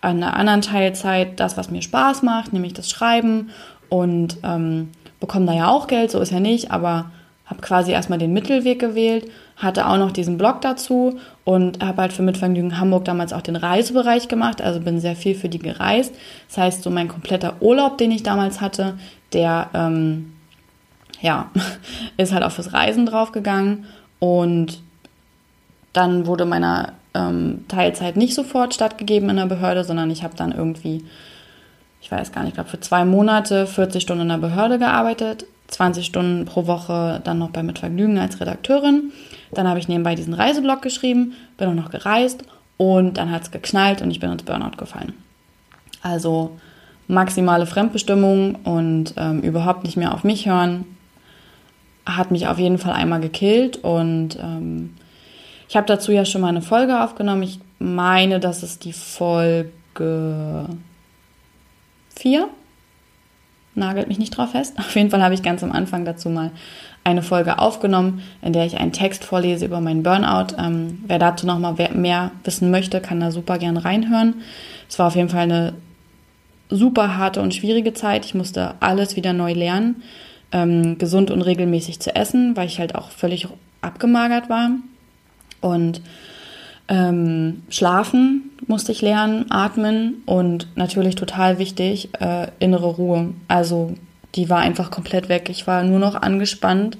an 0.00 0.22
einer 0.22 0.36
anderen 0.36 0.62
Teilzeit 0.62 1.38
das, 1.38 1.56
was 1.56 1.70
mir 1.70 1.82
Spaß 1.82 2.22
macht, 2.22 2.52
nämlich 2.52 2.72
das 2.72 2.88
Schreiben 2.88 3.50
und 3.88 4.38
ähm, 4.42 4.90
bekommen 5.22 5.46
da 5.46 5.52
ja 5.54 5.68
auch 5.68 5.86
Geld, 5.86 6.10
so 6.10 6.20
ist 6.20 6.32
ja 6.32 6.40
nicht, 6.40 6.72
aber 6.72 7.12
habe 7.46 7.60
quasi 7.60 7.92
erstmal 7.92 8.18
den 8.18 8.32
Mittelweg 8.32 8.80
gewählt, 8.80 9.30
hatte 9.56 9.86
auch 9.86 9.96
noch 9.96 10.10
diesen 10.10 10.36
Blog 10.36 10.60
dazu 10.62 11.20
und 11.44 11.82
habe 11.82 12.02
halt 12.02 12.12
für 12.12 12.22
Mitvergnügen 12.22 12.80
Hamburg 12.80 13.04
damals 13.04 13.32
auch 13.32 13.40
den 13.40 13.54
Reisebereich 13.54 14.26
gemacht, 14.26 14.60
also 14.60 14.80
bin 14.80 14.98
sehr 14.98 15.14
viel 15.14 15.36
für 15.36 15.48
die 15.48 15.60
gereist. 15.60 16.12
Das 16.48 16.58
heißt, 16.58 16.82
so 16.82 16.90
mein 16.90 17.06
kompletter 17.06 17.54
Urlaub, 17.60 17.98
den 17.98 18.10
ich 18.10 18.24
damals 18.24 18.60
hatte, 18.60 18.94
der 19.32 19.70
ähm, 19.74 20.32
ja, 21.20 21.50
ist 22.16 22.32
halt 22.32 22.42
auf 22.42 22.56
das 22.56 22.72
Reisen 22.72 23.06
draufgegangen 23.06 23.84
und 24.18 24.82
dann 25.92 26.26
wurde 26.26 26.46
meiner 26.46 26.94
ähm, 27.14 27.64
Teilzeit 27.68 28.16
nicht 28.16 28.34
sofort 28.34 28.74
stattgegeben 28.74 29.30
in 29.30 29.36
der 29.36 29.46
Behörde, 29.46 29.84
sondern 29.84 30.10
ich 30.10 30.24
habe 30.24 30.34
dann 30.36 30.50
irgendwie, 30.50 31.04
ich 32.02 32.10
weiß 32.10 32.32
gar 32.32 32.42
nicht, 32.42 32.50
ich 32.50 32.54
glaube 32.54 32.68
für 32.68 32.80
zwei 32.80 33.04
Monate 33.04 33.66
40 33.66 34.02
Stunden 34.02 34.22
in 34.22 34.28
der 34.28 34.38
Behörde 34.38 34.78
gearbeitet, 34.78 35.46
20 35.68 36.04
Stunden 36.04 36.44
pro 36.44 36.66
Woche 36.66 37.20
dann 37.24 37.38
noch 37.38 37.50
bei 37.50 37.62
Mitvergnügen 37.62 38.18
als 38.18 38.40
Redakteurin. 38.40 39.12
Dann 39.52 39.68
habe 39.68 39.78
ich 39.78 39.88
nebenbei 39.88 40.14
diesen 40.14 40.34
Reiseblog 40.34 40.82
geschrieben, 40.82 41.34
bin 41.56 41.68
auch 41.68 41.74
noch 41.74 41.90
gereist 41.90 42.42
und 42.76 43.18
dann 43.18 43.30
hat 43.30 43.42
es 43.42 43.50
geknallt 43.52 44.02
und 44.02 44.10
ich 44.10 44.18
bin 44.18 44.32
ins 44.32 44.42
Burnout 44.42 44.76
gefallen. 44.76 45.14
Also 46.02 46.58
maximale 47.06 47.66
Fremdbestimmung 47.66 48.56
und 48.64 49.14
ähm, 49.16 49.40
überhaupt 49.40 49.84
nicht 49.84 49.96
mehr 49.96 50.12
auf 50.12 50.24
mich 50.24 50.46
hören, 50.46 50.84
hat 52.04 52.32
mich 52.32 52.48
auf 52.48 52.58
jeden 52.58 52.78
Fall 52.78 52.94
einmal 52.94 53.20
gekillt 53.20 53.76
und 53.76 54.36
ähm, 54.42 54.94
ich 55.68 55.76
habe 55.76 55.86
dazu 55.86 56.10
ja 56.10 56.24
schon 56.24 56.40
mal 56.40 56.48
eine 56.48 56.62
Folge 56.62 57.00
aufgenommen. 57.00 57.44
Ich 57.44 57.60
meine, 57.78 58.40
das 58.40 58.64
ist 58.64 58.84
die 58.84 58.92
Folge 58.92 60.66
4. 62.22 62.48
Nagelt 63.74 64.08
mich 64.08 64.18
nicht 64.18 64.36
drauf 64.36 64.52
fest. 64.52 64.74
Auf 64.78 64.94
jeden 64.94 65.10
Fall 65.10 65.22
habe 65.22 65.34
ich 65.34 65.42
ganz 65.42 65.62
am 65.62 65.72
Anfang 65.72 66.04
dazu 66.04 66.30
mal 66.30 66.52
eine 67.04 67.22
Folge 67.22 67.58
aufgenommen, 67.58 68.22
in 68.42 68.52
der 68.52 68.64
ich 68.64 68.78
einen 68.78 68.92
Text 68.92 69.24
vorlese 69.24 69.66
über 69.66 69.80
meinen 69.80 70.04
Burnout. 70.04 70.54
Ähm, 70.56 71.02
wer 71.06 71.18
dazu 71.18 71.46
noch 71.46 71.58
mal 71.58 71.74
mehr 71.94 72.30
wissen 72.44 72.70
möchte, 72.70 73.00
kann 73.00 73.18
da 73.18 73.32
super 73.32 73.58
gern 73.58 73.76
reinhören. 73.76 74.42
Es 74.88 75.00
war 75.00 75.08
auf 75.08 75.16
jeden 75.16 75.28
Fall 75.28 75.42
eine 75.42 75.74
super 76.70 77.16
harte 77.16 77.42
und 77.42 77.54
schwierige 77.54 77.92
Zeit. 77.92 78.24
Ich 78.24 78.34
musste 78.34 78.74
alles 78.78 79.16
wieder 79.16 79.32
neu 79.32 79.52
lernen, 79.52 80.02
ähm, 80.52 80.96
gesund 80.98 81.32
und 81.32 81.42
regelmäßig 81.42 81.98
zu 81.98 82.14
essen, 82.14 82.56
weil 82.56 82.68
ich 82.68 82.78
halt 82.78 82.94
auch 82.94 83.10
völlig 83.10 83.48
abgemagert 83.80 84.48
war. 84.48 84.70
Und 85.60 86.00
ähm, 86.92 87.62
schlafen 87.70 88.50
musste 88.66 88.92
ich 88.92 89.00
lernen, 89.00 89.46
atmen 89.50 90.22
und 90.26 90.68
natürlich 90.76 91.14
total 91.14 91.58
wichtig, 91.58 92.10
äh, 92.20 92.48
innere 92.58 92.86
Ruhe. 92.86 93.30
Also 93.48 93.94
die 94.34 94.50
war 94.50 94.58
einfach 94.58 94.90
komplett 94.90 95.30
weg. 95.30 95.48
Ich 95.48 95.66
war 95.66 95.82
nur 95.84 95.98
noch 95.98 96.14
angespannt. 96.14 96.98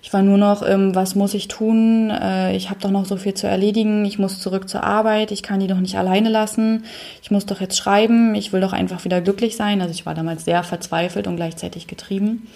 Ich 0.00 0.12
war 0.12 0.22
nur 0.22 0.38
noch, 0.38 0.62
ähm, 0.64 0.94
was 0.94 1.16
muss 1.16 1.34
ich 1.34 1.48
tun? 1.48 2.10
Äh, 2.10 2.54
ich 2.54 2.70
habe 2.70 2.78
doch 2.80 2.92
noch 2.92 3.04
so 3.04 3.16
viel 3.16 3.34
zu 3.34 3.48
erledigen. 3.48 4.04
Ich 4.04 4.20
muss 4.20 4.38
zurück 4.38 4.68
zur 4.68 4.84
Arbeit. 4.84 5.32
Ich 5.32 5.42
kann 5.42 5.58
die 5.58 5.66
doch 5.66 5.80
nicht 5.80 5.98
alleine 5.98 6.28
lassen. 6.28 6.84
Ich 7.20 7.32
muss 7.32 7.46
doch 7.46 7.60
jetzt 7.60 7.76
schreiben. 7.76 8.36
Ich 8.36 8.52
will 8.52 8.60
doch 8.60 8.72
einfach 8.72 9.04
wieder 9.04 9.20
glücklich 9.20 9.56
sein. 9.56 9.80
Also 9.80 9.92
ich 9.92 10.06
war 10.06 10.14
damals 10.14 10.44
sehr 10.44 10.62
verzweifelt 10.62 11.26
und 11.26 11.34
gleichzeitig 11.34 11.88
getrieben. 11.88 12.46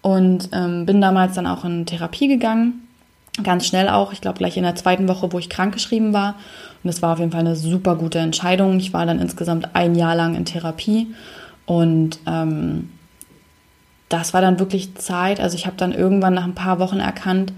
Und 0.00 0.50
ähm, 0.52 0.86
bin 0.86 1.00
damals 1.00 1.34
dann 1.34 1.48
auch 1.48 1.64
in 1.64 1.86
Therapie 1.86 2.28
gegangen. 2.28 2.86
Ganz 3.42 3.66
schnell 3.66 3.88
auch. 3.88 4.12
Ich 4.12 4.20
glaube 4.20 4.38
gleich 4.38 4.56
in 4.56 4.62
der 4.62 4.74
zweiten 4.74 5.08
Woche, 5.08 5.32
wo 5.32 5.38
ich 5.38 5.48
krankgeschrieben 5.48 6.12
war. 6.12 6.34
Und 6.82 6.90
es 6.90 7.00
war 7.00 7.14
auf 7.14 7.18
jeden 7.18 7.32
Fall 7.32 7.40
eine 7.40 7.56
super 7.56 7.96
gute 7.96 8.18
Entscheidung. 8.18 8.78
Ich 8.78 8.92
war 8.92 9.06
dann 9.06 9.20
insgesamt 9.20 9.74
ein 9.74 9.94
Jahr 9.94 10.14
lang 10.14 10.34
in 10.34 10.44
Therapie. 10.44 11.14
Und 11.64 12.18
ähm, 12.26 12.90
das 14.10 14.34
war 14.34 14.42
dann 14.42 14.58
wirklich 14.58 14.94
Zeit. 14.96 15.40
Also 15.40 15.56
ich 15.56 15.66
habe 15.66 15.76
dann 15.76 15.92
irgendwann 15.92 16.34
nach 16.34 16.44
ein 16.44 16.54
paar 16.54 16.78
Wochen 16.78 17.00
erkannt, 17.00 17.52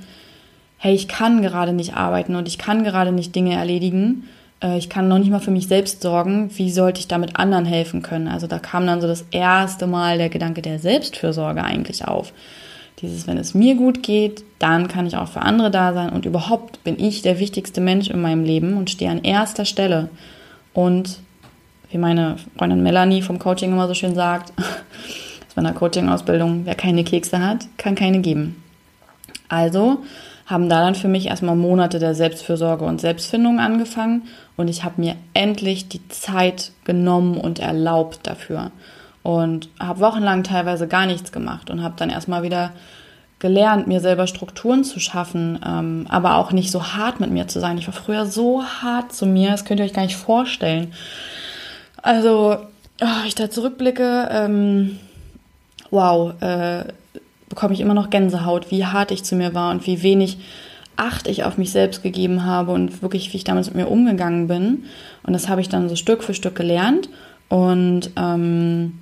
hey, 0.79 0.95
ich 0.95 1.09
kann 1.09 1.43
gerade 1.43 1.73
nicht 1.73 1.97
arbeiten 1.97 2.37
und 2.37 2.47
ich 2.47 2.59
kann 2.59 2.85
gerade 2.85 3.11
nicht 3.11 3.35
Dinge 3.35 3.57
erledigen. 3.57 4.29
Äh, 4.63 4.79
ich 4.79 4.89
kann 4.89 5.09
noch 5.09 5.19
nicht 5.19 5.31
mal 5.31 5.41
für 5.41 5.51
mich 5.51 5.67
selbst 5.67 6.03
sorgen. 6.03 6.51
Wie 6.57 6.71
sollte 6.71 7.01
ich 7.01 7.09
damit 7.09 7.37
anderen 7.37 7.65
helfen 7.65 8.03
können? 8.03 8.29
Also 8.29 8.47
da 8.47 8.61
kam 8.61 8.87
dann 8.87 9.01
so 9.01 9.09
das 9.09 9.25
erste 9.33 9.87
Mal 9.89 10.19
der 10.19 10.29
Gedanke 10.29 10.63
der 10.63 10.79
Selbstfürsorge 10.79 11.65
eigentlich 11.65 12.07
auf. 12.07 12.33
Dieses, 13.01 13.27
wenn 13.27 13.39
es 13.39 13.55
mir 13.55 13.75
gut 13.75 14.03
geht, 14.03 14.45
dann 14.59 14.89
kann 14.89 15.07
ich 15.07 15.17
auch 15.17 15.29
für 15.29 15.43
andere 15.43 15.71
da 15.71 15.93
sein 15.93 16.11
und 16.11 16.27
überhaupt 16.27 16.83
bin 16.85 16.99
ich 16.99 17.23
der 17.23 17.41
wichtigste 17.41 17.81
Mensch 17.81 18.09
in 18.09 18.21
meinem 18.21 18.45
Leben 18.45 18.77
und 18.77 18.91
stehe 18.91 19.11
an 19.11 19.25
erster 19.25 19.65
Stelle. 19.65 20.09
Und 20.73 21.19
wie 21.91 21.99
meine 21.99 22.37
Freundin 22.57 22.83
Melanie 22.83 23.23
vom 23.23 23.39
Coaching 23.39 23.73
immer 23.73 23.89
so 23.89 23.95
schön 23.95 24.15
sagt, 24.15 24.53
bei 25.55 25.61
einer 25.61 25.73
Coaching-Ausbildung, 25.73 26.63
wer 26.65 26.75
keine 26.75 27.05
Kekse 27.05 27.41
hat, 27.45 27.67
kann 27.79 27.95
keine 27.95 28.21
geben. 28.21 28.63
Also 29.49 29.99
haben 30.47 30.69
da 30.69 30.81
dann 30.81 30.95
für 30.95 31.09
mich 31.09 31.27
erstmal 31.27 31.57
Monate 31.57 31.99
der 31.99 32.15
Selbstfürsorge 32.15 32.85
und 32.85 33.01
Selbstfindung 33.01 33.61
angefangen 33.61 34.23
und 34.57 34.69
ich 34.69 34.85
habe 34.85 35.01
mir 35.01 35.17
endlich 35.33 35.89
die 35.89 36.07
Zeit 36.09 36.73
genommen 36.85 37.39
und 37.39 37.59
erlaubt 37.59 38.21
dafür 38.25 38.71
und 39.25 39.69
habe 39.81 39.99
wochenlang 39.99 40.45
teilweise 40.45 40.87
gar 40.87 41.07
nichts 41.07 41.33
gemacht 41.33 41.71
und 41.71 41.83
habe 41.83 41.95
dann 41.97 42.11
erstmal 42.11 42.45
wieder 42.45 42.71
gelernt, 43.41 43.89
mir 43.89 44.01
selber 44.01 44.27
Strukturen 44.27 44.85
zu 44.85 45.01
schaffen, 45.01 45.59
ähm, 45.67 46.07
aber 46.09 46.37
auch 46.37 46.53
nicht 46.53 46.71
so 46.71 46.95
hart 46.95 47.19
mit 47.19 47.31
mir 47.31 47.49
zu 47.49 47.59
sein. 47.59 47.77
Ich 47.79 47.89
war 47.89 47.95
früher 47.95 48.27
so 48.27 48.63
hart 48.63 49.13
zu 49.13 49.27
mir, 49.27 49.51
das 49.51 49.65
könnt 49.65 49.81
ihr 49.81 49.87
euch 49.87 49.93
gar 49.93 50.03
nicht 50.03 50.17
vorstellen. 50.17 50.93
Also, 52.01 52.59
oh, 53.01 53.27
ich 53.27 53.35
da 53.35 53.51
zurückblicke, 53.51 54.29
ähm, 54.31 54.99
wow, 55.91 56.41
äh, 56.41 56.85
bekomme 57.49 57.75
ich 57.75 57.81
immer 57.81 57.95
noch 57.95 58.11
Gänsehaut, 58.11 58.71
wie 58.71 58.87
hart 58.87 59.11
ich 59.11 59.25
zu 59.25 59.37
mir 59.37 59.55
war 59.55 59.71
und 59.71 59.87
wie 59.87 60.03
wenig 60.03 60.39
Acht 60.97 61.27
ich 61.27 61.43
auf 61.43 61.59
mich 61.59 61.73
selbst 61.73 62.05
gegeben 62.05 62.45
habe 62.45 62.71
und 62.71 63.03
wirklich, 63.03 63.33
wie 63.33 63.37
ich 63.37 63.43
damals 63.43 63.67
mit 63.67 63.75
mir 63.75 63.89
umgegangen 63.89 64.47
bin. 64.47 64.85
Und 65.25 65.33
das 65.33 65.49
habe 65.49 65.61
ich 65.61 65.69
dann 65.69 65.89
so 65.89 65.97
Stück 65.97 66.23
für 66.23 66.35
Stück 66.35 66.55
gelernt. 66.55 67.09
Und 67.49 68.11
ähm, 68.17 69.01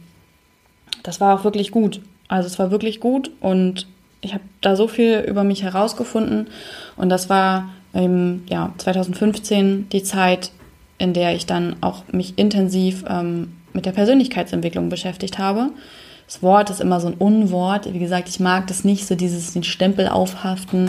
das 1.02 1.20
war 1.20 1.38
auch 1.38 1.44
wirklich 1.44 1.70
gut. 1.70 2.00
Also 2.28 2.46
es 2.46 2.58
war 2.58 2.70
wirklich 2.70 3.00
gut 3.00 3.30
und 3.40 3.86
ich 4.20 4.34
habe 4.34 4.44
da 4.60 4.76
so 4.76 4.88
viel 4.88 5.18
über 5.28 5.44
mich 5.44 5.62
herausgefunden. 5.62 6.46
Und 6.96 7.08
das 7.08 7.28
war 7.28 7.70
ähm, 7.92 8.44
ja, 8.48 8.72
2015 8.78 9.88
die 9.90 10.02
Zeit, 10.02 10.50
in 10.98 11.12
der 11.12 11.34
ich 11.34 11.46
dann 11.46 11.76
auch 11.80 12.04
mich 12.12 12.38
intensiv 12.38 13.04
ähm, 13.08 13.52
mit 13.72 13.84
der 13.84 13.92
Persönlichkeitsentwicklung 13.92 14.88
beschäftigt 14.88 15.38
habe. 15.38 15.70
Das 16.26 16.42
Wort 16.42 16.70
ist 16.70 16.80
immer 16.80 17.00
so 17.00 17.08
ein 17.08 17.14
Unwort. 17.14 17.92
Wie 17.92 17.98
gesagt, 17.98 18.28
ich 18.28 18.40
mag 18.40 18.66
das 18.68 18.84
nicht, 18.84 19.06
so 19.06 19.14
dieses 19.14 19.52
den 19.52 19.64
Stempel 19.64 20.08
aufhaften, 20.08 20.88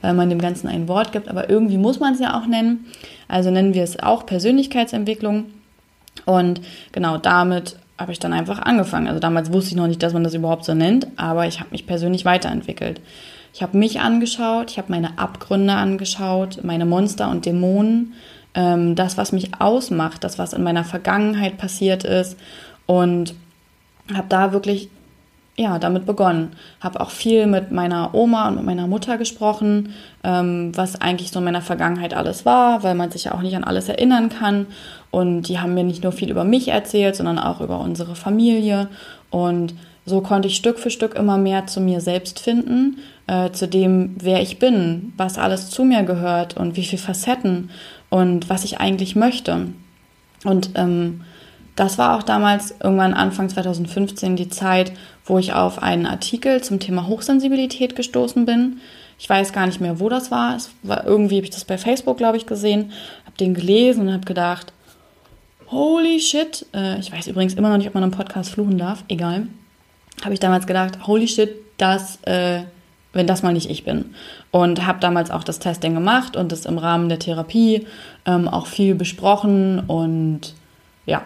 weil 0.00 0.12
man 0.12 0.28
dem 0.28 0.40
Ganzen 0.40 0.66
ein 0.66 0.88
Wort 0.88 1.12
gibt, 1.12 1.28
aber 1.28 1.48
irgendwie 1.48 1.78
muss 1.78 2.00
man 2.00 2.14
es 2.14 2.20
ja 2.20 2.38
auch 2.38 2.46
nennen. 2.46 2.86
Also 3.28 3.50
nennen 3.50 3.74
wir 3.74 3.84
es 3.84 3.98
auch 4.00 4.26
Persönlichkeitsentwicklung. 4.26 5.46
Und 6.26 6.60
genau 6.92 7.16
damit 7.16 7.76
habe 7.98 8.12
ich 8.12 8.18
dann 8.18 8.32
einfach 8.32 8.60
angefangen. 8.60 9.06
Also 9.06 9.20
damals 9.20 9.52
wusste 9.52 9.70
ich 9.70 9.76
noch 9.76 9.86
nicht, 9.86 10.02
dass 10.02 10.12
man 10.12 10.24
das 10.24 10.34
überhaupt 10.34 10.64
so 10.64 10.74
nennt, 10.74 11.06
aber 11.16 11.46
ich 11.46 11.60
habe 11.60 11.70
mich 11.70 11.86
persönlich 11.86 12.24
weiterentwickelt. 12.24 13.00
Ich 13.54 13.62
habe 13.62 13.76
mich 13.76 14.00
angeschaut, 14.00 14.70
ich 14.70 14.78
habe 14.78 14.90
meine 14.90 15.18
Abgründe 15.18 15.74
angeschaut, 15.74 16.64
meine 16.64 16.86
Monster 16.86 17.30
und 17.30 17.44
Dämonen, 17.44 18.14
ähm, 18.54 18.94
das, 18.94 19.18
was 19.18 19.32
mich 19.32 19.60
ausmacht, 19.60 20.24
das, 20.24 20.38
was 20.38 20.52
in 20.52 20.62
meiner 20.62 20.84
Vergangenheit 20.84 21.58
passiert 21.58 22.04
ist 22.04 22.38
und 22.86 23.34
habe 24.12 24.26
da 24.28 24.52
wirklich 24.52 24.88
ja, 25.56 25.78
damit 25.78 26.06
begonnen. 26.06 26.52
Habe 26.80 27.00
auch 27.00 27.10
viel 27.10 27.46
mit 27.46 27.70
meiner 27.72 28.14
Oma 28.14 28.48
und 28.48 28.56
mit 28.56 28.64
meiner 28.64 28.86
Mutter 28.86 29.18
gesprochen, 29.18 29.92
ähm, 30.24 30.72
was 30.74 31.00
eigentlich 31.00 31.30
so 31.30 31.40
in 31.40 31.44
meiner 31.44 31.60
Vergangenheit 31.60 32.14
alles 32.14 32.46
war, 32.46 32.82
weil 32.82 32.94
man 32.94 33.10
sich 33.10 33.24
ja 33.24 33.34
auch 33.34 33.42
nicht 33.42 33.54
an 33.54 33.64
alles 33.64 33.88
erinnern 33.88 34.30
kann. 34.30 34.66
Und 35.12 35.42
die 35.42 35.60
haben 35.60 35.74
mir 35.74 35.84
nicht 35.84 36.02
nur 36.02 36.10
viel 36.10 36.30
über 36.30 36.42
mich 36.42 36.68
erzählt, 36.68 37.14
sondern 37.14 37.38
auch 37.38 37.60
über 37.60 37.78
unsere 37.78 38.16
Familie. 38.16 38.88
Und 39.30 39.74
so 40.04 40.22
konnte 40.22 40.48
ich 40.48 40.56
Stück 40.56 40.78
für 40.78 40.90
Stück 40.90 41.14
immer 41.14 41.36
mehr 41.38 41.66
zu 41.66 41.80
mir 41.80 42.00
selbst 42.00 42.40
finden, 42.40 42.98
äh, 43.26 43.50
zu 43.50 43.68
dem, 43.68 44.16
wer 44.18 44.42
ich 44.42 44.58
bin, 44.58 45.12
was 45.16 45.38
alles 45.38 45.70
zu 45.70 45.84
mir 45.84 46.02
gehört 46.02 46.56
und 46.56 46.76
wie 46.76 46.82
viele 46.82 47.02
Facetten 47.02 47.70
und 48.08 48.48
was 48.48 48.64
ich 48.64 48.80
eigentlich 48.80 49.14
möchte. 49.14 49.68
Und 50.44 50.70
ähm, 50.74 51.20
das 51.76 51.98
war 51.98 52.16
auch 52.16 52.22
damals 52.22 52.74
irgendwann 52.82 53.14
Anfang 53.14 53.50
2015 53.50 54.36
die 54.36 54.48
Zeit, 54.48 54.92
wo 55.26 55.38
ich 55.38 55.52
auf 55.52 55.82
einen 55.82 56.06
Artikel 56.06 56.62
zum 56.62 56.80
Thema 56.80 57.06
Hochsensibilität 57.06 57.96
gestoßen 57.96 58.44
bin. 58.44 58.80
Ich 59.18 59.28
weiß 59.28 59.52
gar 59.52 59.66
nicht 59.66 59.80
mehr, 59.80 60.00
wo 60.00 60.08
das 60.08 60.30
war. 60.30 60.56
War 60.82 61.06
irgendwie 61.06 61.36
habe 61.36 61.44
ich 61.44 61.50
das 61.50 61.66
bei 61.66 61.76
Facebook, 61.76 62.16
glaube 62.16 62.38
ich, 62.38 62.46
gesehen, 62.46 62.92
habe 63.24 63.36
den 63.38 63.54
gelesen 63.54 64.08
und 64.08 64.12
habe 64.12 64.24
gedacht, 64.24 64.72
holy 65.72 66.20
shit. 66.20 66.66
Äh, 66.74 67.00
ich 67.00 67.10
weiß 67.10 67.26
übrigens 67.26 67.54
immer 67.54 67.70
noch 67.70 67.78
nicht, 67.78 67.88
ob 67.88 67.94
man 67.94 68.04
im 68.04 68.10
Podcast 68.10 68.50
fluchen 68.50 68.78
darf. 68.78 69.04
Egal. 69.08 69.48
Habe 70.22 70.34
ich 70.34 70.40
damals 70.40 70.66
gedacht, 70.66 71.06
holy 71.06 71.26
shit, 71.26 71.50
das, 71.78 72.22
äh, 72.22 72.62
wenn 73.12 73.26
das 73.26 73.42
mal 73.42 73.52
nicht 73.52 73.68
ich 73.68 73.84
bin. 73.84 74.14
Und 74.50 74.86
habe 74.86 75.00
damals 75.00 75.30
auch 75.30 75.42
das 75.42 75.58
Testing 75.58 75.94
gemacht 75.94 76.36
und 76.36 76.52
das 76.52 76.66
im 76.66 76.78
Rahmen 76.78 77.08
der 77.08 77.18
Therapie 77.18 77.86
ähm, 78.26 78.46
auch 78.46 78.66
viel 78.66 78.94
besprochen 78.94 79.80
und 79.80 80.54
ja, 81.06 81.24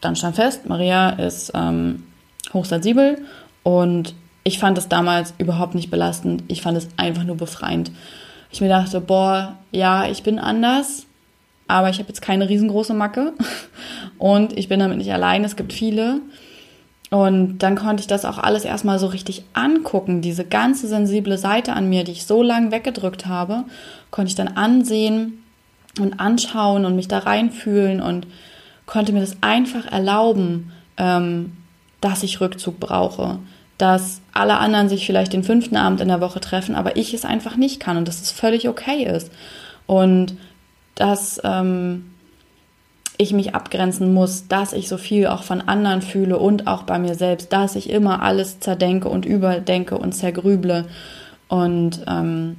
dann 0.00 0.14
stand 0.14 0.36
fest, 0.36 0.68
Maria 0.68 1.10
ist 1.10 1.52
ähm, 1.54 2.04
hochsensibel 2.52 3.18
und 3.62 4.14
ich 4.44 4.58
fand 4.58 4.78
es 4.78 4.88
damals 4.88 5.34
überhaupt 5.38 5.74
nicht 5.74 5.90
belastend. 5.90 6.44
Ich 6.48 6.62
fand 6.62 6.78
es 6.78 6.88
einfach 6.96 7.24
nur 7.24 7.36
befreiend. 7.36 7.90
Ich 8.50 8.60
mir 8.60 8.68
dachte, 8.68 9.00
boah, 9.00 9.56
ja, 9.70 10.06
ich 10.06 10.22
bin 10.22 10.38
anders, 10.38 11.06
aber 11.70 11.90
ich 11.90 11.98
habe 11.98 12.08
jetzt 12.08 12.22
keine 12.22 12.48
riesengroße 12.48 12.94
Macke 12.94 13.32
und 14.18 14.56
ich 14.58 14.68
bin 14.68 14.80
damit 14.80 14.98
nicht 14.98 15.12
allein. 15.12 15.44
Es 15.44 15.56
gibt 15.56 15.72
viele. 15.72 16.20
Und 17.10 17.58
dann 17.58 17.74
konnte 17.74 18.00
ich 18.02 18.06
das 18.06 18.24
auch 18.24 18.38
alles 18.38 18.64
erstmal 18.64 18.98
so 18.98 19.08
richtig 19.08 19.44
angucken. 19.52 20.20
Diese 20.20 20.44
ganze 20.44 20.86
sensible 20.86 21.38
Seite 21.38 21.72
an 21.72 21.88
mir, 21.88 22.04
die 22.04 22.12
ich 22.12 22.24
so 22.24 22.42
lange 22.42 22.70
weggedrückt 22.70 23.26
habe, 23.26 23.64
konnte 24.10 24.28
ich 24.28 24.36
dann 24.36 24.48
ansehen 24.48 25.42
und 25.98 26.20
anschauen 26.20 26.84
und 26.84 26.94
mich 26.94 27.08
da 27.08 27.18
reinfühlen 27.18 28.00
und 28.00 28.28
konnte 28.86 29.12
mir 29.12 29.20
das 29.20 29.38
einfach 29.40 29.90
erlauben, 29.90 30.72
ähm, 30.96 31.56
dass 32.00 32.22
ich 32.22 32.40
Rückzug 32.40 32.78
brauche, 32.78 33.38
dass 33.76 34.20
alle 34.32 34.58
anderen 34.58 34.88
sich 34.88 35.04
vielleicht 35.04 35.32
den 35.32 35.42
fünften 35.42 35.76
Abend 35.76 36.00
in 36.00 36.08
der 36.08 36.20
Woche 36.20 36.40
treffen, 36.40 36.76
aber 36.76 36.96
ich 36.96 37.12
es 37.12 37.24
einfach 37.24 37.56
nicht 37.56 37.80
kann 37.80 37.96
und 37.96 38.06
dass 38.06 38.20
es 38.20 38.30
völlig 38.30 38.68
okay 38.68 39.04
ist. 39.04 39.32
Und 39.86 40.36
dass 41.00 41.40
ähm, 41.44 42.10
ich 43.16 43.32
mich 43.32 43.54
abgrenzen 43.54 44.12
muss, 44.12 44.48
dass 44.48 44.74
ich 44.74 44.86
so 44.86 44.98
viel 44.98 45.28
auch 45.28 45.44
von 45.44 45.62
anderen 45.62 46.02
fühle 46.02 46.38
und 46.38 46.66
auch 46.66 46.82
bei 46.82 46.98
mir 46.98 47.14
selbst, 47.14 47.52
dass 47.54 47.74
ich 47.74 47.88
immer 47.88 48.22
alles 48.22 48.60
zerdenke 48.60 49.08
und 49.08 49.24
überdenke 49.24 49.96
und 49.96 50.12
zergrüble. 50.12 50.86
Und 51.48 52.02
ähm, 52.06 52.56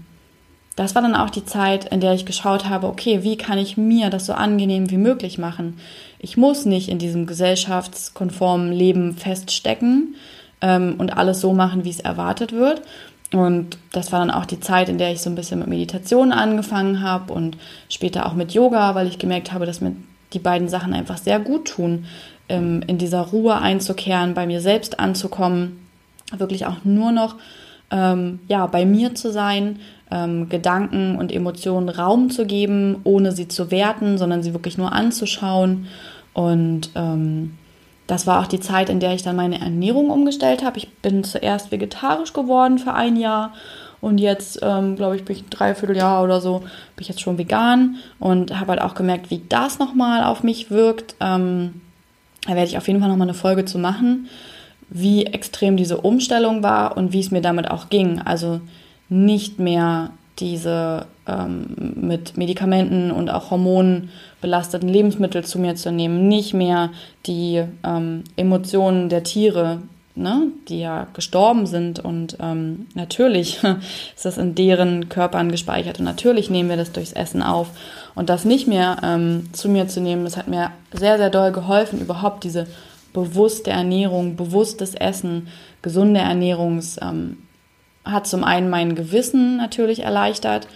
das 0.75 0.95
war 0.95 1.03
dann 1.03 1.15
auch 1.15 1.29
die 1.29 1.45
Zeit, 1.45 1.85
in 1.85 1.99
der 1.99 2.13
ich 2.13 2.25
geschaut 2.25 2.67
habe, 2.67 2.87
okay, 2.87 3.23
wie 3.23 3.37
kann 3.37 3.59
ich 3.59 3.77
mir 3.77 4.09
das 4.09 4.25
so 4.25 4.33
angenehm 4.33 4.89
wie 4.89 4.97
möglich 4.97 5.37
machen? 5.37 5.77
Ich 6.17 6.35
muss 6.35 6.65
nicht 6.65 6.89
in 6.89 6.97
diesem 6.97 7.27
gesellschaftskonformen 7.27 8.71
Leben 8.71 9.15
feststecken 9.15 10.15
ähm, 10.61 10.95
und 10.97 11.15
alles 11.15 11.41
so 11.41 11.53
machen, 11.53 11.85
wie 11.85 11.91
es 11.91 11.99
erwartet 11.99 12.53
wird. 12.53 12.81
Und 13.34 13.77
das 13.93 14.11
war 14.11 14.19
dann 14.19 14.32
auch 14.32 14.45
die 14.45 14.59
Zeit, 14.59 14.89
in 14.89 14.97
der 14.97 15.11
ich 15.11 15.21
so 15.21 15.29
ein 15.29 15.36
bisschen 15.36 15.59
mit 15.59 15.67
Meditation 15.69 16.34
angefangen 16.34 17.01
habe 17.01 17.34
und 17.34 17.57
später 17.88 18.25
auch 18.25 18.34
mit 18.34 18.53
Yoga, 18.53 18.93
weil 18.93 19.07
ich 19.07 19.19
gemerkt 19.19 19.53
habe, 19.53 19.65
dass 19.65 19.79
mir 19.79 19.95
die 20.34 20.39
beiden 20.39 20.67
Sachen 20.67 20.93
einfach 20.93 21.17
sehr 21.17 21.39
gut 21.39 21.67
tun, 21.69 22.05
ähm, 22.49 22.84
in 22.88 22.97
dieser 22.97 23.21
Ruhe 23.21 23.55
einzukehren, 23.55 24.34
bei 24.34 24.45
mir 24.45 24.59
selbst 24.59 24.99
anzukommen, 24.99 25.79
wirklich 26.38 26.65
auch 26.65 26.84
nur 26.84 27.11
noch 27.11 27.36
ähm, 27.89 28.39
ja, 28.47 28.65
bei 28.67 28.86
mir 28.86 29.15
zu 29.15 29.32
sein, 29.32 29.79
ähm, 30.09 30.49
Gedanken 30.49 31.17
und 31.17 31.32
Emotionen 31.32 31.89
Raum 31.89 32.29
zu 32.29 32.45
geben, 32.45 32.97
ohne 33.03 33.32
sie 33.32 33.47
zu 33.47 33.71
werten, 33.71 34.17
sondern 34.17 34.43
sie 34.43 34.53
wirklich 34.53 34.77
nur 34.77 34.91
anzuschauen. 34.91 35.88
Und 36.34 36.89
das 38.12 38.28
war 38.28 38.41
auch 38.41 38.47
die 38.47 38.59
Zeit, 38.59 38.89
in 38.89 38.99
der 38.99 39.14
ich 39.14 39.24
dann 39.24 39.38
meine 39.38 39.62
Ernährung 39.62 40.09
umgestellt 40.09 40.66
habe. 40.66 40.78
Ich 40.78 40.89
bin 40.95 41.24
zuerst 41.24 41.72
vegetarisch 41.72 42.34
geworden 42.34 42.78
für 42.78 42.93
ein 42.93 43.16
Jahr 43.16 43.53
und 44.01 44.18
jetzt, 44.18 44.59
ähm, 44.62 44.97
glaube 44.97 45.16
ich, 45.16 45.24
bin 45.24 45.38
ich 45.38 45.43
ein 45.43 45.49
Dreivierteljahr 45.49 46.22
oder 46.22 46.41
so, 46.41 46.59
bin 46.59 47.03
ich 47.03 47.07
jetzt 47.07 47.22
schon 47.22 47.38
vegan 47.38 47.95
und 48.20 48.59
habe 48.59 48.72
halt 48.72 48.82
auch 48.82 48.95
gemerkt, 48.95 49.32
wie 49.32 49.41
das 49.47 49.80
nochmal 49.80 50.26
auf 50.26 50.43
mich 50.43 50.70
wirkt. 50.70 51.16
Ähm, 51.22 51.80
da 52.45 52.49
werde 52.49 52.68
ich 52.68 52.78
auf 52.78 52.88
jeden 52.88 52.99
Fall 52.99 53.07
nochmal 53.07 53.30
eine 53.30 53.34
Folge 53.34 53.64
zu 53.64 53.80
machen, 53.80 54.28
wie 54.89 55.28
extrem 55.28 55.78
diese 55.78 56.01
Umstellung 56.01 56.64
war 56.64 56.97
und 56.97 57.14
wie 57.14 57.22
es 57.22 57.32
mir 57.32 57.41
damit 57.41 57.72
auch 57.72 57.88
ging. 57.88 58.20
Also 58.20 58.59
nicht 59.07 59.57
mehr 59.57 60.09
diese 60.41 61.05
ähm, 61.27 61.93
mit 61.95 62.35
Medikamenten 62.35 63.11
und 63.11 63.29
auch 63.29 63.51
Hormonen 63.51 64.09
belasteten 64.41 64.89
Lebensmittel 64.89 65.45
zu 65.45 65.59
mir 65.59 65.75
zu 65.75 65.91
nehmen, 65.91 66.27
nicht 66.27 66.53
mehr 66.53 66.89
die 67.25 67.63
ähm, 67.83 68.23
Emotionen 68.35 69.07
der 69.07 69.23
Tiere 69.23 69.79
ne, 70.15 70.47
die 70.67 70.79
ja 70.79 71.07
gestorben 71.13 71.65
sind 71.65 71.99
und 71.99 72.37
ähm, 72.39 72.87
natürlich 72.95 73.59
ist 74.15 74.25
das 74.25 74.37
in 74.37 74.55
deren 74.55 75.09
Körpern 75.09 75.51
gespeichert 75.51 75.99
und 75.99 76.05
natürlich 76.05 76.49
nehmen 76.49 76.69
wir 76.69 76.77
das 76.77 76.91
durchs 76.91 77.13
Essen 77.13 77.41
auf. 77.41 77.69
Und 78.13 78.29
das 78.29 78.43
nicht 78.43 78.67
mehr 78.67 78.97
ähm, 79.03 79.49
zu 79.53 79.69
mir 79.69 79.87
zu 79.87 80.01
nehmen, 80.01 80.25
das 80.25 80.37
hat 80.37 80.47
mir 80.47 80.71
sehr, 80.91 81.17
sehr 81.17 81.29
doll 81.29 81.51
geholfen, 81.51 82.01
überhaupt 82.01 82.43
diese 82.43 82.67
bewusste 83.13 83.71
Ernährung, 83.71 84.35
bewusstes 84.35 84.95
Essen, 84.95 85.47
gesunde 85.81 86.19
Ernährung 86.19 86.81
ähm, 87.01 87.37
hat 88.04 88.28
zum 88.28 88.43
einen 88.43 88.70
mein 88.70 88.95
Gewissen 88.95 89.58
natürlich 89.58 90.04
erleichtert, 90.04 90.68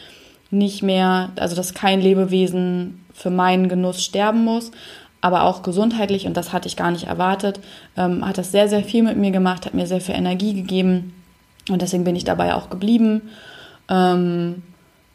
nicht 0.51 0.83
mehr, 0.83 1.31
also 1.37 1.55
dass 1.55 1.73
kein 1.73 2.01
Lebewesen 2.01 3.03
für 3.13 3.29
meinen 3.29 3.69
Genuss 3.69 4.03
sterben 4.03 4.43
muss, 4.43 4.71
aber 5.21 5.43
auch 5.43 5.63
gesundheitlich, 5.63 6.27
und 6.27 6.37
das 6.37 6.53
hatte 6.53 6.67
ich 6.67 6.75
gar 6.75 6.91
nicht 6.91 7.07
erwartet, 7.07 7.59
ähm, 7.97 8.25
hat 8.25 8.37
das 8.37 8.51
sehr, 8.51 8.69
sehr 8.69 8.83
viel 8.83 9.03
mit 9.03 9.17
mir 9.17 9.31
gemacht, 9.31 9.65
hat 9.65 9.73
mir 9.73 9.87
sehr 9.87 10.01
viel 10.01 10.15
Energie 10.15 10.53
gegeben 10.53 11.13
und 11.69 11.81
deswegen 11.81 12.03
bin 12.03 12.15
ich 12.15 12.25
dabei 12.25 12.53
auch 12.53 12.69
geblieben. 12.69 13.23
Ähm, 13.89 14.61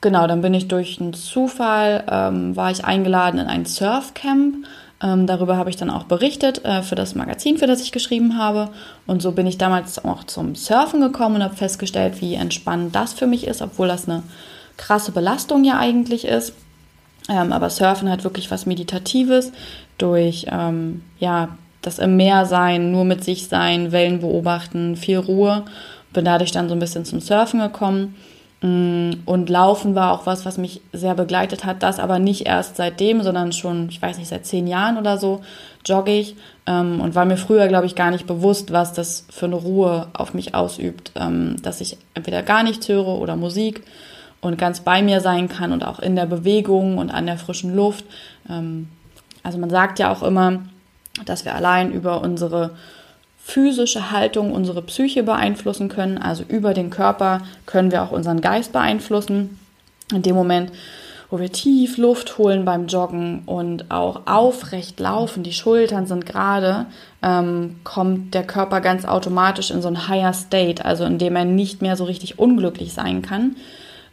genau, 0.00 0.26
dann 0.26 0.42
bin 0.42 0.54
ich 0.54 0.66
durch 0.68 1.00
einen 1.00 1.14
Zufall, 1.14 2.04
ähm, 2.10 2.56
war 2.56 2.70
ich 2.70 2.84
eingeladen 2.84 3.38
in 3.38 3.46
ein 3.46 3.66
Surfcamp. 3.66 4.66
Ähm, 5.02 5.26
darüber 5.26 5.56
habe 5.56 5.70
ich 5.70 5.76
dann 5.76 5.90
auch 5.90 6.04
berichtet 6.04 6.64
äh, 6.64 6.82
für 6.82 6.94
das 6.94 7.14
Magazin, 7.14 7.56
für 7.56 7.66
das 7.66 7.80
ich 7.80 7.92
geschrieben 7.92 8.36
habe. 8.36 8.68
Und 9.06 9.22
so 9.22 9.32
bin 9.32 9.46
ich 9.46 9.56
damals 9.56 10.04
auch 10.04 10.24
zum 10.24 10.54
Surfen 10.54 11.00
gekommen 11.00 11.36
und 11.36 11.42
habe 11.42 11.56
festgestellt, 11.56 12.20
wie 12.20 12.34
entspannend 12.34 12.94
das 12.94 13.12
für 13.12 13.26
mich 13.26 13.46
ist, 13.46 13.62
obwohl 13.62 13.88
das 13.88 14.08
eine 14.08 14.22
krasse 14.76 15.12
Belastung 15.12 15.64
ja 15.64 15.78
eigentlich 15.78 16.26
ist. 16.26 16.54
Ähm, 17.28 17.52
aber 17.52 17.70
Surfen 17.70 18.10
hat 18.10 18.24
wirklich 18.24 18.50
was 18.50 18.66
Meditatives 18.66 19.52
durch 19.98 20.46
ähm, 20.50 21.02
ja, 21.18 21.56
das 21.82 21.98
im 21.98 22.16
Meer 22.16 22.44
sein, 22.44 22.92
nur 22.92 23.04
mit 23.04 23.24
sich 23.24 23.48
sein, 23.48 23.92
Wellen 23.92 24.20
beobachten, 24.20 24.96
viel 24.96 25.18
Ruhe. 25.18 25.64
Bin 26.12 26.24
dadurch 26.24 26.50
dann 26.50 26.68
so 26.68 26.74
ein 26.74 26.80
bisschen 26.80 27.04
zum 27.04 27.20
Surfen 27.20 27.60
gekommen. 27.60 28.16
Mm, 28.62 29.12
und 29.24 29.48
Laufen 29.48 29.94
war 29.94 30.12
auch 30.12 30.26
was, 30.26 30.44
was 30.44 30.58
mich 30.58 30.82
sehr 30.92 31.14
begleitet 31.14 31.64
hat. 31.64 31.82
Das 31.82 31.98
aber 31.98 32.18
nicht 32.18 32.46
erst 32.46 32.76
seitdem, 32.76 33.22
sondern 33.22 33.52
schon, 33.52 33.88
ich 33.88 34.00
weiß 34.00 34.18
nicht, 34.18 34.28
seit 34.28 34.46
zehn 34.46 34.66
Jahren 34.66 34.98
oder 34.98 35.16
so 35.16 35.40
jogge 35.84 36.12
ich. 36.12 36.36
Ähm, 36.66 37.00
und 37.00 37.14
war 37.14 37.24
mir 37.24 37.38
früher, 37.38 37.68
glaube 37.68 37.86
ich, 37.86 37.94
gar 37.94 38.10
nicht 38.10 38.26
bewusst, 38.26 38.72
was 38.72 38.92
das 38.92 39.26
für 39.30 39.46
eine 39.46 39.56
Ruhe 39.56 40.08
auf 40.12 40.34
mich 40.34 40.54
ausübt. 40.54 41.12
Ähm, 41.14 41.56
dass 41.62 41.80
ich 41.80 41.96
entweder 42.14 42.42
gar 42.42 42.62
nichts 42.62 42.88
höre 42.88 43.06
oder 43.06 43.36
Musik 43.36 43.82
und 44.40 44.58
ganz 44.58 44.80
bei 44.80 45.02
mir 45.02 45.20
sein 45.20 45.48
kann 45.48 45.72
und 45.72 45.84
auch 45.84 45.98
in 45.98 46.16
der 46.16 46.26
Bewegung 46.26 46.98
und 46.98 47.10
an 47.10 47.26
der 47.26 47.38
frischen 47.38 47.74
Luft. 47.74 48.04
Ähm, 48.48 48.88
also 49.42 49.58
man 49.58 49.70
sagt 49.70 49.98
ja 49.98 50.12
auch 50.12 50.22
immer, 50.22 50.60
dass 51.24 51.44
wir 51.44 51.54
allein 51.54 51.92
über 51.92 52.20
unsere 52.20 52.72
physische 53.42 54.10
Haltung 54.10 54.52
unsere 54.52 54.82
Psyche 54.82 55.22
beeinflussen 55.22 55.88
können. 55.88 56.18
Also 56.18 56.44
über 56.46 56.74
den 56.74 56.90
Körper 56.90 57.42
können 57.66 57.90
wir 57.90 58.02
auch 58.02 58.12
unseren 58.12 58.40
Geist 58.40 58.72
beeinflussen. 58.72 59.58
In 60.12 60.22
dem 60.22 60.34
Moment, 60.34 60.72
wo 61.30 61.38
wir 61.38 61.50
tief 61.50 61.96
Luft 61.96 62.38
holen 62.38 62.64
beim 62.64 62.86
Joggen 62.86 63.42
und 63.46 63.90
auch 63.90 64.22
aufrecht 64.26 64.98
laufen, 64.98 65.42
die 65.42 65.52
Schultern 65.52 66.06
sind 66.06 66.26
gerade, 66.26 66.86
ähm, 67.22 67.76
kommt 67.84 68.34
der 68.34 68.44
Körper 68.44 68.80
ganz 68.80 69.04
automatisch 69.04 69.70
in 69.70 69.82
so 69.82 69.88
ein 69.88 70.08
higher 70.08 70.32
state, 70.32 70.84
also 70.84 71.04
in 71.04 71.18
dem 71.18 71.36
er 71.36 71.44
nicht 71.44 71.82
mehr 71.82 71.96
so 71.96 72.04
richtig 72.04 72.38
unglücklich 72.38 72.92
sein 72.92 73.22
kann, 73.22 73.56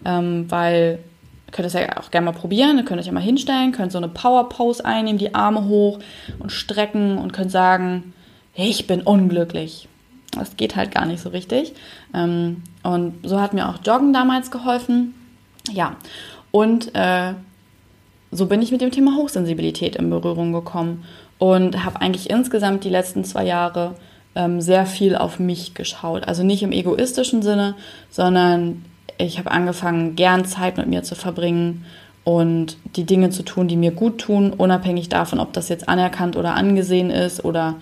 ähm, 0.05 0.45
weil 0.49 0.99
Ihr 1.47 1.53
könnt 1.53 1.65
das 1.65 1.73
ja 1.73 1.97
auch 1.97 2.11
gerne 2.11 2.25
mal 2.25 2.37
probieren. 2.37 2.77
Ihr 2.77 2.83
könnt 2.83 2.99
euch 2.99 3.07
ja 3.07 3.13
mal 3.13 3.21
hinstellen, 3.21 3.71
könnt 3.71 3.93
so 3.93 3.97
eine 3.97 4.09
Power 4.09 4.49
Pose 4.49 4.83
einnehmen, 4.83 5.17
die 5.17 5.33
Arme 5.33 5.65
hoch 5.65 5.99
und 6.39 6.51
strecken 6.51 7.17
und 7.17 7.31
könnt 7.31 7.51
sagen, 7.51 8.13
ich 8.57 8.87
bin 8.87 9.01
unglücklich. 9.01 9.87
Das 10.31 10.57
geht 10.57 10.75
halt 10.75 10.91
gar 10.91 11.05
nicht 11.05 11.21
so 11.21 11.29
richtig. 11.29 11.73
Ähm, 12.13 12.63
und 12.83 13.15
so 13.23 13.39
hat 13.39 13.53
mir 13.53 13.69
auch 13.69 13.79
Joggen 13.85 14.13
damals 14.13 14.51
geholfen. 14.51 15.13
Ja, 15.71 15.95
und 16.51 16.93
äh, 16.95 17.33
so 18.31 18.47
bin 18.47 18.61
ich 18.61 18.71
mit 18.71 18.81
dem 18.81 18.91
Thema 18.91 19.15
Hochsensibilität 19.15 19.95
in 19.95 20.09
Berührung 20.09 20.51
gekommen 20.53 21.05
und 21.37 21.85
habe 21.85 22.01
eigentlich 22.01 22.29
insgesamt 22.29 22.83
die 22.83 22.89
letzten 22.89 23.23
zwei 23.23 23.45
Jahre 23.45 23.95
ähm, 24.35 24.59
sehr 24.59 24.85
viel 24.85 25.15
auf 25.15 25.39
mich 25.39 25.73
geschaut. 25.73 26.27
Also 26.27 26.43
nicht 26.43 26.63
im 26.63 26.71
egoistischen 26.71 27.41
Sinne, 27.41 27.75
sondern 28.09 28.85
ich 29.17 29.39
habe 29.39 29.51
angefangen, 29.51 30.15
gern 30.15 30.45
Zeit 30.45 30.77
mit 30.77 30.87
mir 30.87 31.03
zu 31.03 31.15
verbringen 31.15 31.85
und 32.23 32.77
die 32.95 33.05
Dinge 33.05 33.29
zu 33.29 33.43
tun, 33.43 33.67
die 33.67 33.77
mir 33.77 33.91
gut 33.91 34.19
tun, 34.19 34.51
unabhängig 34.51 35.09
davon, 35.09 35.39
ob 35.39 35.53
das 35.53 35.69
jetzt 35.69 35.87
anerkannt 35.87 36.35
oder 36.35 36.55
angesehen 36.55 37.09
ist 37.09 37.45
oder 37.45 37.75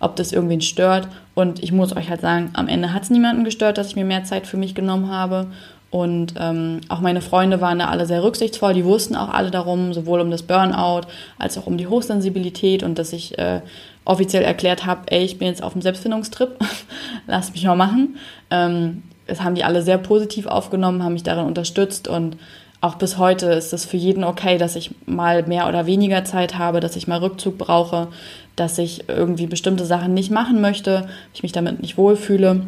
ob 0.00 0.16
das 0.16 0.32
irgendwen 0.32 0.62
stört. 0.62 1.08
Und 1.34 1.62
ich 1.62 1.72
muss 1.72 1.94
euch 1.94 2.10
halt 2.10 2.22
sagen, 2.22 2.50
am 2.54 2.68
Ende 2.68 2.92
hat 2.92 3.04
es 3.04 3.10
niemanden 3.10 3.44
gestört, 3.44 3.78
dass 3.78 3.88
ich 3.88 3.96
mir 3.96 4.04
mehr 4.04 4.24
Zeit 4.24 4.46
für 4.46 4.56
mich 4.56 4.74
genommen 4.74 5.10
habe. 5.10 5.46
Und 5.90 6.34
ähm, 6.38 6.80
auch 6.88 7.00
meine 7.00 7.20
Freunde 7.20 7.60
waren 7.60 7.80
da 7.80 7.88
alle 7.88 8.06
sehr 8.06 8.22
rücksichtsvoll. 8.22 8.74
Die 8.74 8.84
wussten 8.84 9.16
auch 9.16 9.28
alle 9.28 9.50
darum, 9.50 9.92
sowohl 9.92 10.20
um 10.20 10.30
das 10.30 10.44
Burnout 10.44 11.02
als 11.38 11.58
auch 11.58 11.66
um 11.66 11.76
die 11.76 11.88
Hochsensibilität 11.88 12.82
und 12.82 12.98
dass 12.98 13.12
ich 13.12 13.38
äh, 13.38 13.60
offiziell 14.04 14.42
erklärt 14.42 14.86
habe, 14.86 15.02
ey, 15.06 15.24
ich 15.24 15.38
bin 15.38 15.48
jetzt 15.48 15.62
auf 15.62 15.72
dem 15.72 15.82
Selbstfindungstrip, 15.82 16.58
lass 17.26 17.52
mich 17.52 17.64
mal 17.64 17.76
machen. 17.76 18.16
Ähm, 18.50 19.02
das 19.26 19.42
haben 19.42 19.54
die 19.54 19.64
alle 19.64 19.82
sehr 19.82 19.98
positiv 19.98 20.46
aufgenommen, 20.46 21.02
haben 21.02 21.12
mich 21.12 21.22
darin 21.22 21.46
unterstützt 21.46 22.08
und 22.08 22.36
auch 22.80 22.94
bis 22.94 23.18
heute 23.18 23.46
ist 23.46 23.72
es 23.72 23.84
für 23.84 23.98
jeden 23.98 24.24
okay, 24.24 24.56
dass 24.56 24.74
ich 24.74 24.94
mal 25.06 25.42
mehr 25.42 25.68
oder 25.68 25.86
weniger 25.86 26.24
Zeit 26.24 26.56
habe, 26.56 26.80
dass 26.80 26.96
ich 26.96 27.06
mal 27.06 27.18
Rückzug 27.18 27.58
brauche, 27.58 28.08
dass 28.56 28.78
ich 28.78 29.08
irgendwie 29.08 29.46
bestimmte 29.46 29.84
Sachen 29.84 30.14
nicht 30.14 30.30
machen 30.30 30.60
möchte, 30.60 31.08
ich 31.34 31.42
mich 31.42 31.52
damit 31.52 31.80
nicht 31.80 31.98
wohlfühle. 31.98 32.62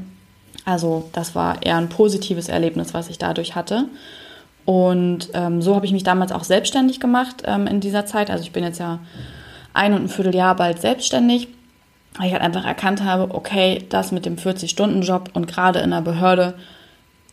Also 0.65 1.09
das 1.13 1.35
war 1.35 1.63
eher 1.63 1.77
ein 1.77 1.89
positives 1.89 2.49
Erlebnis, 2.49 2.95
was 2.95 3.09
ich 3.09 3.19
dadurch 3.19 3.55
hatte. 3.55 3.87
Und 4.65 5.31
ähm, 5.35 5.61
so 5.63 5.75
habe 5.75 5.87
ich 5.87 5.93
mich 5.93 6.05
damals 6.05 6.31
auch 6.31 6.45
selbstständig 6.45 7.01
gemacht 7.01 7.43
ähm, 7.45 7.67
in 7.67 7.81
dieser 7.81 8.07
Zeit. 8.07 8.31
Also 8.31 8.45
ich 8.45 8.53
bin 8.53 8.65
jetzt 8.65 8.79
ja 8.79 9.01
ein 9.75 9.95
und 9.95 10.05
ein 10.05 10.09
Vierteljahr 10.09 10.55
bald 10.55 10.81
selbstständig, 10.81 11.49
weil 12.17 12.27
ich 12.27 12.33
halt 12.33 12.43
einfach 12.43 12.65
erkannt 12.65 13.03
habe, 13.03 13.35
okay, 13.35 13.85
das 13.89 14.13
mit 14.13 14.27
dem 14.27 14.37
40-Stunden-Job 14.37 15.31
und 15.33 15.49
gerade 15.49 15.81
in 15.81 15.91
der 15.91 16.03
Behörde, 16.03 16.55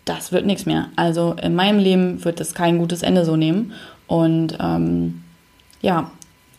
das 0.09 0.31
wird 0.31 0.45
nichts 0.45 0.65
mehr. 0.65 0.87
Also 0.95 1.35
in 1.41 1.55
meinem 1.55 1.79
Leben 1.79 2.25
wird 2.25 2.39
das 2.39 2.55
kein 2.55 2.79
gutes 2.79 3.03
Ende 3.03 3.25
so 3.25 3.35
nehmen. 3.35 3.73
Und 4.07 4.57
ähm, 4.59 5.23
ja, 5.81 6.09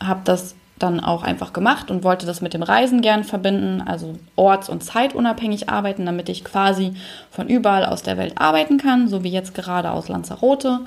habe 0.01 0.21
das 0.23 0.55
dann 0.79 0.99
auch 0.99 1.21
einfach 1.21 1.53
gemacht 1.53 1.91
und 1.91 2.03
wollte 2.03 2.25
das 2.25 2.41
mit 2.41 2.53
dem 2.53 2.63
Reisen 2.63 3.01
gern 3.01 3.23
verbinden, 3.23 3.83
also 3.85 4.15
orts- 4.35 4.69
und 4.69 4.83
zeitunabhängig 4.83 5.69
arbeiten, 5.69 6.05
damit 6.05 6.29
ich 6.29 6.43
quasi 6.43 6.93
von 7.29 7.47
überall 7.47 7.85
aus 7.85 8.01
der 8.01 8.17
Welt 8.17 8.37
arbeiten 8.37 8.77
kann, 8.77 9.07
so 9.07 9.23
wie 9.23 9.29
jetzt 9.29 9.53
gerade 9.53 9.91
aus 9.91 10.07
Lanzarote. 10.07 10.79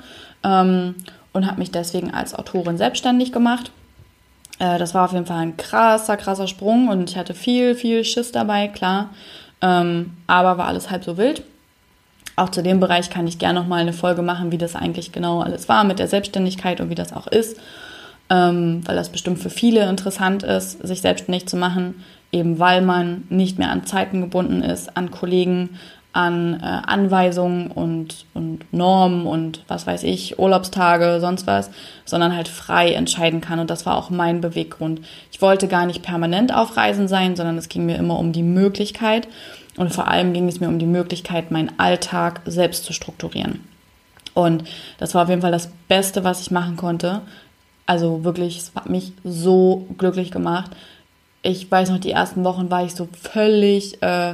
Ähm, 0.43 0.95
und 1.31 1.45
habe 1.45 1.59
mich 1.59 1.71
deswegen 1.71 2.13
als 2.13 2.33
Autorin 2.33 2.77
selbstständig 2.77 3.31
gemacht. 3.31 3.71
Äh, 4.59 4.79
das 4.79 4.93
war 4.93 5.05
auf 5.05 5.13
jeden 5.13 5.27
Fall 5.27 5.39
ein 5.39 5.57
krasser, 5.57 6.17
krasser 6.17 6.47
Sprung 6.47 6.87
und 6.87 7.11
ich 7.11 7.17
hatte 7.17 7.33
viel, 7.33 7.75
viel 7.75 8.03
Schiss 8.03 8.31
dabei, 8.31 8.69
klar. 8.69 9.09
Ähm, 9.61 10.17
aber 10.27 10.57
war 10.57 10.67
alles 10.67 10.89
halb 10.89 11.03
so 11.03 11.17
wild. 11.17 11.43
Auch 12.35 12.49
zu 12.49 12.61
dem 12.61 12.79
Bereich 12.79 13.09
kann 13.09 13.27
ich 13.27 13.39
gerne 13.39 13.59
nochmal 13.59 13.81
eine 13.81 13.93
Folge 13.93 14.21
machen, 14.21 14.51
wie 14.51 14.57
das 14.57 14.75
eigentlich 14.75 15.11
genau 15.11 15.41
alles 15.41 15.69
war 15.69 15.83
mit 15.83 15.99
der 15.99 16.07
Selbstständigkeit 16.07 16.81
und 16.81 16.89
wie 16.89 16.95
das 16.95 17.13
auch 17.13 17.27
ist 17.27 17.57
ähm, 18.29 18.81
weil 18.85 18.95
das 18.95 19.09
bestimmt 19.09 19.39
für 19.39 19.49
viele 19.49 19.87
interessant 19.87 20.43
ist, 20.43 20.85
sich 20.85 21.01
selbstständig 21.01 21.47
zu 21.47 21.57
machen, 21.57 22.03
eben 22.31 22.59
weil 22.59 22.81
man 22.81 23.23
nicht 23.29 23.59
mehr 23.59 23.71
an 23.71 23.85
Zeiten 23.85 24.21
gebunden 24.21 24.61
ist, 24.61 24.95
an 24.97 25.11
Kollegen, 25.11 25.77
an 26.11 26.59
äh, 26.61 26.65
Anweisungen 26.65 27.69
und, 27.69 28.25
und 28.33 28.73
Normen 28.73 29.27
und 29.27 29.63
was 29.67 29.85
weiß 29.85 30.03
ich, 30.03 30.39
Urlaubstage, 30.39 31.19
sonst 31.19 31.45
was, 31.45 31.69
sondern 32.05 32.35
halt 32.35 32.47
frei 32.47 32.93
entscheiden 32.93 33.41
kann. 33.41 33.59
Und 33.59 33.69
das 33.69 33.85
war 33.85 33.97
auch 33.97 34.09
mein 34.09 34.39
Beweggrund. 34.39 35.01
Ich 35.31 35.41
wollte 35.41 35.67
gar 35.67 35.85
nicht 35.85 36.03
permanent 36.03 36.53
auf 36.53 36.77
Reisen 36.77 37.07
sein, 37.07 37.35
sondern 37.35 37.57
es 37.57 37.69
ging 37.69 37.85
mir 37.85 37.97
immer 37.97 38.17
um 38.17 38.31
die 38.31 38.43
Möglichkeit. 38.43 39.27
Und 39.77 39.93
vor 39.93 40.07
allem 40.07 40.33
ging 40.33 40.47
es 40.47 40.59
mir 40.59 40.69
um 40.69 40.79
die 40.79 40.85
Möglichkeit, 40.85 41.51
meinen 41.51 41.77
Alltag 41.79 42.41
selbst 42.45 42.85
zu 42.85 42.93
strukturieren. 42.93 43.63
Und 44.33 44.63
das 44.97 45.15
war 45.15 45.23
auf 45.23 45.29
jeden 45.29 45.41
Fall 45.41 45.51
das 45.51 45.69
Beste, 45.87 46.23
was 46.23 46.41
ich 46.41 46.51
machen 46.51 46.75
konnte, 46.75 47.21
also 47.85 48.23
wirklich, 48.23 48.57
es 48.57 48.71
hat 48.75 48.89
mich 48.89 49.13
so 49.23 49.87
glücklich 49.97 50.31
gemacht. 50.31 50.71
Ich 51.41 51.69
weiß 51.69 51.91
noch, 51.91 51.99
die 51.99 52.11
ersten 52.11 52.43
Wochen 52.43 52.71
war 52.71 52.83
ich 52.83 52.95
so 52.95 53.07
völlig 53.31 54.01
äh, 54.01 54.33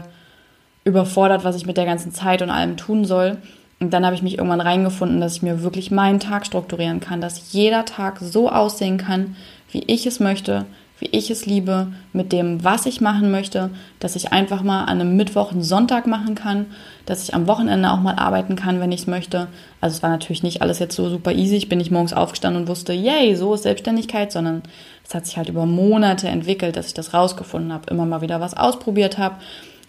überfordert, 0.85 1.43
was 1.43 1.57
ich 1.57 1.65
mit 1.65 1.77
der 1.77 1.85
ganzen 1.85 2.13
Zeit 2.13 2.41
und 2.41 2.49
allem 2.49 2.77
tun 2.77 3.03
soll. 3.03 3.37
Und 3.79 3.91
dann 3.91 4.05
habe 4.05 4.15
ich 4.15 4.21
mich 4.21 4.37
irgendwann 4.37 4.61
reingefunden, 4.61 5.19
dass 5.19 5.35
ich 5.35 5.41
mir 5.41 5.63
wirklich 5.63 5.91
meinen 5.91 6.19
Tag 6.19 6.45
strukturieren 6.45 6.99
kann, 6.99 7.19
dass 7.19 7.51
jeder 7.51 7.83
Tag 7.83 8.19
so 8.19 8.49
aussehen 8.49 8.97
kann, 8.97 9.35
wie 9.71 9.83
ich 9.87 10.05
es 10.05 10.19
möchte, 10.19 10.65
wie 11.01 11.09
ich 11.11 11.31
es 11.31 11.47
liebe, 11.47 11.87
mit 12.13 12.31
dem, 12.31 12.63
was 12.63 12.85
ich 12.85 13.01
machen 13.01 13.31
möchte, 13.31 13.71
dass 13.99 14.15
ich 14.15 14.31
einfach 14.31 14.61
mal 14.61 14.83
an 14.83 15.01
einem 15.01 15.17
Mittwoch 15.17 15.51
einen 15.51 15.63
Sonntag 15.63 16.05
machen 16.05 16.35
kann, 16.35 16.67
dass 17.07 17.23
ich 17.23 17.33
am 17.33 17.47
Wochenende 17.47 17.89
auch 17.89 17.99
mal 17.99 18.15
arbeiten 18.15 18.55
kann, 18.55 18.79
wenn 18.79 18.91
ich 18.91 19.01
es 19.01 19.07
möchte. 19.07 19.47
Also 19.81 19.95
es 19.95 20.03
war 20.03 20.11
natürlich 20.11 20.43
nicht 20.43 20.61
alles 20.61 20.77
jetzt 20.77 20.95
so 20.95 21.09
super 21.09 21.31
easy. 21.31 21.55
Ich 21.55 21.69
bin 21.69 21.79
nicht 21.79 21.89
morgens 21.89 22.13
aufgestanden 22.13 22.61
und 22.61 22.67
wusste, 22.69 22.93
yay, 22.93 23.35
so 23.35 23.55
ist 23.55 23.63
Selbstständigkeit, 23.63 24.31
sondern 24.31 24.61
es 25.03 25.15
hat 25.15 25.25
sich 25.25 25.37
halt 25.37 25.49
über 25.49 25.65
Monate 25.65 26.27
entwickelt, 26.27 26.75
dass 26.75 26.87
ich 26.87 26.93
das 26.93 27.15
rausgefunden 27.15 27.73
habe, 27.73 27.89
immer 27.89 28.05
mal 28.05 28.21
wieder 28.21 28.39
was 28.39 28.55
ausprobiert 28.55 29.17
habe 29.17 29.37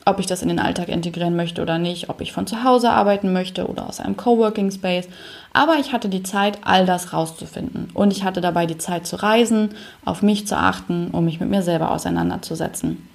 ob 0.04 0.18
ich 0.18 0.26
das 0.26 0.42
in 0.42 0.48
den 0.48 0.58
Alltag 0.58 0.88
integrieren 0.88 1.36
möchte 1.36 1.62
oder 1.62 1.78
nicht, 1.78 2.08
ob 2.08 2.20
ich 2.20 2.32
von 2.32 2.46
zu 2.46 2.64
Hause 2.64 2.90
arbeiten 2.90 3.32
möchte 3.32 3.66
oder 3.68 3.88
aus 3.88 4.00
einem 4.00 4.16
Coworking 4.16 4.70
Space. 4.70 5.08
Aber 5.52 5.76
ich 5.76 5.92
hatte 5.92 6.08
die 6.08 6.22
Zeit, 6.22 6.58
all 6.62 6.86
das 6.86 7.12
rauszufinden. 7.12 7.88
Und 7.94 8.12
ich 8.12 8.24
hatte 8.24 8.40
dabei 8.40 8.66
die 8.66 8.78
Zeit 8.78 9.06
zu 9.06 9.16
reisen, 9.16 9.70
auf 10.04 10.22
mich 10.22 10.46
zu 10.46 10.56
achten, 10.56 11.08
um 11.12 11.24
mich 11.24 11.40
mit 11.40 11.50
mir 11.50 11.62
selber 11.62 11.90
auseinanderzusetzen. 11.90 13.08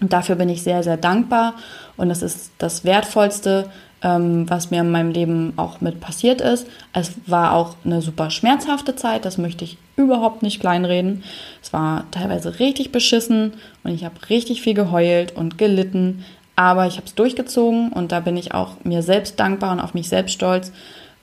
Und 0.00 0.12
dafür 0.12 0.34
bin 0.34 0.48
ich 0.48 0.62
sehr, 0.62 0.82
sehr 0.82 0.96
dankbar. 0.96 1.54
Und 1.96 2.08
das 2.08 2.22
ist 2.22 2.50
das 2.58 2.84
Wertvollste, 2.84 3.70
ähm, 4.02 4.50
was 4.50 4.70
mir 4.70 4.80
in 4.80 4.90
meinem 4.90 5.12
Leben 5.12 5.52
auch 5.56 5.80
mit 5.80 6.00
passiert 6.00 6.40
ist. 6.40 6.66
Es 6.92 7.12
war 7.26 7.54
auch 7.54 7.76
eine 7.84 8.02
super 8.02 8.30
schmerzhafte 8.30 8.96
Zeit, 8.96 9.24
das 9.24 9.38
möchte 9.38 9.64
ich 9.64 9.78
überhaupt 9.96 10.42
nicht 10.42 10.60
kleinreden. 10.60 11.22
Es 11.62 11.72
war 11.72 12.10
teilweise 12.10 12.58
richtig 12.58 12.92
beschissen 12.92 13.54
und 13.84 13.92
ich 13.92 14.04
habe 14.04 14.14
richtig 14.30 14.62
viel 14.62 14.74
geheult 14.74 15.36
und 15.36 15.58
gelitten, 15.58 16.24
aber 16.56 16.86
ich 16.86 16.96
habe 16.96 17.06
es 17.06 17.14
durchgezogen 17.14 17.92
und 17.92 18.12
da 18.12 18.20
bin 18.20 18.36
ich 18.36 18.54
auch 18.54 18.76
mir 18.84 19.02
selbst 19.02 19.38
dankbar 19.40 19.72
und 19.72 19.80
auf 19.80 19.94
mich 19.94 20.08
selbst 20.08 20.32
stolz, 20.32 20.72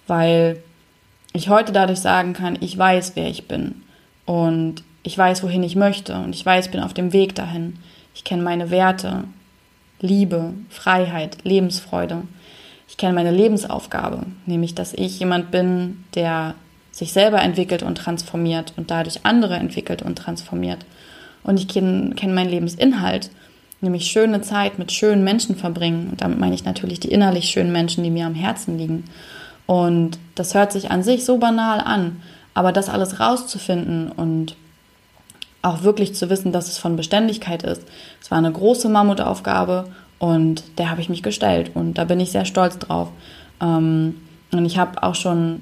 weil 0.08 0.62
ich 1.34 1.50
heute 1.50 1.72
dadurch 1.72 2.00
sagen 2.00 2.34
kann, 2.34 2.58
ich 2.60 2.78
weiß, 2.78 3.14
wer 3.16 3.30
ich 3.30 3.48
bin 3.48 3.84
und 4.26 4.84
ich 5.04 5.18
weiß, 5.18 5.44
wohin 5.44 5.64
ich 5.64 5.76
möchte 5.76 6.16
und 6.16 6.36
ich 6.36 6.46
weiß, 6.46 6.70
bin 6.72 6.82
auf 6.82 6.94
dem 6.94 7.14
Weg 7.14 7.36
dahin. 7.36 7.78
Ich 8.14 8.24
kenne 8.24 8.44
meine 8.44 8.70
Werte, 8.70 9.24
Liebe, 10.02 10.54
Freiheit, 10.70 11.38
Lebensfreude 11.44 12.24
ich 12.90 12.98
kenne 12.98 13.14
meine 13.14 13.32
Lebensaufgabe, 13.32 14.24
nämlich 14.48 14.74
dass 14.74 14.94
ich 14.94 15.20
jemand 15.20 15.52
bin, 15.52 16.04
der 16.16 16.56
sich 17.00 17.14
selber 17.14 17.42
entwickelt 17.42 17.82
und 17.82 17.98
transformiert 17.98 18.74
und 18.76 18.92
dadurch 18.92 19.22
andere 19.26 19.56
entwickelt 19.56 20.02
und 20.02 20.18
transformiert. 20.18 20.80
Und 21.44 21.58
ich 21.58 21.70
kenne 21.70 22.14
kenn 22.16 22.34
meinen 22.34 22.50
Lebensinhalt, 22.50 23.32
nämlich 23.80 24.08
schöne 24.08 24.42
Zeit 24.42 24.78
mit 24.78 24.92
schönen 24.92 25.24
Menschen 25.24 25.56
verbringen. 25.56 26.10
Und 26.12 26.22
damit 26.22 26.40
meine 26.40 26.56
ich 26.56 26.66
natürlich 26.66 27.00
die 27.00 27.12
innerlich 27.12 27.46
schönen 27.46 27.72
Menschen, 27.72 28.04
die 28.04 28.12
mir 28.12 28.26
am 28.26 28.36
Herzen 28.36 28.78
liegen. 28.78 29.06
Und 29.66 30.20
das 30.36 30.54
hört 30.54 30.74
sich 30.74 30.92
an 30.92 31.02
sich 31.02 31.24
so 31.24 31.38
banal 31.38 31.80
an, 31.80 32.22
aber 32.54 32.74
das 32.74 32.90
alles 32.90 33.22
rauszufinden 33.22 34.12
und 34.12 34.58
auch 35.62 35.84
wirklich 35.84 36.16
zu 36.16 36.30
wissen, 36.30 36.52
dass 36.52 36.68
es 36.68 36.78
von 36.78 36.98
Beständigkeit 36.98 37.64
ist, 37.64 37.84
es 38.22 38.32
war 38.32 38.38
eine 38.38 38.52
große 38.52 38.90
Mammutaufgabe 38.90 39.90
und 40.18 40.64
der 40.78 40.90
habe 40.90 41.02
ich 41.02 41.10
mich 41.10 41.24
gestellt 41.24 41.72
und 41.76 41.98
da 41.98 42.04
bin 42.04 42.20
ich 42.20 42.32
sehr 42.32 42.46
stolz 42.46 42.78
drauf. 42.78 43.10
Ähm, 43.62 44.16
und 44.52 44.66
ich 44.66 44.78
habe 44.78 45.04
auch 45.04 45.16
schon 45.16 45.62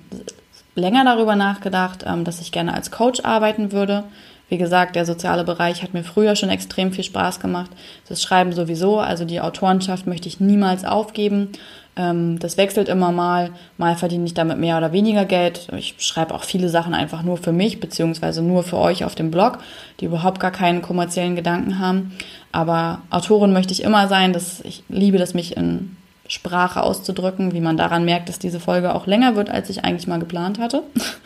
länger 0.78 1.04
darüber 1.04 1.36
nachgedacht, 1.36 2.06
ähm, 2.08 2.24
dass 2.24 2.42
ich 2.42 2.52
gerne 2.52 2.74
als 2.74 2.92
Coach 2.92 3.22
arbeiten 3.24 3.72
würde. 3.72 4.04
Wie 4.50 4.58
gesagt, 4.58 4.96
der 4.96 5.06
soziale 5.06 5.44
Bereich 5.44 5.84
hat 5.84 5.94
mir 5.94 6.04
früher 6.04 6.36
schon 6.38 6.50
extrem 6.50 6.94
viel 6.94 7.04
Spaß 7.04 7.42
gemacht. 7.42 7.70
Das 8.08 8.22
Schreiben 8.22 8.54
sowieso, 8.54 9.00
also 9.00 9.26
die 9.26 9.42
Autorenschaft 9.42 10.08
möchte 10.08 10.30
ich 10.30 10.40
niemals 10.40 10.86
aufgeben. 10.86 11.50
Ähm, 11.98 12.40
das 12.40 12.56
wechselt 12.56 12.88
immer 12.88 13.12
mal. 13.12 13.50
Mal 13.78 13.98
verdiene 13.98 14.26
ich 14.26 14.34
damit 14.34 14.58
mehr 14.58 14.78
oder 14.78 14.94
weniger 14.94 15.26
Geld. 15.26 15.68
Ich 15.76 15.96
schreibe 15.98 16.34
auch 16.34 16.46
viele 16.46 16.70
Sachen 16.70 16.94
einfach 16.94 17.24
nur 17.24 17.38
für 17.38 17.52
mich, 17.52 17.82
beziehungsweise 17.82 18.42
nur 18.42 18.64
für 18.64 18.78
euch 18.78 19.04
auf 19.04 19.16
dem 19.16 19.32
Blog, 19.32 19.60
die 20.00 20.06
überhaupt 20.06 20.40
gar 20.40 20.52
keinen 20.52 20.82
kommerziellen 20.82 21.36
Gedanken 21.36 21.80
haben. 21.80 22.14
Aber 22.54 23.02
Autorin 23.10 23.52
möchte 23.52 23.74
ich 23.74 23.84
immer 23.84 24.08
sein. 24.08 24.32
Das, 24.32 24.62
ich 24.62 24.84
liebe 24.88 25.18
das, 25.18 25.34
mich 25.34 25.58
in 25.58 25.98
Sprache 26.28 26.84
auszudrücken, 26.84 27.54
wie 27.54 27.62
man 27.62 27.78
daran 27.78 28.06
merkt, 28.06 28.30
dass 28.30 28.40
diese 28.40 28.60
Folge 28.60 28.94
auch 28.94 29.08
länger 29.08 29.36
wird, 29.36 29.50
als 29.50 29.70
ich 29.70 29.84
eigentlich 29.84 30.08
mal 30.08 30.20
geplant 30.20 30.60
hatte. 30.60 30.84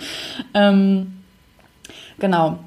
ähm, 0.53 1.17
genau. 2.19 2.59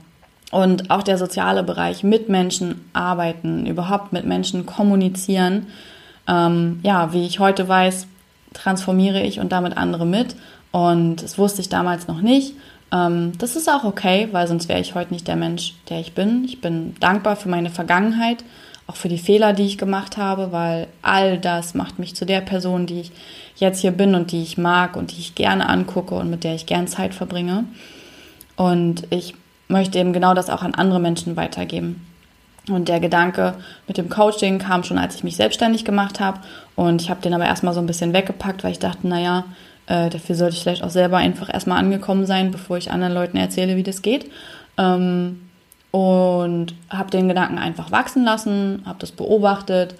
Und 0.51 0.91
auch 0.91 1.03
der 1.03 1.18
soziale 1.18 1.62
Bereich, 1.62 2.05
mit 2.05 2.28
Menschen 2.28 2.89
arbeiten, 2.93 3.66
überhaupt 3.66 4.12
mit 4.12 4.24
Menschen 4.24 4.66
kommunizieren. 4.66 5.66
Ähm, 6.28 6.80
ja, 6.82 7.12
wie 7.12 7.26
ich 7.26 7.41
heute 7.41 7.66
weiß, 7.66 8.07
transformiere 8.53 9.20
ich 9.20 9.41
und 9.41 9.53
damit 9.53 9.76
andere 9.76 10.07
mit. 10.07 10.37
Und 10.70 11.22
das 11.22 11.39
wusste 11.39 11.61
ich 11.61 11.68
damals 11.68 12.09
noch 12.09 12.20
nicht. 12.20 12.55
Ähm, 12.93 13.32
das 13.39 13.57
ist 13.57 13.68
auch 13.68 13.85
okay, 13.85 14.28
weil 14.32 14.47
sonst 14.47 14.68
wäre 14.68 14.80
ich 14.80 14.95
heute 14.95 15.12
nicht 15.12 15.28
der 15.28 15.37
Mensch, 15.37 15.74
der 15.89 16.01
ich 16.01 16.14
bin. 16.14 16.45
Ich 16.45 16.61
bin 16.61 16.95
dankbar 17.01 17.37
für 17.37 17.49
meine 17.49 17.70
Vergangenheit, 17.70 18.45
auch 18.87 18.97
für 18.97 19.09
die 19.09 19.18
Fehler, 19.18 19.53
die 19.53 19.64
ich 19.64 19.78
gemacht 19.78 20.16
habe, 20.16 20.53
weil 20.53 20.89
all 21.03 21.39
das 21.39 21.74
macht 21.74 21.99
mich 21.99 22.14
zu 22.14 22.26
der 22.26 22.41
Person, 22.41 22.87
die 22.87 23.01
ich 23.01 23.12
jetzt 23.57 23.80
hier 23.80 23.93
bin 23.93 24.14
und 24.14 24.32
die 24.32 24.43
ich 24.43 24.59
mag 24.59 24.97
und 24.97 25.12
die 25.12 25.20
ich 25.20 25.35
gerne 25.35 25.68
angucke 25.68 26.14
und 26.14 26.30
mit 26.30 26.45
der 26.45 26.55
ich 26.55 26.66
gern 26.66 26.87
Zeit 26.87 27.14
verbringe. 27.14 27.64
Und 28.57 29.07
ich 29.11 29.35
möchte 29.68 29.99
eben 29.99 30.12
genau 30.12 30.35
das 30.35 30.51
auch 30.51 30.62
an 30.62 30.74
andere 30.74 31.01
Menschen 31.01 31.37
weitergeben. 31.37 32.07
Und 32.68 32.89
der 32.89 33.01
Gedanke 33.01 33.55
mit 33.87 33.99
dem 33.99 34.09
Coaching 34.09 34.59
kam 34.59 34.85
schon, 34.85 34.99
als 34.99 35.14
ich 35.14 35.24
mich 35.24 35.37
selbstständig 35.37 35.85
gemacht 35.85 36.20
habe. 36.20 36.41
Und 36.76 37.03
ich 37.03 37.11
habe 37.11 37.20
den 37.20 37.35
aber 37.35 37.45
erstmal 37.45 37.74
so 37.74 37.80
ein 37.80 37.87
bisschen 37.87 38.12
weggepackt, 38.12 38.64
weil 38.64 38.72
ich 38.72 38.78
dachte, 38.78 39.07
naja, 39.07 39.45
äh, 39.87 40.09
dafür 40.09 40.35
sollte 40.35 40.57
ich 40.57 40.62
vielleicht 40.62 40.82
auch 40.82 40.91
selber 40.91 41.18
einfach 41.18 41.53
erstmal 41.53 41.78
angekommen 41.78 42.24
sein, 42.24 42.51
bevor 42.51 42.78
ich 42.78 42.91
anderen 42.91 43.12
Leuten 43.12 43.37
erzähle, 43.37 43.76
wie 43.76 43.82
das 43.82 44.01
geht. 44.01 44.30
Ähm, 44.78 45.43
und 45.95 46.74
habe 46.90 47.12
den 47.12 47.28
Gedanken 47.28 47.57
einfach 47.57 47.92
wachsen 47.92 48.24
lassen, 48.24 48.82
habe 48.84 48.99
das 48.99 49.12
beobachtet, 49.12 49.95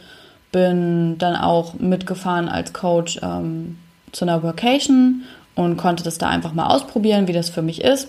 bin 0.51 1.19
dann 1.19 1.37
auch 1.37 1.75
mitgefahren 1.75 2.49
als 2.49 2.73
Coach 2.73 3.21
ähm, 3.23 3.79
zu 4.11 4.25
einer 4.25 4.43
Workation 4.43 5.23
und 5.55 5.77
konnte 5.77 6.03
das 6.03 6.19
da 6.19 6.29
einfach 6.29 6.53
mal 6.53 6.67
ausprobieren, 6.67 7.29
wie 7.29 7.33
das 7.33 7.49
für 7.49 7.63
mich 7.63 7.85
ist. 7.85 8.09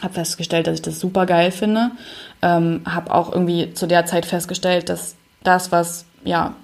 Habe 0.00 0.14
festgestellt, 0.14 0.68
dass 0.68 0.74
ich 0.74 0.82
das 0.82 1.00
super 1.00 1.26
geil 1.26 1.50
finde. 1.50 1.90
Ähm, 2.40 2.82
habe 2.88 3.12
auch 3.12 3.32
irgendwie 3.32 3.74
zu 3.74 3.88
der 3.88 4.06
Zeit 4.06 4.24
festgestellt, 4.24 4.88
dass 4.88 5.16
das, 5.42 5.72
was 5.72 6.04
ja 6.22 6.54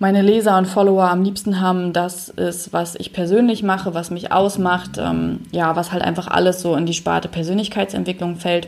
meine 0.00 0.22
Leser 0.22 0.58
und 0.58 0.66
Follower 0.66 1.08
am 1.08 1.22
liebsten 1.22 1.60
haben, 1.60 1.92
das 1.92 2.28
ist, 2.28 2.72
was 2.72 2.96
ich 2.96 3.12
persönlich 3.12 3.62
mache, 3.62 3.94
was 3.94 4.10
mich 4.10 4.32
ausmacht, 4.32 4.98
ähm, 4.98 5.42
ja, 5.52 5.76
was 5.76 5.92
halt 5.92 6.02
einfach 6.02 6.26
alles 6.26 6.60
so 6.60 6.74
in 6.74 6.86
die 6.86 6.94
Sparte 6.94 7.28
Persönlichkeitsentwicklung 7.28 8.34
fällt 8.34 8.66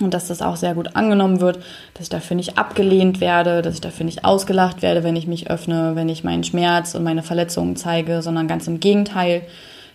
und 0.00 0.12
dass 0.12 0.28
das 0.28 0.42
auch 0.42 0.56
sehr 0.56 0.74
gut 0.74 0.96
angenommen 0.96 1.40
wird, 1.40 1.58
dass 1.94 2.04
ich 2.04 2.08
dafür 2.08 2.36
nicht 2.36 2.58
abgelehnt 2.58 3.20
werde, 3.20 3.62
dass 3.62 3.74
ich 3.74 3.80
dafür 3.80 4.04
nicht 4.04 4.24
ausgelacht 4.24 4.82
werde, 4.82 5.04
wenn 5.04 5.16
ich 5.16 5.26
mich 5.26 5.50
öffne, 5.50 5.92
wenn 5.94 6.08
ich 6.08 6.24
meinen 6.24 6.44
Schmerz 6.44 6.94
und 6.94 7.04
meine 7.04 7.22
Verletzungen 7.22 7.76
zeige, 7.76 8.20
sondern 8.20 8.48
ganz 8.48 8.66
im 8.66 8.80
Gegenteil, 8.80 9.42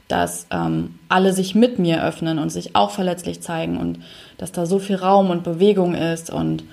dass 0.08 0.48
ähm, 0.52 0.96
alle 1.10 1.34
sich 1.34 1.54
mit 1.54 1.80
mir 1.80 2.04
öffnen 2.04 2.40
und 2.40 2.50
sich 2.50 2.76
auch 2.76 2.92
verletzlich 2.92 3.42
zeigen 3.42 3.78
und 3.78 4.00
dass 4.38 4.52
da 4.52 4.66
so 4.66 4.80
viel 4.80 4.96
Raum 4.96 5.30
und 5.30 5.44
Bewegung 5.44 5.96
ist 5.96 6.30
und 6.30 6.64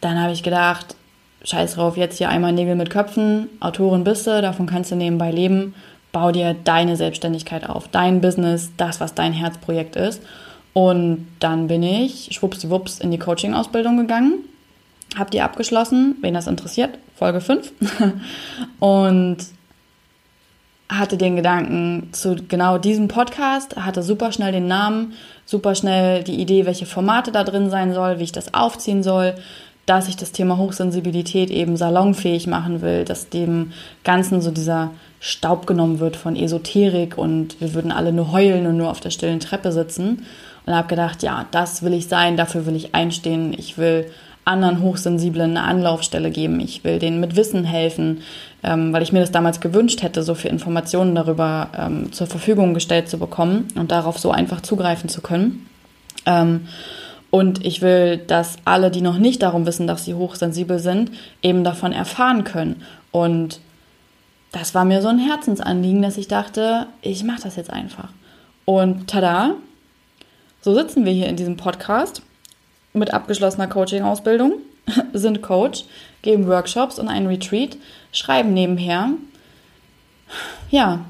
dann 0.00 0.20
habe 0.20 0.32
ich 0.32 0.42
gedacht, 0.42 0.96
scheiß 1.44 1.74
drauf, 1.74 1.96
jetzt 1.96 2.18
hier 2.18 2.28
einmal 2.28 2.52
Nägel 2.52 2.74
mit 2.74 2.90
Köpfen, 2.90 3.48
Autorin 3.60 4.04
bist 4.04 4.26
du, 4.26 4.42
davon 4.42 4.66
kannst 4.66 4.90
du 4.90 4.96
nebenbei 4.96 5.30
leben, 5.30 5.74
bau 6.12 6.30
dir 6.30 6.54
deine 6.64 6.96
Selbstständigkeit 6.96 7.68
auf, 7.68 7.88
dein 7.88 8.20
Business, 8.20 8.70
das, 8.76 9.00
was 9.00 9.14
dein 9.14 9.32
Herzprojekt 9.32 9.96
ist. 9.96 10.22
Und 10.74 11.28
dann 11.38 11.68
bin 11.68 11.82
ich 11.82 12.28
schwuppsdiwupps 12.32 12.98
in 12.98 13.10
die 13.10 13.18
Coaching-Ausbildung 13.18 13.96
gegangen, 13.96 14.40
habe 15.16 15.30
die 15.30 15.40
abgeschlossen, 15.40 16.16
wen 16.20 16.34
das 16.34 16.48
interessiert, 16.48 16.98
Folge 17.16 17.40
5. 17.40 17.72
und 18.80 19.38
hatte 20.88 21.16
den 21.16 21.36
Gedanken 21.36 22.08
zu 22.12 22.36
genau 22.48 22.78
diesem 22.78 23.08
Podcast, 23.08 23.76
hatte 23.76 24.02
super 24.02 24.32
schnell 24.32 24.52
den 24.52 24.66
Namen, 24.66 25.14
super 25.46 25.74
schnell 25.74 26.24
die 26.24 26.40
Idee, 26.40 26.66
welche 26.66 26.86
Formate 26.86 27.32
da 27.32 27.44
drin 27.44 27.70
sein 27.70 27.94
soll, 27.94 28.18
wie 28.18 28.24
ich 28.24 28.32
das 28.32 28.52
aufziehen 28.52 29.02
soll, 29.02 29.34
dass 29.86 30.08
ich 30.08 30.16
das 30.16 30.32
Thema 30.32 30.58
Hochsensibilität 30.58 31.50
eben 31.50 31.76
salonfähig 31.76 32.46
machen 32.46 32.82
will, 32.82 33.04
dass 33.04 33.28
dem 33.28 33.72
Ganzen 34.02 34.40
so 34.40 34.50
dieser 34.50 34.90
Staub 35.20 35.66
genommen 35.66 36.00
wird 36.00 36.16
von 36.16 36.36
Esoterik 36.36 37.16
und 37.18 37.60
wir 37.60 37.74
würden 37.74 37.92
alle 37.92 38.12
nur 38.12 38.32
heulen 38.32 38.66
und 38.66 38.76
nur 38.76 38.90
auf 38.90 39.00
der 39.00 39.10
stillen 39.10 39.40
Treppe 39.40 39.72
sitzen. 39.72 40.26
Und 40.66 40.74
habe 40.74 40.88
gedacht, 40.88 41.22
ja, 41.22 41.46
das 41.50 41.82
will 41.82 41.92
ich 41.92 42.08
sein, 42.08 42.36
dafür 42.36 42.66
will 42.66 42.76
ich 42.76 42.94
einstehen, 42.94 43.54
ich 43.56 43.76
will 43.76 44.10
anderen 44.44 44.80
Hochsensiblen 44.80 45.56
eine 45.56 45.66
Anlaufstelle 45.66 46.30
geben, 46.30 46.60
ich 46.60 46.84
will 46.84 46.98
denen 46.98 47.20
mit 47.20 47.36
Wissen 47.36 47.64
helfen, 47.64 48.20
ähm, 48.62 48.92
weil 48.92 49.02
ich 49.02 49.12
mir 49.12 49.20
das 49.20 49.32
damals 49.32 49.60
gewünscht 49.60 50.02
hätte, 50.02 50.22
so 50.22 50.34
viel 50.34 50.50
Informationen 50.50 51.14
darüber 51.14 51.68
ähm, 51.76 52.12
zur 52.12 52.26
Verfügung 52.26 52.74
gestellt 52.74 53.08
zu 53.08 53.18
bekommen 53.18 53.68
und 53.74 53.90
darauf 53.90 54.18
so 54.18 54.30
einfach 54.30 54.60
zugreifen 54.60 55.08
zu 55.08 55.22
können. 55.22 55.66
Ähm, 56.26 56.66
und 57.30 57.64
ich 57.64 57.82
will, 57.82 58.18
dass 58.18 58.56
alle, 58.64 58.90
die 58.90 59.00
noch 59.00 59.18
nicht 59.18 59.42
darum 59.42 59.66
wissen, 59.66 59.86
dass 59.86 60.04
sie 60.04 60.14
hochsensibel 60.14 60.78
sind, 60.78 61.10
eben 61.42 61.64
davon 61.64 61.92
erfahren 61.92 62.44
können. 62.44 62.82
Und 63.10 63.60
das 64.52 64.74
war 64.74 64.84
mir 64.84 65.02
so 65.02 65.08
ein 65.08 65.18
Herzensanliegen, 65.18 66.00
dass 66.00 66.16
ich 66.16 66.28
dachte, 66.28 66.86
ich 67.02 67.24
mache 67.24 67.42
das 67.42 67.56
jetzt 67.56 67.70
einfach. 67.70 68.10
Und 68.66 69.08
tada, 69.08 69.54
so 70.64 70.72
sitzen 70.74 71.04
wir 71.04 71.12
hier 71.12 71.28
in 71.28 71.36
diesem 71.36 71.58
Podcast 71.58 72.22
mit 72.94 73.12
abgeschlossener 73.12 73.66
Coaching-Ausbildung, 73.66 74.54
sind 75.12 75.42
Coach, 75.42 75.84
geben 76.22 76.46
Workshops 76.46 76.98
und 76.98 77.08
einen 77.08 77.26
Retreat, 77.26 77.76
schreiben 78.12 78.54
nebenher. 78.54 79.10
Ja, 80.70 81.04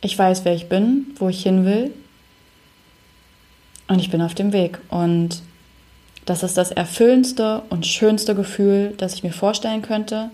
ich 0.00 0.18
weiß, 0.18 0.44
wer 0.44 0.56
ich 0.56 0.68
bin, 0.68 1.14
wo 1.20 1.28
ich 1.28 1.44
hin 1.44 1.64
will 1.64 1.92
und 3.86 4.00
ich 4.00 4.10
bin 4.10 4.22
auf 4.22 4.34
dem 4.34 4.52
Weg. 4.52 4.80
Und 4.88 5.42
das 6.24 6.42
ist 6.42 6.56
das 6.56 6.72
erfüllendste 6.72 7.62
und 7.70 7.86
schönste 7.86 8.34
Gefühl, 8.34 8.94
das 8.96 9.14
ich 9.14 9.22
mir 9.22 9.32
vorstellen 9.32 9.82
könnte. 9.82 10.32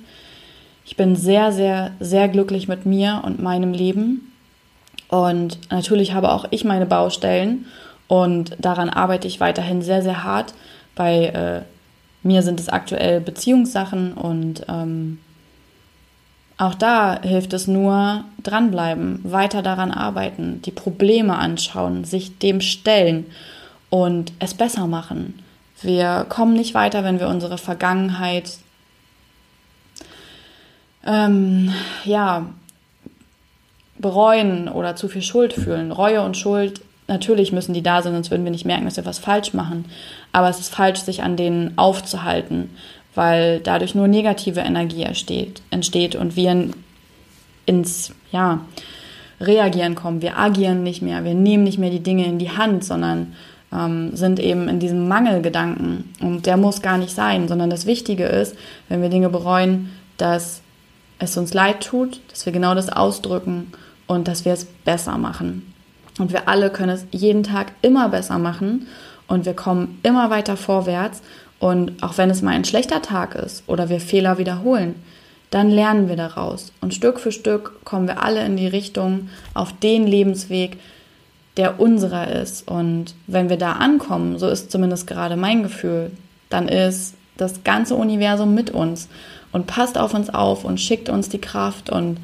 Ich 0.87 0.97
bin 0.97 1.15
sehr, 1.15 1.53
sehr, 1.53 1.93
sehr 2.01 2.29
glücklich 2.29 2.69
mit 2.69 2.87
mir 2.87 3.21
und 3.23 3.39
meinem 3.39 3.75
Leben. 3.75 4.30
Und 5.11 5.59
natürlich 5.71 6.15
habe 6.15 6.31
auch 6.31 6.47
ich 6.51 6.65
meine 6.65 6.87
Baustellen 6.87 7.67
und 8.07 8.57
daran 8.61 8.89
arbeite 8.89 9.27
ich 9.27 9.41
weiterhin 9.41 9.83
sehr, 9.83 10.03
sehr 10.03 10.23
hart. 10.23 10.55
Bei 10.95 11.27
äh, 11.27 11.63
mir 12.23 12.43
sind 12.43 12.61
es 12.61 12.69
aktuell 12.69 13.21
Beziehungssachen 13.21 14.13
und 14.13 14.65
ähm, 14.69 15.19
auch 16.59 16.75
da 16.75 17.21
hilft 17.23 17.53
es 17.55 17.67
nur 17.67 18.25
dranbleiben, 18.43 19.21
weiter 19.25 19.63
daran 19.63 19.91
arbeiten, 19.91 20.63
die 20.63 20.71
Probleme 20.71 21.37
anschauen, 21.37 22.05
sich 22.05 22.39
dem 22.39 22.61
stellen 22.61 23.27
und 23.89 24.33
es 24.39 24.55
besser 24.55 24.87
machen. 24.87 25.43
Wir 25.81 26.27
kommen 26.29 26.53
nicht 26.53 26.75
weiter, 26.75 27.03
wenn 27.03 27.19
wir 27.19 27.29
unsere 27.29 27.59
Vergangenheit 27.59 28.59
ähm, 31.05 31.73
ja, 32.05 32.47
bereuen 34.01 34.69
oder 34.69 34.97
zu 34.97 35.09
viel 35.09 35.23
Schuld 35.23 35.53
fühlen. 35.53 35.93
Reue 35.93 36.23
und 36.23 36.37
Schuld, 36.37 36.81
natürlich 37.09 37.53
müssen 37.53 37.75
die 37.75 37.83
da 37.83 38.03
sein, 38.03 38.13
sonst 38.13 38.31
würden 38.31 38.45
wir 38.45 38.53
nicht 38.53 38.65
merken, 38.65 38.85
dass 38.85 38.97
wir 38.97 39.05
was 39.05 39.19
falsch 39.19 39.53
machen. 39.55 39.85
Aber 40.33 40.49
es 40.49 40.61
ist 40.61 40.75
falsch, 40.75 41.01
sich 41.01 41.23
an 41.23 41.37
denen 41.37 41.77
aufzuhalten 41.77 42.71
weil 43.15 43.61
dadurch 43.61 43.95
nur 43.95 44.09
negative 44.09 44.61
Energie 44.61 45.03
entsteht, 45.03 45.63
entsteht 45.71 46.15
und 46.15 46.37
wir 46.37 46.69
ins 47.67 48.13
ja, 48.33 48.61
Reagieren 49.41 49.95
kommen. 49.95 50.23
Wir 50.23 50.39
agieren 50.39 50.83
nicht 50.83 51.03
mehr, 51.03 51.25
wir 51.25 51.35
nehmen 51.35 51.65
nicht 51.65 51.79
mehr 51.79 51.91
die 51.91 52.03
Dinge 52.03 52.27
in 52.27 52.39
die 52.39 52.51
Hand, 52.51 52.85
sondern 52.85 53.35
ähm, 53.73 54.15
sind 54.15 54.39
eben 54.39 54.69
in 54.69 54.81
diesem 54.81 55.09
Mangelgedanken. 55.09 56.13
Und 56.21 56.47
der 56.47 56.57
muss 56.57 56.83
gar 56.83 56.99
nicht 56.99 57.15
sein, 57.15 57.49
sondern 57.49 57.71
das 57.71 57.87
Wichtige 57.87 58.25
ist, 58.25 58.55
wenn 58.89 59.03
wir 59.03 59.09
Dinge 59.09 59.31
bereuen, 59.31 59.91
dass 60.19 60.61
es 61.19 61.37
uns 61.37 61.55
leid 61.55 61.83
tut, 61.83 62.21
dass 62.31 62.45
wir 62.47 62.53
genau 62.53 62.75
das 62.75 62.91
ausdrücken 62.91 63.73
und 64.11 64.27
dass 64.27 64.45
wir 64.45 64.53
es 64.53 64.65
besser 64.65 65.19
machen. 65.19 65.73
Und 66.19 66.33
wir 66.33 66.49
alle 66.49 66.71
können 66.71 66.91
es 66.91 67.07
jeden 67.13 67.45
Tag 67.45 67.71
immer 67.81 68.09
besser 68.09 68.39
machen 68.39 68.89
und 69.29 69.47
wir 69.47 69.55
kommen 69.55 70.01
immer 70.03 70.31
weiter 70.31 70.57
vorwärts 70.57 71.23
und 71.61 72.03
auch 72.03 72.19
wenn 72.19 72.29
es 72.29 72.43
mal 72.43 72.51
ein 72.51 72.65
schlechter 72.65 73.03
Tag 73.03 73.37
ist 73.37 73.63
oder 73.69 73.89
wir 73.89 74.01
Fehler 74.01 74.37
wiederholen, 74.37 74.97
dann 75.51 75.71
lernen 75.71 76.09
wir 76.09 76.17
daraus. 76.17 76.73
Und 76.81 76.93
Stück 76.93 77.21
für 77.21 77.31
Stück 77.31 77.85
kommen 77.85 78.09
wir 78.09 78.21
alle 78.21 78.45
in 78.45 78.57
die 78.57 78.67
Richtung 78.67 79.29
auf 79.55 79.73
den 79.79 80.09
Lebensweg, 80.09 80.79
der 81.57 81.79
unserer 81.79 82.33
ist. 82.33 82.67
Und 82.67 83.15
wenn 83.29 83.49
wir 83.49 83.59
da 83.59 83.75
ankommen, 83.75 84.41
so 84.41 84.49
ist 84.49 84.73
zumindest 84.73 85.07
gerade 85.07 85.37
mein 85.37 85.63
Gefühl, 85.63 86.11
dann 86.49 86.67
ist 86.67 87.15
das 87.37 87.63
ganze 87.63 87.95
Universum 87.95 88.57
mit 88.57 88.73
uns 88.73 89.09
und 89.53 89.69
passt 89.69 89.99
auf 89.99 90.15
uns 90.15 90.31
auf 90.31 90.65
und 90.65 90.81
schickt 90.81 91.09
uns 91.09 91.29
die 91.29 91.41
Kraft 91.41 91.91
und 91.91 92.19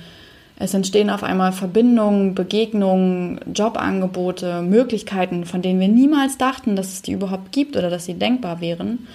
es 0.59 0.73
entstehen 0.73 1.11
auf 1.11 1.23
einmal 1.23 1.53
Verbindungen, 1.53 2.35
Begegnungen, 2.35 3.41
Jobangebote, 3.55 4.63
Möglichkeiten, 4.63 5.45
von 5.45 5.61
denen 5.61 5.81
wir 5.81 5.89
niemals 5.89 6.39
dachten, 6.39 6.77
dass 6.77 6.95
es 6.95 7.03
die 7.03 7.13
überhaupt 7.13 7.53
gibt 7.53 7.77
oder 7.77 7.91
dass 7.91 8.07
sie 8.07 8.15
denkbar 8.15 8.61
wären. 8.61 9.07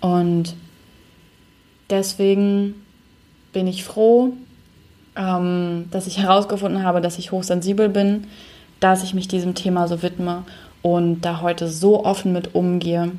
Und 0.00 0.54
deswegen 1.90 2.74
bin 3.52 3.66
ich 3.66 3.84
froh, 3.84 4.32
ähm, 5.14 5.86
dass 5.90 6.06
ich 6.06 6.18
herausgefunden 6.18 6.82
habe, 6.82 7.02
dass 7.02 7.18
ich 7.18 7.32
hochsensibel 7.32 7.90
bin, 7.90 8.26
dass 8.80 9.02
ich 9.02 9.12
mich 9.12 9.28
diesem 9.28 9.54
Thema 9.54 9.88
so 9.88 10.02
widme 10.02 10.44
und 10.80 11.20
da 11.20 11.42
heute 11.42 11.68
so 11.68 12.04
offen 12.04 12.32
mit 12.32 12.54
umgehe. 12.54 13.12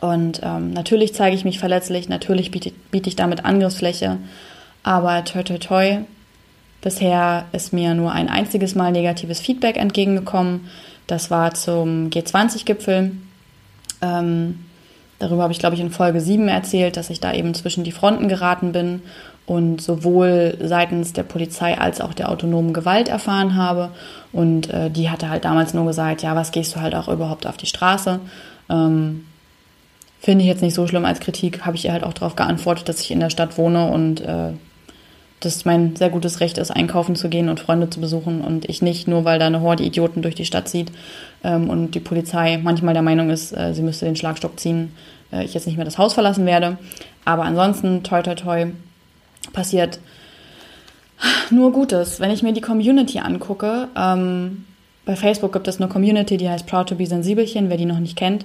Und 0.00 0.40
ähm, 0.42 0.72
natürlich 0.72 1.14
zeige 1.14 1.36
ich 1.36 1.44
mich 1.44 1.58
verletzlich, 1.60 2.08
natürlich 2.08 2.50
biete, 2.50 2.72
biete 2.90 3.08
ich 3.08 3.16
damit 3.16 3.44
Angriffsfläche, 3.44 4.18
aber 4.82 5.24
toi 5.24 5.42
toi 5.42 5.58
toi, 5.58 5.98
Bisher 6.80 7.46
ist 7.52 7.72
mir 7.72 7.94
nur 7.94 8.12
ein 8.12 8.28
einziges 8.28 8.74
Mal 8.74 8.92
negatives 8.92 9.40
Feedback 9.40 9.76
entgegengekommen. 9.76 10.68
Das 11.06 11.30
war 11.30 11.54
zum 11.54 12.10
G20-Gipfel. 12.10 13.12
Ähm, 14.00 14.64
darüber 15.18 15.42
habe 15.42 15.52
ich, 15.52 15.58
glaube 15.58 15.74
ich, 15.74 15.80
in 15.80 15.90
Folge 15.90 16.20
7 16.20 16.46
erzählt, 16.48 16.96
dass 16.96 17.10
ich 17.10 17.18
da 17.18 17.32
eben 17.32 17.54
zwischen 17.54 17.82
die 17.82 17.92
Fronten 17.92 18.28
geraten 18.28 18.72
bin 18.72 19.02
und 19.46 19.80
sowohl 19.80 20.58
seitens 20.62 21.14
der 21.14 21.22
Polizei 21.22 21.78
als 21.78 22.00
auch 22.00 22.12
der 22.12 22.30
autonomen 22.30 22.74
Gewalt 22.74 23.08
erfahren 23.08 23.56
habe. 23.56 23.90
Und 24.32 24.70
äh, 24.70 24.90
die 24.90 25.10
hatte 25.10 25.30
halt 25.30 25.44
damals 25.46 25.74
nur 25.74 25.86
gesagt, 25.86 26.22
ja, 26.22 26.36
was 26.36 26.52
gehst 26.52 26.76
du 26.76 26.80
halt 26.80 26.94
auch 26.94 27.08
überhaupt 27.08 27.46
auf 27.46 27.56
die 27.56 27.66
Straße? 27.66 28.20
Ähm, 28.68 29.24
Finde 30.20 30.42
ich 30.42 30.48
jetzt 30.48 30.62
nicht 30.62 30.74
so 30.74 30.86
schlimm 30.86 31.04
als 31.04 31.20
Kritik, 31.20 31.64
habe 31.64 31.76
ich 31.76 31.86
ihr 31.86 31.92
halt 31.92 32.04
auch 32.04 32.12
darauf 32.12 32.36
geantwortet, 32.36 32.88
dass 32.88 33.00
ich 33.00 33.10
in 33.10 33.20
der 33.20 33.30
Stadt 33.30 33.56
wohne 33.56 33.88
und 33.88 34.20
äh, 34.20 34.52
das 35.40 35.64
mein 35.64 35.94
sehr 35.96 36.10
gutes 36.10 36.40
Recht 36.40 36.58
ist, 36.58 36.70
einkaufen 36.70 37.14
zu 37.14 37.28
gehen 37.28 37.48
und 37.48 37.60
Freunde 37.60 37.88
zu 37.90 38.00
besuchen 38.00 38.40
und 38.40 38.68
ich 38.68 38.82
nicht, 38.82 39.06
nur 39.06 39.24
weil 39.24 39.38
da 39.38 39.46
eine 39.46 39.60
Horde 39.60 39.84
Idioten 39.84 40.22
durch 40.22 40.34
die 40.34 40.44
Stadt 40.44 40.68
zieht 40.68 40.90
ähm, 41.44 41.70
und 41.70 41.92
die 41.92 42.00
Polizei 42.00 42.58
manchmal 42.58 42.94
der 42.94 43.02
Meinung 43.02 43.30
ist, 43.30 43.56
äh, 43.56 43.72
sie 43.72 43.82
müsste 43.82 44.04
den 44.04 44.16
Schlagstock 44.16 44.58
ziehen, 44.58 44.92
äh, 45.32 45.44
ich 45.44 45.54
jetzt 45.54 45.66
nicht 45.66 45.76
mehr 45.76 45.84
das 45.84 45.98
Haus 45.98 46.14
verlassen 46.14 46.46
werde. 46.46 46.78
Aber 47.24 47.44
ansonsten, 47.44 48.02
toi, 48.02 48.22
toi, 48.22 48.34
toi, 48.34 48.66
passiert 49.52 50.00
nur 51.50 51.72
Gutes. 51.72 52.20
Wenn 52.20 52.30
ich 52.30 52.42
mir 52.42 52.52
die 52.52 52.60
Community 52.60 53.18
angucke, 53.18 53.88
ähm, 53.96 54.64
bei 55.04 55.16
Facebook 55.16 55.52
gibt 55.52 55.68
es 55.68 55.80
eine 55.80 55.88
Community, 55.88 56.36
die 56.36 56.48
heißt 56.48 56.66
Proud 56.66 56.88
to 56.88 56.94
be 56.94 57.06
Sensibelchen, 57.06 57.70
wer 57.70 57.76
die 57.76 57.86
noch 57.86 57.98
nicht 57.98 58.16
kennt. 58.16 58.44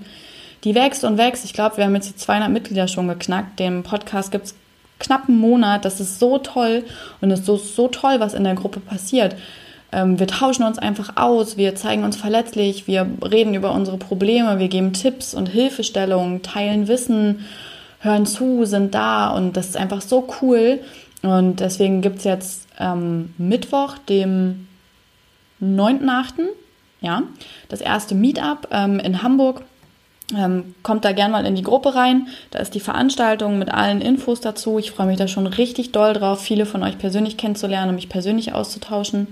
Die 0.64 0.76
wächst 0.76 1.04
und 1.04 1.18
wächst. 1.18 1.44
Ich 1.44 1.54
glaube, 1.54 1.78
wir 1.78 1.84
haben 1.84 1.96
jetzt 1.96 2.10
die 2.10 2.16
200 2.16 2.50
Mitglieder 2.50 2.88
schon 2.88 3.08
geknackt. 3.08 3.60
Den 3.60 3.84
Podcast 3.84 4.32
gibt 4.32 4.46
es 4.46 4.56
knapp 5.04 5.28
einen 5.28 5.38
Monat. 5.38 5.86
Das 5.86 5.99
ist 5.99 6.20
so 6.20 6.38
toll 6.38 6.84
und 7.22 7.32
es 7.32 7.41
ist 7.41 7.45
so, 7.45 7.58
so 7.58 7.88
toll, 7.88 8.16
was 8.20 8.34
in 8.34 8.43
der 8.43 8.56
Gruppe 8.56 8.80
passiert. 8.80 9.36
Ähm, 9.91 10.20
wir 10.20 10.28
tauschen 10.28 10.64
uns 10.64 10.80
einfach 10.80 11.18
aus, 11.18 11.56
wir 11.56 11.76
zeigen 11.76 12.04
uns 12.04 12.18
verletzlich, 12.18 12.88
wir 12.88 13.08
reden 13.24 13.54
über 13.54 13.74
unsere 13.74 13.97
Probleme, 13.97 14.60
wir 14.60 14.68
geben 14.68 14.93
Tipps 14.93 15.34
und 15.34 15.47
Hilfestellungen, 15.47 16.41
teilen 16.41 16.88
Wissen, 16.88 17.45
hören 17.99 18.26
zu, 18.26 18.66
sind 18.66 18.95
da 18.95 19.30
und 19.30 19.56
das 19.56 19.70
ist 19.70 19.78
einfach 19.78 20.01
so 20.01 20.28
cool. 20.41 20.80
Und 21.22 21.62
deswegen 21.62 22.01
gibt 22.01 22.18
es 22.18 22.24
jetzt 22.26 22.68
ähm, 22.80 23.34
Mittwoch, 23.38 23.97
dem 23.97 24.68
9.8., 25.62 26.47
ja, 26.99 27.24
das 27.70 27.82
erste 27.82 28.16
Meetup 28.16 28.68
ähm, 28.72 28.99
in 28.99 29.22
Hamburg. 29.24 29.64
Ähm, 30.36 30.76
kommt 30.84 31.06
da 31.06 31.12
gerne 31.12 31.34
mal 31.34 31.46
in 31.46 31.56
die 31.56 31.64
Gruppe 31.64 31.96
rein. 31.96 32.28
Da 32.52 32.60
ist 32.60 32.74
die 32.76 32.80
Veranstaltung 32.80 33.60
mit 33.60 33.74
allen 33.74 34.02
Infos 34.02 34.40
dazu. 34.40 34.80
Ich 34.80 34.92
freue 34.92 35.08
mich 35.08 35.18
da 35.18 35.28
schon 35.28 35.48
richtig 35.48 35.92
doll 35.92 36.14
drauf, 36.14 36.42
viele 36.42 36.66
von 36.66 36.82
euch 36.84 36.98
persönlich 36.98 37.38
kennenzulernen 37.38 37.90
und 37.90 37.96
mich 37.96 38.10
persönlich 38.10 38.54
auszutauschen. 38.54 39.28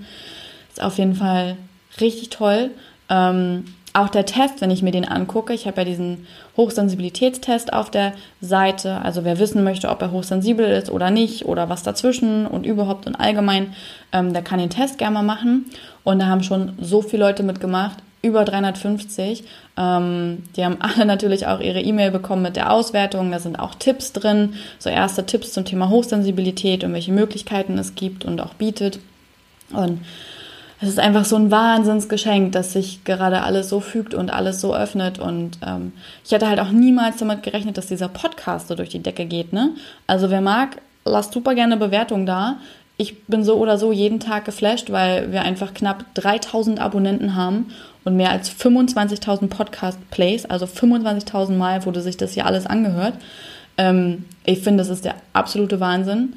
Ist 0.70 0.82
auf 0.82 0.98
jeden 0.98 1.14
Fall 1.14 1.56
richtig 2.00 2.30
toll. 2.30 2.70
Ähm, 3.08 3.64
auch 3.94 4.08
der 4.08 4.24
Test, 4.24 4.60
wenn 4.60 4.70
ich 4.70 4.82
mir 4.82 4.90
den 4.90 5.06
angucke, 5.06 5.52
ich 5.52 5.66
habe 5.66 5.82
ja 5.82 5.84
diesen 5.84 6.26
Hochsensibilitätstest 6.56 7.72
auf 7.74 7.90
der 7.90 8.14
Seite. 8.40 9.02
Also 9.02 9.24
wer 9.24 9.38
wissen 9.38 9.64
möchte, 9.64 9.90
ob 9.90 10.00
er 10.00 10.12
hochsensibel 10.12 10.66
ist 10.66 10.90
oder 10.90 11.10
nicht 11.10 11.44
oder 11.44 11.68
was 11.68 11.82
dazwischen 11.82 12.46
und 12.46 12.64
überhaupt 12.64 13.06
und 13.06 13.16
allgemein, 13.16 13.74
ähm, 14.12 14.32
der 14.32 14.42
kann 14.42 14.58
den 14.58 14.70
Test 14.70 14.96
gerne 14.96 15.14
mal 15.14 15.22
machen. 15.22 15.66
Und 16.04 16.20
da 16.20 16.26
haben 16.26 16.42
schon 16.42 16.72
so 16.80 17.02
viele 17.02 17.24
Leute 17.24 17.42
mitgemacht, 17.42 17.98
über 18.22 18.44
350. 18.44 19.44
Ähm, 19.76 20.44
die 20.56 20.64
haben 20.64 20.78
alle 20.80 21.04
natürlich 21.04 21.46
auch 21.46 21.60
ihre 21.60 21.80
E-Mail 21.80 22.10
bekommen 22.10 22.42
mit 22.42 22.56
der 22.56 22.72
Auswertung. 22.72 23.30
Da 23.30 23.40
sind 23.40 23.58
auch 23.58 23.74
Tipps 23.74 24.12
drin, 24.12 24.54
so 24.78 24.88
erste 24.88 25.26
Tipps 25.26 25.52
zum 25.52 25.64
Thema 25.64 25.90
Hochsensibilität 25.90 26.84
und 26.84 26.94
welche 26.94 27.12
Möglichkeiten 27.12 27.76
es 27.78 27.94
gibt 27.94 28.24
und 28.24 28.40
auch 28.40 28.54
bietet. 28.54 29.00
Und 29.72 30.00
es 30.80 30.88
ist 30.88 30.98
einfach 30.98 31.24
so 31.24 31.36
ein 31.36 31.52
Wahnsinnsgeschenk, 31.52 32.52
dass 32.52 32.72
sich 32.72 33.04
gerade 33.04 33.42
alles 33.42 33.68
so 33.68 33.78
fügt 33.78 34.14
und 34.14 34.32
alles 34.32 34.60
so 34.60 34.74
öffnet. 34.74 35.20
Und 35.20 35.58
ähm, 35.64 35.92
ich 36.24 36.32
hätte 36.32 36.48
halt 36.48 36.58
auch 36.58 36.70
niemals 36.70 37.18
damit 37.18 37.44
gerechnet, 37.44 37.78
dass 37.78 37.86
dieser 37.86 38.08
Podcast 38.08 38.68
so 38.68 38.74
durch 38.74 38.88
die 38.88 39.02
Decke 39.02 39.26
geht. 39.26 39.52
Ne? 39.52 39.70
Also 40.08 40.30
wer 40.30 40.40
mag, 40.40 40.78
lasst 41.04 41.32
super 41.32 41.54
gerne 41.54 41.76
Bewertung 41.76 42.26
da. 42.26 42.56
Ich 42.96 43.24
bin 43.24 43.42
so 43.42 43.56
oder 43.56 43.78
so 43.78 43.90
jeden 43.90 44.20
Tag 44.20 44.44
geflasht, 44.44 44.90
weil 44.90 45.32
wir 45.32 45.42
einfach 45.42 45.74
knapp 45.74 46.04
3000 46.14 46.78
Abonnenten 46.78 47.34
haben 47.34 47.72
und 48.04 48.16
mehr 48.16 48.30
als 48.30 48.50
25.000 48.50 49.48
Podcast-Plays, 49.48 50.46
also 50.46 50.66
25.000 50.66 51.52
Mal 51.52 51.84
wurde 51.86 52.00
sich 52.00 52.16
das 52.16 52.32
hier 52.32 52.46
alles 52.46 52.66
angehört. 52.66 53.14
Ähm, 53.78 54.26
ich 54.44 54.60
finde, 54.60 54.82
das 54.82 54.90
ist 54.90 55.04
der 55.04 55.14
absolute 55.32 55.80
Wahnsinn 55.80 56.34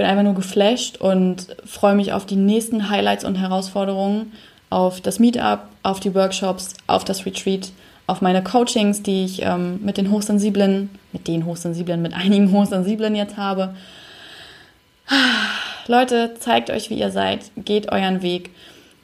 bin 0.00 0.06
einfach 0.08 0.22
nur 0.22 0.34
geflasht 0.34 0.96
und 0.96 1.48
freue 1.66 1.94
mich 1.94 2.14
auf 2.14 2.24
die 2.24 2.36
nächsten 2.36 2.88
Highlights 2.88 3.22
und 3.22 3.34
Herausforderungen, 3.34 4.32
auf 4.70 5.02
das 5.02 5.18
Meetup, 5.18 5.64
auf 5.82 6.00
die 6.00 6.14
Workshops, 6.14 6.72
auf 6.86 7.04
das 7.04 7.26
Retreat, 7.26 7.70
auf 8.06 8.22
meine 8.22 8.42
Coachings, 8.42 9.02
die 9.02 9.26
ich 9.26 9.42
ähm, 9.42 9.78
mit 9.82 9.98
den 9.98 10.10
Hochsensiblen, 10.10 10.88
mit 11.12 11.28
den 11.28 11.44
Hochsensiblen, 11.44 12.00
mit 12.00 12.14
einigen 12.14 12.50
Hochsensiblen 12.50 13.14
jetzt 13.14 13.36
habe. 13.36 13.74
Leute, 15.86 16.34
zeigt 16.38 16.70
euch, 16.70 16.90
wie 16.90 16.98
ihr 16.98 17.10
seid, 17.10 17.50
geht 17.56 17.90
euren 17.90 18.22
Weg, 18.22 18.50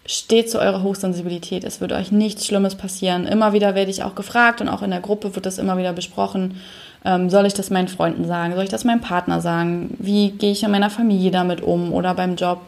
steht 0.07 0.51
zu 0.51 0.61
eurer 0.61 0.83
Hochsensibilität. 0.83 1.65
Es 1.65 1.81
wird 1.81 1.93
euch 1.93 2.13
nichts 2.13 2.47
Schlimmes 2.47 2.77
passieren. 2.77 3.27
Immer 3.27 3.53
wieder 3.53 3.75
werde 3.75 3.91
ich 3.91 4.05
auch 4.05 4.15
gefragt 4.15 4.61
und 4.61 4.69
auch 4.69 4.83
in 4.83 4.91
der 4.91 5.01
Gruppe 5.01 5.35
wird 5.35 5.47
das 5.47 5.59
immer 5.59 5.79
wieder 5.79 5.93
besprochen. 5.93 6.61
Ähm, 7.05 7.29
soll 7.29 7.47
ich 7.47 7.55
das 7.55 7.71
meinen 7.71 7.89
Freunden 7.89 8.27
sagen? 8.27 8.55
Soll 8.55 8.65
ich 8.65 8.71
das 8.71 8.85
meinem 8.85 9.01
Partner 9.01 9.41
sagen? 9.41 9.97
Wie 9.99 10.31
gehe 10.31 10.53
ich 10.53 10.63
in 10.63 10.71
meiner 10.71 10.91
Familie 10.91 11.31
damit 11.31 11.61
um 11.61 11.93
oder 11.93 12.15
beim 12.15 12.37
Job? 12.37 12.61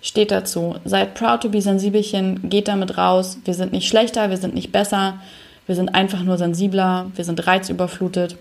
Steht 0.00 0.32
dazu. 0.32 0.74
Seid 0.84 1.14
proud 1.14 1.42
to 1.42 1.48
be 1.48 1.62
Sensibelchen, 1.62 2.48
geht 2.48 2.66
damit 2.66 2.98
raus. 2.98 3.38
Wir 3.44 3.54
sind 3.54 3.72
nicht 3.72 3.88
schlechter, 3.88 4.30
wir 4.30 4.36
sind 4.36 4.54
nicht 4.54 4.72
besser. 4.72 5.14
Wir 5.66 5.76
sind 5.76 5.94
einfach 5.94 6.22
nur 6.22 6.38
sensibler, 6.38 7.06
wir 7.14 7.24
sind 7.24 7.46
reizüberflutet. 7.46 8.36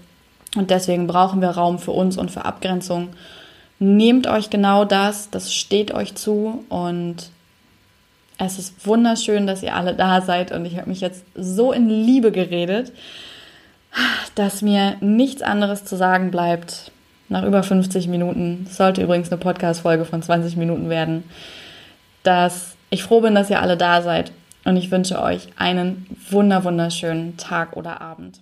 Und 0.55 0.71
deswegen 0.71 1.05
brauchen 1.05 1.41
wir 1.41 1.49
Raum 1.49 1.77
für 1.77 1.91
uns 1.91 2.17
und 2.17 2.31
für 2.31 2.45
Abgrenzung. 2.45 3.09
Nehmt 3.83 4.27
euch 4.27 4.49
genau 4.49 4.85
das, 4.85 5.29
das 5.31 5.53
steht 5.53 5.91
euch 5.93 6.15
zu 6.15 6.63
und 6.69 7.15
es 8.37 8.59
ist 8.59 8.85
wunderschön, 8.85 9.47
dass 9.47 9.63
ihr 9.63 9.75
alle 9.75 9.95
da 9.95 10.21
seid 10.21 10.51
und 10.51 10.65
ich 10.65 10.77
habe 10.77 10.89
mich 10.89 11.01
jetzt 11.01 11.25
so 11.35 11.71
in 11.71 11.89
Liebe 11.89 12.31
geredet 12.31 12.93
dass 14.35 14.61
mir 14.61 14.95
nichts 15.01 15.41
anderes 15.41 15.85
zu 15.85 15.95
sagen 15.95 16.31
bleibt 16.31 16.91
nach 17.29 17.43
über 17.43 17.63
50 17.63 18.07
Minuten. 18.07 18.65
Es 18.69 18.77
sollte 18.77 19.01
übrigens 19.01 19.31
eine 19.31 19.39
Podcast-Folge 19.39 20.05
von 20.05 20.21
20 20.21 20.57
Minuten 20.57 20.89
werden. 20.89 21.23
Dass 22.23 22.75
ich 22.89 23.03
froh 23.03 23.21
bin, 23.21 23.35
dass 23.35 23.49
ihr 23.49 23.61
alle 23.61 23.77
da 23.77 24.01
seid 24.01 24.31
und 24.65 24.77
ich 24.77 24.91
wünsche 24.91 25.21
euch 25.21 25.47
einen 25.57 26.05
wunder 26.29 26.63
wunderschönen 26.63 27.37
Tag 27.37 27.75
oder 27.77 28.01
Abend. 28.01 28.41